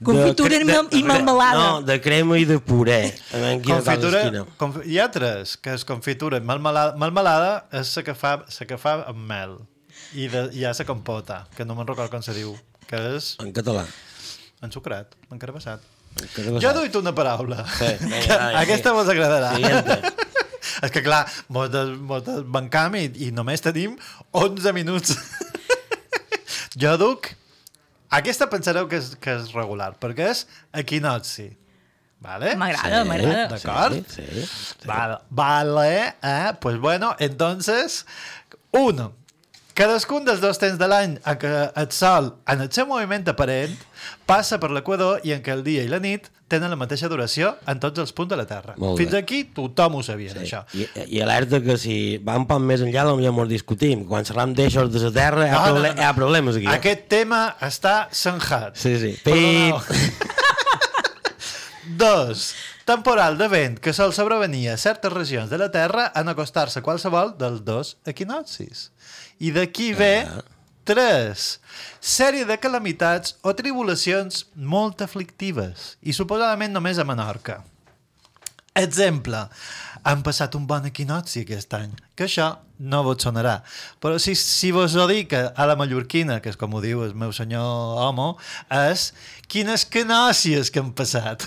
de 0.03 0.07
Confitura 0.11 0.59
i 0.61 0.65
mel- 0.69 0.89
i 0.99 1.03
melmelada. 1.07 1.59
No, 1.63 1.83
de 1.87 1.97
crema 2.03 2.39
i 2.39 2.45
de 2.49 2.59
puré. 2.59 3.15
Confitura, 3.65 4.23
conf 4.59 4.81
hi 4.85 4.99
ha 4.99 5.07
tres, 5.15 5.57
que 5.63 5.75
és 5.79 5.85
confitura 5.89 6.41
i 6.43 6.45
melmelada. 6.45 6.97
Melmelada 6.99 7.53
és 7.79 7.95
la 7.97 8.03
que 8.07 8.15
fa, 8.19 8.33
la 8.47 8.67
que 8.67 8.79
fa 8.83 8.97
amb 9.13 9.23
mel. 9.31 9.57
I 10.19 10.27
de, 10.29 10.49
hi 10.57 10.65
ha 10.69 10.73
la 10.77 10.85
compota, 10.89 11.45
que 11.57 11.65
no 11.65 11.75
me'n 11.79 11.87
recordo 11.87 12.11
com 12.13 12.23
se 12.25 12.35
diu, 12.37 12.53
que 12.91 12.99
és 13.17 13.37
En 13.41 13.53
català. 13.55 13.87
ensucrat, 14.63 15.15
encarbassat. 15.33 15.81
Encara 16.21 16.59
Jo 16.61 16.71
he 16.71 16.75
duit 16.77 16.97
una 17.01 17.15
paraula. 17.17 17.63
Sí, 17.79 17.89
que 18.27 18.29
dai, 18.29 18.55
aquesta 18.67 18.91
sí. 18.91 18.95
vos 18.97 19.09
agradarà. 19.09 19.55
Siguiente. 19.57 20.01
és 20.85 20.91
que 20.93 21.03
clar, 21.03 21.23
mos, 21.49 21.71
des, 21.73 21.95
mos 21.99 22.23
desbancam 22.27 22.95
i, 23.01 23.07
i 23.29 23.31
només 23.33 23.63
tenim 23.65 23.97
11 24.33 24.73
minuts. 24.77 25.17
jo 26.83 26.97
duc... 27.01 27.33
Aquesta 28.13 28.49
pensareu 28.53 28.87
que 28.91 29.01
és, 29.01 29.15
que 29.23 29.39
és 29.41 29.53
regular, 29.57 29.95
perquè 30.01 30.29
és 30.35 30.45
equinocci. 30.83 31.49
Vale? 32.23 32.53
M'agrada, 32.55 33.01
m'agrada. 33.09 33.47
D'acord? 33.51 33.97
Sí, 34.13 34.23
sí, 34.29 34.45
sí. 34.47 34.87
Vale, 34.87 35.17
vale, 35.31 36.15
eh? 36.23 36.53
Pues 36.61 36.79
bueno, 36.79 37.17
entonces, 37.19 38.07
uno, 38.71 39.13
cadascun 39.75 40.25
dels 40.29 40.41
dos 40.45 40.61
temps 40.63 40.79
de 40.79 40.87
l'any 40.87 41.17
en 41.19 41.41
què 41.41 41.55
el 41.83 41.89
sol, 41.91 42.31
en 42.47 42.63
el 42.63 42.71
seu 42.71 42.87
moviment 42.87 43.27
aparent, 43.33 43.75
passa 44.29 44.61
per 44.63 44.71
l'equador 44.71 45.25
i 45.27 45.35
en 45.35 45.43
què 45.43 45.57
el 45.57 45.65
dia 45.67 45.83
i 45.83 45.91
la 45.91 45.99
nit 46.05 46.31
tenen 46.53 46.71
la 46.73 46.77
mateixa 46.79 47.09
duració 47.11 47.55
en 47.67 47.81
tots 47.83 47.99
els 48.05 48.13
punts 48.13 48.31
de 48.31 48.37
la 48.39 48.45
Terra. 48.47 48.75
Fins 49.01 49.15
aquí 49.19 49.43
tothom 49.57 49.97
ho 49.99 50.03
sabia, 50.07 50.35
Sí. 50.37 50.45
això. 50.45 50.63
I, 50.77 50.87
I 51.17 51.23
alerta 51.25 51.63
que 51.65 51.79
si 51.81 51.97
va 52.21 52.37
un 52.39 52.47
poc 52.51 52.61
més 52.61 52.85
enllà 52.85 53.07
potser 53.09 53.33
ens 53.33 53.49
discutim. 53.51 54.05
Quan 54.09 54.25
xerram 54.29 54.53
d'eixos 54.55 54.93
de 54.93 55.01
la 55.09 55.13
Terra 55.17 55.47
hi 55.49 55.51
ha, 55.51 55.63
No, 55.67 55.79
no, 55.79 55.83
no. 55.89 55.95
hi 55.97 56.05
ha 56.07 56.13
problemes 56.15 56.57
aquí. 56.61 56.67
eh? 56.69 56.77
Aquest 56.77 57.09
tema 57.13 57.43
està 57.61 58.09
sanjat. 58.13 58.77
Sí, 58.77 58.95
sí. 59.01 59.17
Perdoneu. 59.25 59.81
Pip. 59.89 60.29
Dos. 61.99 62.55
Temporal 62.85 63.37
de 63.39 63.47
vent 63.49 63.77
que 63.79 63.93
sol 63.95 64.11
sobrevenir 64.15 64.69
a 64.73 64.77
certes 64.77 65.13
regions 65.13 65.51
de 65.51 65.59
la 65.59 65.71
Terra 65.71 66.09
en 66.19 66.29
acostar-se 66.33 66.83
qualsevol 66.83 67.37
dels 67.39 67.61
dos 67.65 67.97
equinoccis. 68.11 68.89
I 69.39 69.53
d'aquí 69.55 69.93
ve 69.95 70.27
tres. 70.85 71.59
Sèrie 72.03 72.47
de 72.49 72.57
calamitats 72.59 73.37
o 73.43 73.55
tribulacions 73.59 74.47
molt 74.55 75.05
aflictives 75.05 75.97
i 76.03 76.15
suposadament 76.17 76.75
només 76.75 76.99
a 76.99 77.07
Menorca. 77.09 77.61
Exemple, 78.73 79.39
han 80.03 80.23
passat 80.25 80.55
un 80.57 80.65
bon 80.67 80.87
equinocci 80.89 81.43
aquest 81.45 81.75
any, 81.77 81.93
que 82.17 82.25
això 82.25 82.49
no 82.83 83.03
vos 83.05 83.21
sonarà. 83.23 83.59
Però 84.03 84.17
si, 84.23 84.35
si 84.39 84.73
vos 84.75 84.97
ho 84.97 85.05
dic 85.11 85.35
a 85.37 85.67
la 85.69 85.77
mallorquina, 85.79 86.41
que 86.43 86.51
és 86.51 86.59
com 86.59 86.73
ho 86.75 86.81
diu 86.83 87.05
el 87.05 87.13
meu 87.15 87.35
senyor 87.37 88.01
homo, 88.03 88.33
és 88.73 89.11
quines 89.53 89.85
canòcies 89.85 90.73
que 90.73 90.81
han 90.83 90.95
passat. 90.97 91.45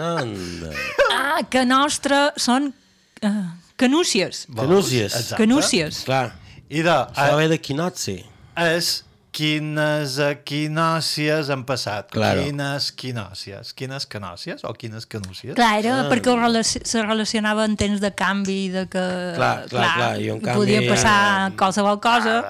Anda. 0.00 0.72
Ah, 1.12 1.40
que 1.50 1.66
nostre 1.68 2.30
són 2.40 2.70
uh, 2.72 3.32
canúcies. 3.76 4.46
Canúcies. 4.56 5.12
Exacte. 5.12 5.42
Canúcies. 5.44 6.04
Clar. 6.08 6.30
I 6.70 6.82
de, 6.86 6.90
Això 6.94 7.36
ve 7.36 7.48
de 7.50 7.58
quinotzi. 7.58 8.20
és 8.56 9.00
quines 9.34 10.16
equinòcies 10.22 11.50
han 11.50 11.62
passat. 11.66 12.10
Claro. 12.14 12.42
Quines 12.42 12.90
quinòcies. 12.98 13.72
Quines 13.78 14.06
canòcies 14.10 14.64
o 14.66 14.72
quines 14.74 15.06
canúcies? 15.06 15.54
Clar, 15.54 15.78
era 15.78 16.00
Ah. 16.00 16.08
perquè 16.10 16.34
relaci 16.34 16.80
se 16.84 17.02
relacionava 17.02 17.64
en 17.64 17.76
temps 17.76 18.00
de 18.00 18.10
canvi, 18.14 18.68
de 18.70 18.86
que 18.86 19.04
Clar, 19.36 19.66
clar, 19.68 19.94
clar, 19.96 20.20
i 20.20 20.30
un 20.30 20.40
canvi, 20.40 20.58
podia 20.58 20.82
passar 20.88 21.50
eh, 21.50 21.56
qualsevol 21.56 22.00
cosa. 22.00 22.42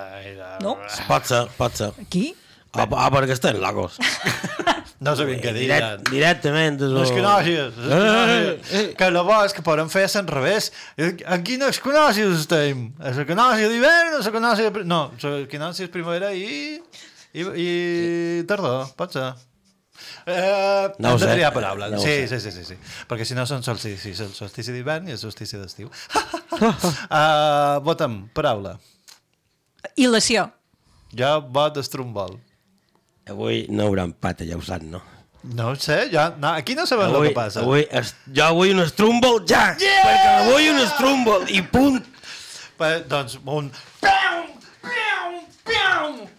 No? 0.60 0.76
Pot 1.08 1.24
ser, 1.24 1.46
pot 1.56 1.72
ser. 1.76 1.92
Qui? 2.08 2.34
Ah, 2.72 2.86
ah 2.86 3.10
perquè 3.10 3.32
estan 3.32 3.60
locos. 3.60 3.98
No 5.00 5.14
sabien 5.16 5.40
què 5.40 5.52
dir. 5.56 5.62
Direct, 5.64 6.10
directament. 6.12 6.80
Les. 6.82 6.92
Les 6.92 7.10
Eh, 7.10 7.14
canòcies. 7.16 8.94
Que 9.00 9.06
la 9.10 9.22
bo 9.24 9.38
és 9.46 9.54
que 9.56 9.62
podem 9.64 9.88
fer 9.88 10.04
a 10.04 10.22
revés. 10.28 10.70
En 10.98 11.42
quines 11.46 11.80
canòcies 11.80 12.34
estem? 12.42 12.90
A 13.00 13.10
la 13.16 13.24
canòcia 13.24 13.68
d'hivern 13.72 14.18
o 14.18 14.20
la 14.24 14.32
canòcia 14.34 14.68
de... 14.70 14.84
No, 14.84 15.10
la 15.22 15.46
canòcia 15.48 15.86
és 15.88 15.90
primavera 15.94 16.32
i... 16.36 16.76
I, 17.32 17.44
i 17.62 18.44
tardor, 18.50 18.88
pot 18.98 19.12
ser. 19.14 19.28
Eh, 20.26 20.88
No 20.98 21.10
ho 21.10 21.12
hem 21.14 21.18
de 21.22 21.26
sé. 21.26 21.32
triar 21.32 21.52
paraules. 21.54 21.90
No 21.92 21.96
ho 21.96 22.02
sí, 22.02 22.26
sé. 22.28 22.40
sí, 22.40 22.50
sí, 22.50 22.52
sí, 22.58 22.64
sí. 22.74 22.76
Perquè 23.08 23.24
si 23.24 23.34
no 23.38 23.46
són 23.46 23.62
solsticis, 23.62 24.20
el 24.20 24.34
solstici 24.36 24.72
d'hivern 24.74 25.08
i 25.08 25.12
el 25.16 25.18
solstici 25.22 25.56
d'estiu. 25.56 25.88
uh, 25.88 27.78
votem, 27.88 28.26
paraula. 28.34 28.76
Il·lació. 29.96 30.50
Jo 31.16 31.40
vot 31.54 31.78
estrombol. 31.80 32.36
Avui 33.28 33.66
no 33.68 33.84
hi 33.84 33.90
haurà 33.90 34.06
empat, 34.08 34.44
ja 34.48 34.56
ho 34.56 34.78
no? 34.84 35.02
No 35.42 35.70
ho 35.70 35.76
sé, 35.76 36.10
ja, 36.12 36.34
no, 36.38 36.48
aquí 36.52 36.74
no 36.74 36.86
sabem 36.86 37.14
el 37.14 37.28
que 37.28 37.34
passa. 37.36 37.60
Avui, 37.60 37.86
es, 37.90 38.14
jo 38.36 38.48
vull 38.54 38.74
un 38.74 38.86
Strumbol 38.88 39.44
ja! 39.48 39.74
Yeah! 39.80 40.02
Perquè 40.04 40.32
vull 40.50 40.70
un 40.74 40.86
Strumbol 40.94 41.46
i 41.48 41.62
punt! 41.62 42.04
Pa, 42.76 42.98
doncs 43.04 43.38
un... 43.44 43.70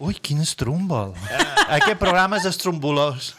Ui, 0.02 0.16
quin 0.18 0.42
estrumbol. 0.42 1.12
Aquest 1.70 1.98
programa 2.00 2.40
és 2.40 2.46
estrumbolós. 2.50 3.32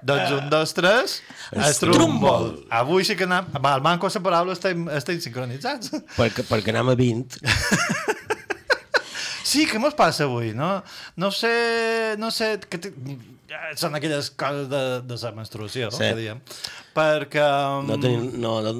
doncs 0.00 0.32
un, 0.32 0.46
dos, 0.52 0.72
tres... 0.76 1.18
Estrumbol. 1.52 2.54
Avui 2.72 3.04
sí 3.04 3.18
que 3.18 3.28
anem... 3.28 3.50
Va, 3.60 3.74
al 3.76 3.84
manco 3.84 4.08
la 4.08 4.22
paraula 4.24 4.56
estem, 4.56 4.88
estem 4.96 5.20
sincronitzats. 5.20 5.92
Perquè, 6.16 6.46
perquè 6.48 6.72
anem 6.72 6.94
a 6.94 6.96
20. 6.96 7.36
Sí, 9.46 9.62
què 9.70 9.78
mos 9.78 9.94
passa 9.98 10.26
avui? 10.26 10.50
No, 10.56 10.80
no 11.22 11.30
sé... 11.34 11.52
No 12.18 12.32
sé 12.34 12.56
que 12.66 12.80
te... 12.82 12.92
Són 13.78 13.94
aquelles 13.94 14.32
coses 14.34 14.66
de, 14.72 14.80
de 15.06 15.16
la 15.22 15.30
menstruació, 15.36 15.92
Sí. 15.94 16.02
que 16.02 16.16
diem. 16.18 16.40
Perquè... 16.96 17.44
um, 17.78 17.86
No 17.86 17.98
tenim, 18.02 18.24
no, 18.42 18.56
no, 18.64 18.72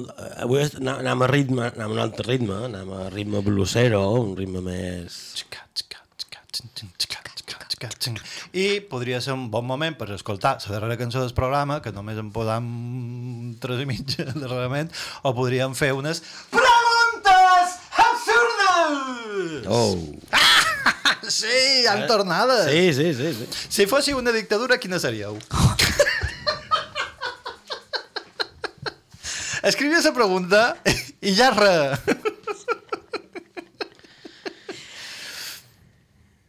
avui 0.43 0.65
anem 0.81 1.23
a 1.23 1.29
ritme, 1.31 1.69
anem 1.69 1.87
a 1.87 1.93
un 1.95 2.01
altre 2.03 2.25
ritme, 2.27 2.57
anem 2.67 2.91
a 2.97 3.05
ritme 3.13 3.39
bluesero, 3.45 4.01
un 4.19 4.35
ritme 4.39 4.59
més... 4.65 5.21
I 8.57 8.79
podria 8.89 9.19
ser 9.21 9.35
un 9.37 9.47
bon 9.53 9.65
moment 9.69 9.95
per 9.99 10.09
escoltar 10.15 10.55
la 10.65 10.73
darrera 10.73 10.97
cançó 10.97 11.21
del 11.21 11.33
programa, 11.37 11.79
que 11.85 11.93
només 11.93 12.17
en 12.17 12.31
posam 12.33 12.65
tres 13.61 13.83
i 13.83 13.87
mitja 13.89 14.25
darrerament, 14.41 14.89
o 15.23 15.33
podríem 15.37 15.75
fer 15.77 15.93
unes 15.93 16.23
preguntes 16.51 17.77
absurdes! 18.07 19.69
Oh! 19.69 20.46
Sí, 21.27 21.85
han 21.89 22.07
tornades! 22.07 22.71
Sí, 22.71 22.93
sí, 22.93 23.13
sí. 23.13 23.33
sí. 23.33 23.47
Si 23.69 23.85
fóssiu 23.87 24.17
una 24.17 24.31
dictadura, 24.31 24.77
quina 24.79 24.99
seríeu? 24.99 25.37
Escrivia 29.63 29.99
la 30.03 30.13
pregunta 30.19 30.61
i 31.21 31.33
ja 31.35 31.49
res. 31.51 31.99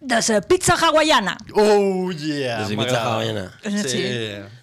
De 0.01 0.21
la 0.29 0.41
pizza 0.41 0.75
hawaiana. 0.75 1.37
Oh, 1.53 2.11
yeah! 2.13 2.63
De 2.63 2.77
pizza 2.77 2.77
m'agrada. 2.77 3.15
hawaiana. 3.15 3.61
Sí. 3.65 3.89
Sí. 3.89 4.05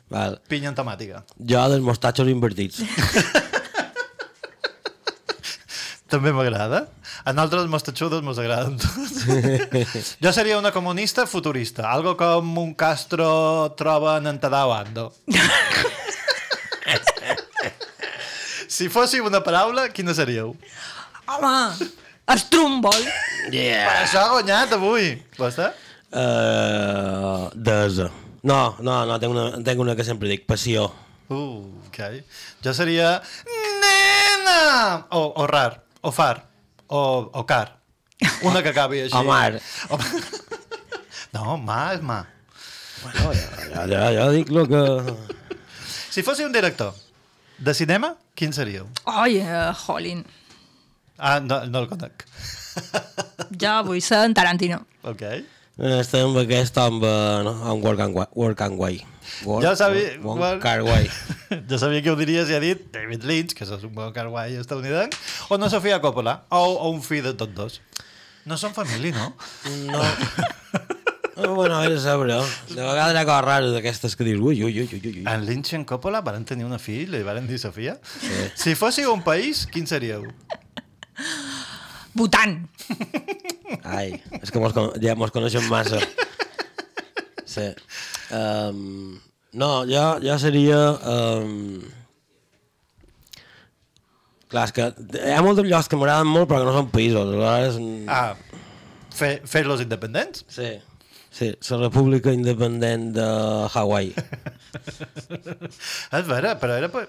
Val. 0.09 0.39
Pinya 0.47 0.69
en 0.71 0.77
temàtica. 0.77 1.23
Jo 1.37 1.65
dels 1.69 1.83
mostatxos 1.83 2.29
invertits. 2.31 2.81
També 6.05 6.29
m'agrada. 6.29 6.83
A 7.25 7.33
nosaltres 7.33 7.63
els 7.63 7.71
mostatxudos 7.73 8.21
mos 8.25 8.37
agraden 8.37 8.75
tots. 8.77 9.25
jo 10.23 10.31
seria 10.35 10.59
una 10.59 10.71
comunista 10.73 11.25
futurista. 11.25 11.87
Algo 11.89 12.13
com 12.19 12.57
un 12.61 12.75
Castro 12.77 13.73
troba 13.77 14.19
en 14.19 14.27
Entadau 14.35 14.73
Ando. 14.75 15.07
si 18.75 18.89
fóssiu 18.93 19.25
una 19.25 19.41
paraula, 19.41 19.87
quina 19.89 20.13
seríeu? 20.13 20.53
Home, 21.25 21.89
estrumbol. 22.35 23.01
Yeah! 23.49 23.89
Per 23.89 24.03
això 24.03 24.21
ha 24.21 24.29
guanyat 24.35 24.77
avui. 24.77 25.15
Vostè? 25.39 25.71
Uh, 26.13 27.49
desa. 27.57 28.11
No, 28.45 28.77
no, 28.77 29.01
no, 29.09 29.17
tenc 29.17 29.33
una, 29.33 29.47
tenc 29.65 29.81
una 29.81 29.97
que 29.97 30.05
sempre 30.05 30.29
dic, 30.29 30.45
passió. 30.45 30.85
Uh, 31.33 31.65
ok. 31.89 32.21
Jo 32.61 32.77
seria... 32.77 33.17
Nena! 33.81 35.09
O, 35.17 35.33
o 35.41 35.49
rar, 35.49 35.81
o 36.05 36.11
far, 36.11 36.45
o, 36.87 37.31
o 37.33 37.45
car. 37.45 37.79
Una 38.45 38.61
que 38.61 38.69
acabi 38.69 39.01
així. 39.05 39.17
O 39.19 39.23
mar. 39.25 39.57
O... 39.89 39.97
No, 41.33 41.57
ma 41.57 41.79
és 41.95 42.03
ma. 42.05 42.21
Bueno, 43.01 43.33
ja, 43.73 43.87
ja, 43.89 44.03
ja 44.13 44.27
dic 44.33 44.51
el 44.53 44.69
que... 44.69 44.83
Si 46.15 46.23
fóssiu 46.23 46.47
un 46.47 46.53
director 46.55 46.93
de 47.57 47.73
cinema, 47.75 48.13
quin 48.37 48.53
seríeu? 48.55 48.87
Oi, 49.09 49.41
uh, 49.41 49.73
Jolín. 49.81 50.23
Ah, 51.17 51.39
no, 51.39 51.65
no 51.65 51.83
el 51.83 51.89
conec. 51.91 52.23
Jo 53.61 53.75
vull 53.87 54.01
ser 54.03 54.21
en 54.29 54.37
Tarantino. 54.37 54.81
Ok. 55.03 55.25
Estem 55.99 56.29
amb 56.29 56.39
aquest 56.45 56.77
amb, 56.79 57.03
uh, 57.03 57.41
no, 57.43 57.57
amb 57.73 57.83
Work 57.83 58.05
and 58.07 58.15
Way. 58.15 58.31
Work 58.45 58.63
and 58.63 58.79
Way. 58.79 59.01
Work, 59.45 59.63
Jo 59.65 59.75
sabia... 59.79 60.15
Work 60.21 60.65
and 60.65 60.87
Way. 60.87 61.09
jo 61.69 61.79
sabia 61.81 62.01
que 62.05 62.11
ho 62.13 62.17
diries 62.19 62.49
i 62.51 62.57
ha 62.57 62.61
dit 62.63 62.87
David 62.93 63.25
Lynch, 63.27 63.55
que 63.57 63.65
és 63.67 63.71
un 63.85 63.93
bon 63.95 64.13
carguai 64.15 64.57
estadounidenc, 64.61 65.15
o 65.49 65.59
no 65.61 65.69
Sofia 65.69 66.01
Coppola, 66.03 66.43
o, 66.49 66.61
o 66.75 66.91
un 66.93 67.01
fill 67.05 67.25
de 67.25 67.33
tots 67.37 67.55
dos. 67.57 67.79
No 68.45 68.57
són 68.61 68.75
família, 68.77 69.15
no? 69.17 69.33
No. 69.89 70.03
Bueno, 71.35 71.81
a 71.81 71.99
saber, 71.99 72.29
de 72.31 72.79
vegades 72.79 73.11
hi 73.11 73.19
ha 73.19 73.25
coses 73.27 73.43
rares 73.43 73.73
d'aquestes 73.75 74.13
que 74.15 74.23
dius, 74.23 74.39
ui, 74.39 74.61
ui, 74.63 74.71
ui, 74.79 74.87
ui, 74.87 75.01
ui. 75.09 75.23
En 75.27 75.43
Lynch 75.43 75.73
i 75.73 75.75
en 75.75 75.83
Coppola 75.83 76.21
van 76.23 76.45
tenir 76.47 76.63
una 76.63 76.79
filla 76.79 77.19
i 77.19 77.25
van 77.27 77.43
dir 77.49 77.59
Sofia. 77.59 77.97
Sí. 78.21 78.45
Si 78.55 78.75
fóssiu 78.79 79.11
un 79.11 79.23
país, 79.25 79.65
quin 79.67 79.83
seríeu? 79.89 80.23
Bhutan. 82.15 82.61
Ai, 83.83 84.21
és 84.39 84.47
que 84.53 84.61
mos, 84.63 84.71
ja 85.03 85.17
mos 85.19 85.35
coneixem 85.35 85.67
massa. 85.67 85.99
Sí. 87.45 87.67
Um, 88.33 89.19
no, 89.53 89.83
jo, 89.89 90.05
jo 90.23 90.39
seria... 90.41 90.79
Um... 91.03 91.83
Clar, 94.51 94.69
que 94.75 94.89
hi 95.17 95.33
ha 95.33 95.41
molts 95.43 95.63
llocs 95.65 95.89
que 95.89 95.97
m'agraden 95.97 96.29
molt 96.29 96.47
però 96.49 96.61
que 96.61 96.67
no 96.69 96.75
són 96.75 96.91
països. 96.93 97.31
Aleshores... 97.33 97.79
Ah, 98.11 98.35
fer- 99.15 99.41
fer-los 99.49 99.81
independents? 99.83 100.45
Sí. 100.53 100.75
Sí, 101.35 101.49
la 101.51 101.77
república 101.81 102.31
independent 102.31 103.09
de 103.17 103.25
Hawaii. 103.73 104.13
és 106.19 106.27
vera, 106.29 106.53
però 106.61 106.77
era 106.79 106.87
per... 106.93 107.07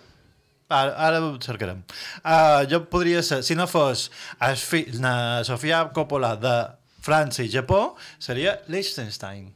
Ara, 0.66 0.96
ara 0.98 1.20
ho 1.22 1.28
cercarem. 1.38 1.84
Uh, 2.24 2.64
jo 2.66 2.80
podria 2.90 3.20
ser, 3.22 3.44
si 3.46 3.54
no 3.54 3.68
fos 3.70 4.08
fill 4.66 4.96
de 4.98 5.12
Sofia 5.46 5.84
Coppola 5.94 6.32
de 6.42 6.54
França 7.06 7.44
i 7.46 7.52
Japó, 7.52 7.94
seria 8.18 8.56
Liechtenstein. 8.66 9.52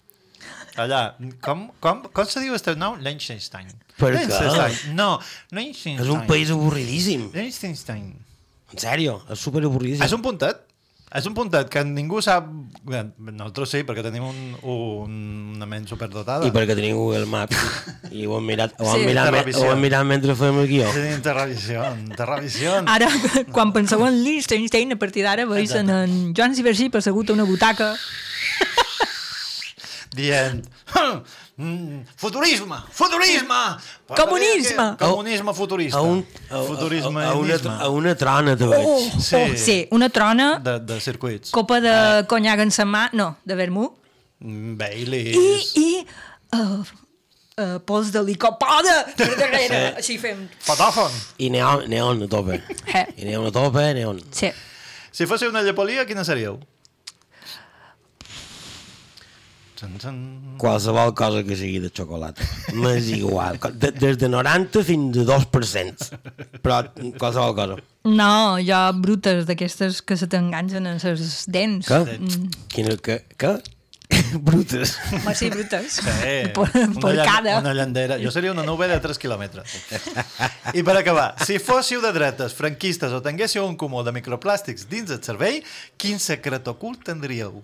Allà, 0.79 1.15
com, 1.43 1.67
com, 1.83 2.03
com 2.15 2.25
se 2.31 2.41
diu 2.45 2.55
este 2.55 2.77
nom? 2.79 2.99
Liechtenstein. 3.03 3.69
Per 3.99 4.13
què? 4.15 4.25
Liechtenstein. 4.27 4.95
No, 4.97 5.13
Liechtenstein. 5.51 6.01
És 6.05 6.11
un 6.15 6.27
país 6.31 6.51
avorridíssim. 6.55 7.31
Liechtenstein. 7.35 8.11
En 8.71 8.79
sèrio, 8.79 9.21
és 9.31 9.39
super 9.43 9.65
avorridíssim. 9.67 10.05
És 10.07 10.13
un 10.15 10.23
puntet. 10.23 10.67
És 11.11 11.25
un 11.27 11.35
puntet 11.35 11.67
que 11.67 11.81
ningú 11.83 12.21
sap... 12.23 12.47
Nosaltres 12.87 13.73
sí, 13.75 13.81
perquè 13.83 14.05
tenim 14.05 14.29
un, 14.29 14.37
un, 14.63 15.17
una 15.57 15.67
ment 15.67 15.89
superdotada. 15.91 16.47
I 16.47 16.53
perquè 16.55 16.77
tenim 16.79 16.95
Google 16.95 17.27
Maps 17.27 17.59
i 18.15 18.29
ho 18.31 18.37
hem 18.39 18.47
mirat, 18.47 18.77
ho 18.79 18.87
hem 18.93 19.03
Sí, 19.03 19.09
mirat, 19.09 19.35
ho 19.59 19.65
hem 19.73 19.83
mirat 19.83 20.07
mentre 20.07 20.37
fem 20.39 20.61
el 20.63 20.71
guió. 20.71 20.87
Tenim 20.95 21.19
televisió, 21.27 21.83
televisió. 22.15 22.77
Ara, 22.95 23.11
quan 23.51 23.75
penseu 23.75 24.07
en 24.07 24.23
Liechtenstein, 24.23 24.95
a 24.95 25.01
partir 25.03 25.27
d'ara 25.27 25.49
veus 25.51 25.75
en, 25.83 25.91
en 25.91 26.15
Joan 26.31 26.55
Cibercí 26.55 26.87
assegut 26.95 27.35
a 27.35 27.39
una 27.41 27.49
butaca. 27.49 27.91
Dient... 30.15 30.67
"Mm, 31.57 32.03
Futurisme! 32.17 32.77
Futurisme! 32.91 33.61
Comunisme! 34.17 34.97
Comunisme 34.99 35.53
futurista. 35.55 35.99
A 35.99 36.03
un, 36.03 36.27
a, 36.51 36.63
Futurisme 36.63 37.23
a, 37.23 37.31
a, 37.31 37.35
una, 37.35 37.55
a 37.79 37.89
una 37.91 38.15
trona 38.17 38.57
te 38.57 38.67
veig. 38.67 38.87
Oh, 38.87 39.21
sí. 39.21 39.37
oh, 39.37 39.57
sí, 39.57 39.89
una 39.93 40.09
trona, 40.09 40.59
De, 40.59 40.81
de 40.81 41.01
circuits. 41.01 41.51
copa 41.51 41.81
de 41.81 42.25
conyac 42.27 42.59
en 42.65 42.71
sa 42.75 42.85
mà, 42.85 43.09
no, 43.13 43.37
de 43.45 43.55
vermut, 43.55 43.97
Mm, 44.41 44.73
i, 44.73 44.77
Baileys. 44.81 45.73
i 45.77 46.07
uh, 46.57 46.81
uh, 46.81 47.79
pols 47.85 48.09
de 48.11 48.23
licopoda 48.25 49.03
per 49.15 49.27
darrere, 49.37 49.69
Sí. 49.69 49.97
així 50.01 50.17
fem... 50.19 50.47
Fotòfon. 50.65 51.13
I 51.45 51.51
neon, 51.53 51.85
neon 51.93 52.23
a 52.25 52.29
tope. 52.33 52.57
Eh. 52.89 53.05
I 53.21 53.27
neon 53.29 53.45
a 53.51 53.53
tope, 53.53 53.85
neon. 53.99 54.17
Sí. 54.33 54.49
Si 55.13 55.27
fóssiu 55.29 55.51
una 55.53 55.61
llepolia, 55.61 56.07
quina 56.09 56.25
seríeu? 56.25 56.57
Txan, 59.81 59.95
txan. 59.97 60.17
qualsevol 60.61 61.15
cosa 61.17 61.41
que 61.47 61.57
sigui 61.57 61.79
de 61.81 61.89
xocolata. 61.89 62.45
M'és 62.77 63.07
igual. 63.17 63.57
De, 63.81 63.89
des 63.97 64.19
de 64.21 64.29
90 64.29 64.83
fins 64.85 65.17
a 65.23 65.25
2%. 65.25 66.11
Però 66.61 66.83
qualsevol 67.17 67.55
cosa. 67.57 67.79
No, 68.05 68.59
hi 68.61 68.69
ha 68.77 68.91
brutes 68.93 69.47
d'aquestes 69.49 70.03
que 70.05 70.19
se 70.21 70.29
t'enganxen 70.29 70.85
en 70.91 71.01
les 71.01 71.47
dents. 71.49 71.89
Què? 71.89 72.19
Mm. 72.19 72.51
Quina, 72.77 72.97
que, 73.01 73.23
que? 73.41 73.55
Brutes. 74.45 74.97
Home, 75.15 75.33
sí, 75.39 75.49
brutes. 75.51 75.97
Sí, 76.03 76.51
Por, 76.53 76.69
una, 76.75 77.01
por 77.01 77.15
llan- 77.15 77.25
cada. 77.31 77.59
una 77.63 77.73
llandera. 77.73 78.19
Jo 78.21 78.31
seria 78.35 78.53
una 78.53 78.65
nube 78.67 78.89
de 78.91 78.99
3 79.01 79.17
quilòmetres. 79.23 79.77
I 80.75 80.83
per 80.85 80.97
acabar, 81.01 81.29
si 81.47 81.57
fóssiu 81.63 82.03
de 82.05 82.13
dretes, 82.13 82.53
franquistes 82.59 83.15
o 83.17 83.23
tinguéssiu 83.25 83.65
un 83.65 83.77
comú 83.81 84.03
de 84.05 84.13
microplàstics 84.13 84.89
dins 84.91 85.11
el 85.15 85.23
cervell, 85.25 85.63
quin 85.97 86.19
secret 86.21 86.67
ocult 86.69 87.07
tindríeu? 87.07 87.63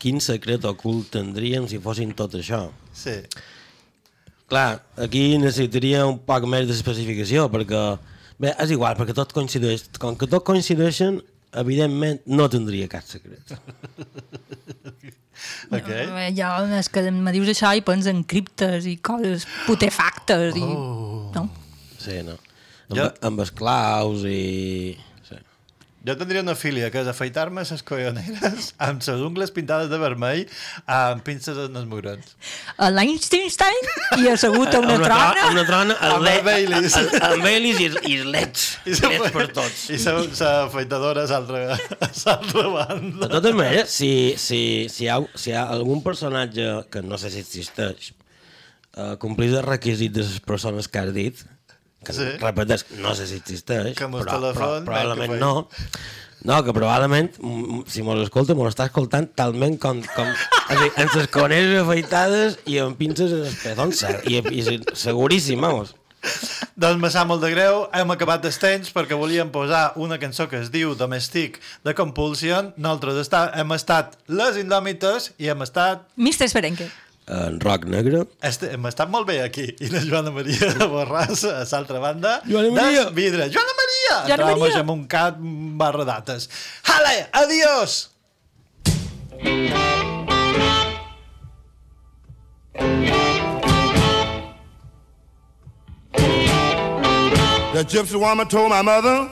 Quin 0.00 0.20
secret 0.24 0.64
ocult 0.64 1.10
tindríem 1.12 1.66
si 1.68 1.78
fossin 1.82 2.14
tot 2.16 2.34
això? 2.38 2.62
Sí. 2.96 3.18
Clar, 4.50 4.80
aquí 4.98 5.36
necessitaria 5.38 6.06
un 6.08 6.16
poc 6.26 6.46
més 6.50 6.66
d'especificació, 6.70 7.48
perquè... 7.52 7.82
Bé, 8.40 8.54
és 8.64 8.70
igual, 8.72 8.96
perquè 8.96 9.12
tot 9.14 9.34
coincideix. 9.36 9.84
Com 10.00 10.16
que 10.16 10.26
tot 10.30 10.42
coincideixen, 10.48 11.20
evidentment 11.60 12.22
no 12.32 12.48
tindria 12.52 12.88
cap 12.90 13.04
secret. 13.06 13.52
Okay. 15.72 16.04
Eh, 16.04 16.32
Jo, 16.36 16.48
és 16.76 16.88
que 16.92 17.00
me 17.14 17.32
dius 17.32 17.48
això 17.48 17.70
i 17.72 17.80
penso 17.86 18.10
en 18.12 18.18
criptes 18.28 18.84
i 18.90 18.96
coses 19.00 19.46
putefactes 19.64 20.56
i... 20.58 20.64
No? 20.66 21.44
Sí, 21.96 22.18
no? 22.26 22.34
Amb, 22.90 22.96
Jo- 22.98 23.06
amb 23.30 23.40
esclaus 23.46 24.26
i... 24.28 24.98
Jo 26.00 26.14
tindria 26.16 26.40
una 26.40 26.54
filia, 26.56 26.86
que 26.88 27.02
és 27.02 27.08
afaitar-me 27.10 27.60
les 27.60 27.82
colloneres 27.84 28.70
amb 28.86 29.02
les 29.04 29.24
ungles 29.26 29.50
pintades 29.52 29.90
de 29.92 29.98
vermell 30.00 30.46
amb 30.88 31.20
pinces 31.26 31.58
en 31.60 31.76
els 31.76 31.88
mugrons. 31.90 32.30
A 32.80 32.88
l'Einstein 32.88 33.50
i 34.16 34.30
assegut 34.32 34.72
a 34.72 34.80
una 34.80 34.96
Amb 35.00 35.04
trona... 35.04 35.42
Amb 35.44 35.58
una 35.58 35.66
trona, 35.68 35.98
el, 36.00 36.14
Amb 36.16 36.30
el 36.30 36.40
Baileys. 36.46 36.96
el, 36.96 37.10
el 37.28 37.44
Baileys 37.44 37.82
i, 37.84 37.90
i 38.14 38.16
els 38.16 38.32
leds. 38.32 38.64
I 38.88 38.96
leds 38.96 39.36
per 39.36 39.46
tots. 39.60 39.84
I 39.92 40.00
l'afeitadora 40.00 41.26
a 41.26 41.30
l'altra 41.34 41.62
a 41.76 42.08
l'altra 42.08 42.66
banda. 42.78 43.26
De 43.26 43.32
totes 43.36 43.60
maneres, 43.60 43.92
si, 43.92 44.10
si, 44.40 44.62
si, 44.88 45.04
hi 45.04 45.12
ha, 45.12 45.20
si 45.36 45.52
hi 45.52 45.58
ha 45.60 45.68
algun 45.76 46.00
personatge 46.06 46.72
que 46.88 47.04
no 47.04 47.20
sé 47.20 47.28
si 47.34 47.44
existeix, 47.44 48.14
uh, 48.96 49.18
complís 49.20 49.52
els 49.52 49.68
requisits 49.68 50.16
de 50.16 50.24
les 50.24 50.40
persones 50.48 50.88
que 50.88 51.04
has 51.04 51.12
dit, 51.12 51.44
que 52.04 52.12
Sí. 52.16 52.26
repeteix, 52.40 52.86
no 52.98 53.14
sé 53.14 53.26
si 53.26 53.36
existeix, 53.40 53.96
Que 53.96 54.06
però, 54.06 54.24
però, 54.54 54.84
probablement 54.84 55.32
que 55.32 55.38
no. 55.40 55.68
No, 56.42 56.64
que 56.64 56.72
probablement, 56.72 57.34
si 57.86 58.00
mos 58.02 58.18
escolta, 58.22 58.54
mos 58.56 58.72
està 58.72 58.86
escoltant 58.88 59.28
talment 59.36 59.76
com... 59.78 60.00
com 60.16 60.26
és 60.30 60.76
a 60.76 60.78
dir, 60.80 60.90
amb 60.96 61.16
les 61.18 61.26
coneres 61.28 61.82
afeitades 61.82 62.58
i 62.64 62.78
amb 62.80 62.96
pinces 62.96 63.34
en 63.36 63.42
els 63.44 63.58
pezons, 63.60 64.04
i, 64.24 64.38
i, 64.40 64.62
i 64.76 64.78
seguríssim, 64.96 65.60
vamos. 65.60 65.92
Doncs 66.80 67.00
me 67.00 67.10
sap 67.12 67.28
molt 67.28 67.44
de 67.44 67.50
greu, 67.52 67.82
hem 67.96 68.10
acabat 68.12 68.44
els 68.48 68.56
temps 68.60 68.88
perquè 68.92 69.16
volíem 69.16 69.50
posar 69.52 69.92
una 70.00 70.18
cançó 70.20 70.48
que 70.48 70.60
es 70.60 70.70
diu 70.72 70.94
Domestic 70.96 71.58
de 71.84 71.94
Compulsion. 71.96 72.72
Nosaltres 72.76 73.20
està, 73.26 73.44
hem 73.60 73.72
estat 73.76 74.16
les 74.28 74.56
Indòmites 74.60 75.32
i 75.40 75.48
hem 75.52 75.64
estat 75.64 76.06
Mister 76.16 76.48
Esperenque. 76.48 76.88
En 77.30 77.60
rock 77.62 77.84
negre. 77.86 78.24
Este, 78.42 78.72
hem 78.74 78.86
estat 78.90 79.10
molt 79.12 79.28
bé 79.28 79.36
aquí. 79.44 79.68
I 79.78 79.90
la 79.92 80.00
Joana 80.02 80.32
Maria 80.34 80.72
Borràs, 80.90 81.44
a 81.46 81.60
l'altra 81.62 82.00
banda, 82.02 82.40
Joana 82.48 82.72
Maria! 82.74 83.04
des 83.06 83.14
vidre. 83.20 83.46
Joana 83.54 83.76
Maria! 83.78 84.16
Joana 84.16 84.34
Entràvem 84.34 84.64
Maria! 84.64 84.80
amb 84.82 84.94
un 84.96 85.04
cat 85.14 85.38
barra 85.84 86.06
dates. 86.08 86.48
Hale, 86.90 87.14
adiós! 87.44 88.00
The 97.72 97.84
gypsy 97.84 98.18
woman 98.18 98.48
told 98.48 98.70
my 98.70 98.82
mother 98.82 99.30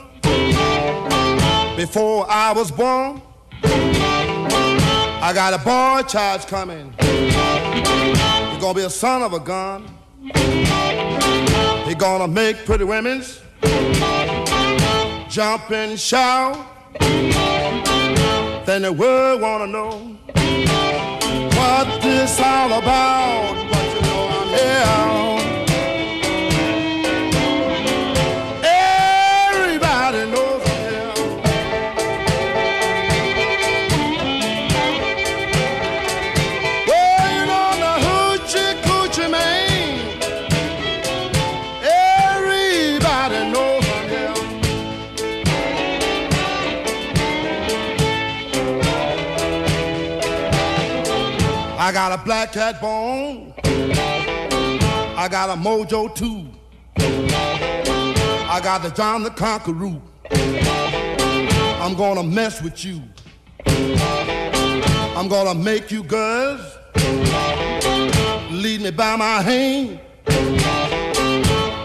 before 1.75 2.25
I 2.29 2.53
was 2.55 2.71
born, 2.71 3.21
I 5.21 5.33
got 5.33 5.53
a 5.53 5.57
boy 5.57 6.07
child 6.07 6.47
coming. 6.47 6.93
He's 7.01 8.61
gonna 8.61 8.73
be 8.73 8.83
a 8.83 8.89
son 8.89 9.21
of 9.21 9.33
a 9.33 9.39
gun. 9.39 9.85
He's 11.85 11.95
gonna 11.95 12.27
make 12.27 12.65
pretty 12.65 12.85
women's 12.85 13.41
jump 15.29 15.71
and 15.71 15.99
shout. 15.99 16.55
Then 18.65 18.81
the 18.83 18.93
world 18.93 19.41
wanna 19.41 19.67
know 19.67 20.17
what 21.57 22.01
this 22.01 22.39
all 22.39 22.71
about. 22.79 23.55
But 23.71 23.95
you 23.95 24.01
know 24.01 24.27
I'm 24.31 24.47
here. 24.47 25.38
Got 52.09 52.21
a 52.21 52.25
black 52.25 52.51
cat 52.53 52.81
bone. 52.81 53.53
I 55.15 55.27
got 55.29 55.51
a 55.51 55.53
mojo 55.53 56.15
too. 56.15 56.47
I 56.97 58.59
got 58.63 58.81
the 58.81 58.89
John 58.89 59.21
the 59.21 59.29
Conqueror. 59.29 60.01
I'm 61.79 61.93
gonna 61.93 62.23
mess 62.23 62.63
with 62.63 62.83
you. 62.83 63.03
I'm 65.15 65.27
gonna 65.27 65.53
make 65.53 65.91
you 65.91 66.01
girls 66.01 66.61
lead 68.49 68.81
me 68.81 68.89
by 68.89 69.15
my 69.15 69.43
hand. 69.43 69.99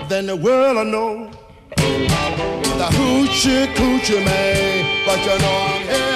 Then 0.09 0.25
the 0.25 0.37
world 0.37 0.77
will 0.79 0.85
know 0.87 1.31
the 2.79 2.89
hoochie 2.97 3.66
coochie 3.75 4.25
man. 4.25 5.05
But 5.05 5.18
you 5.18 5.39
know 5.39 5.66
I'm 5.68 5.83
here. 5.83 6.14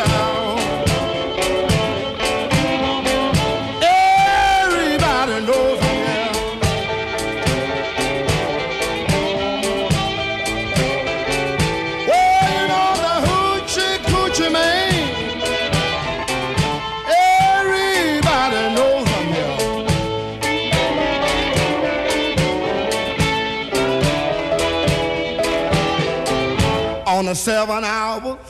On 27.19 27.25
the 27.25 27.35
seven 27.35 27.85
hours, 27.85 28.48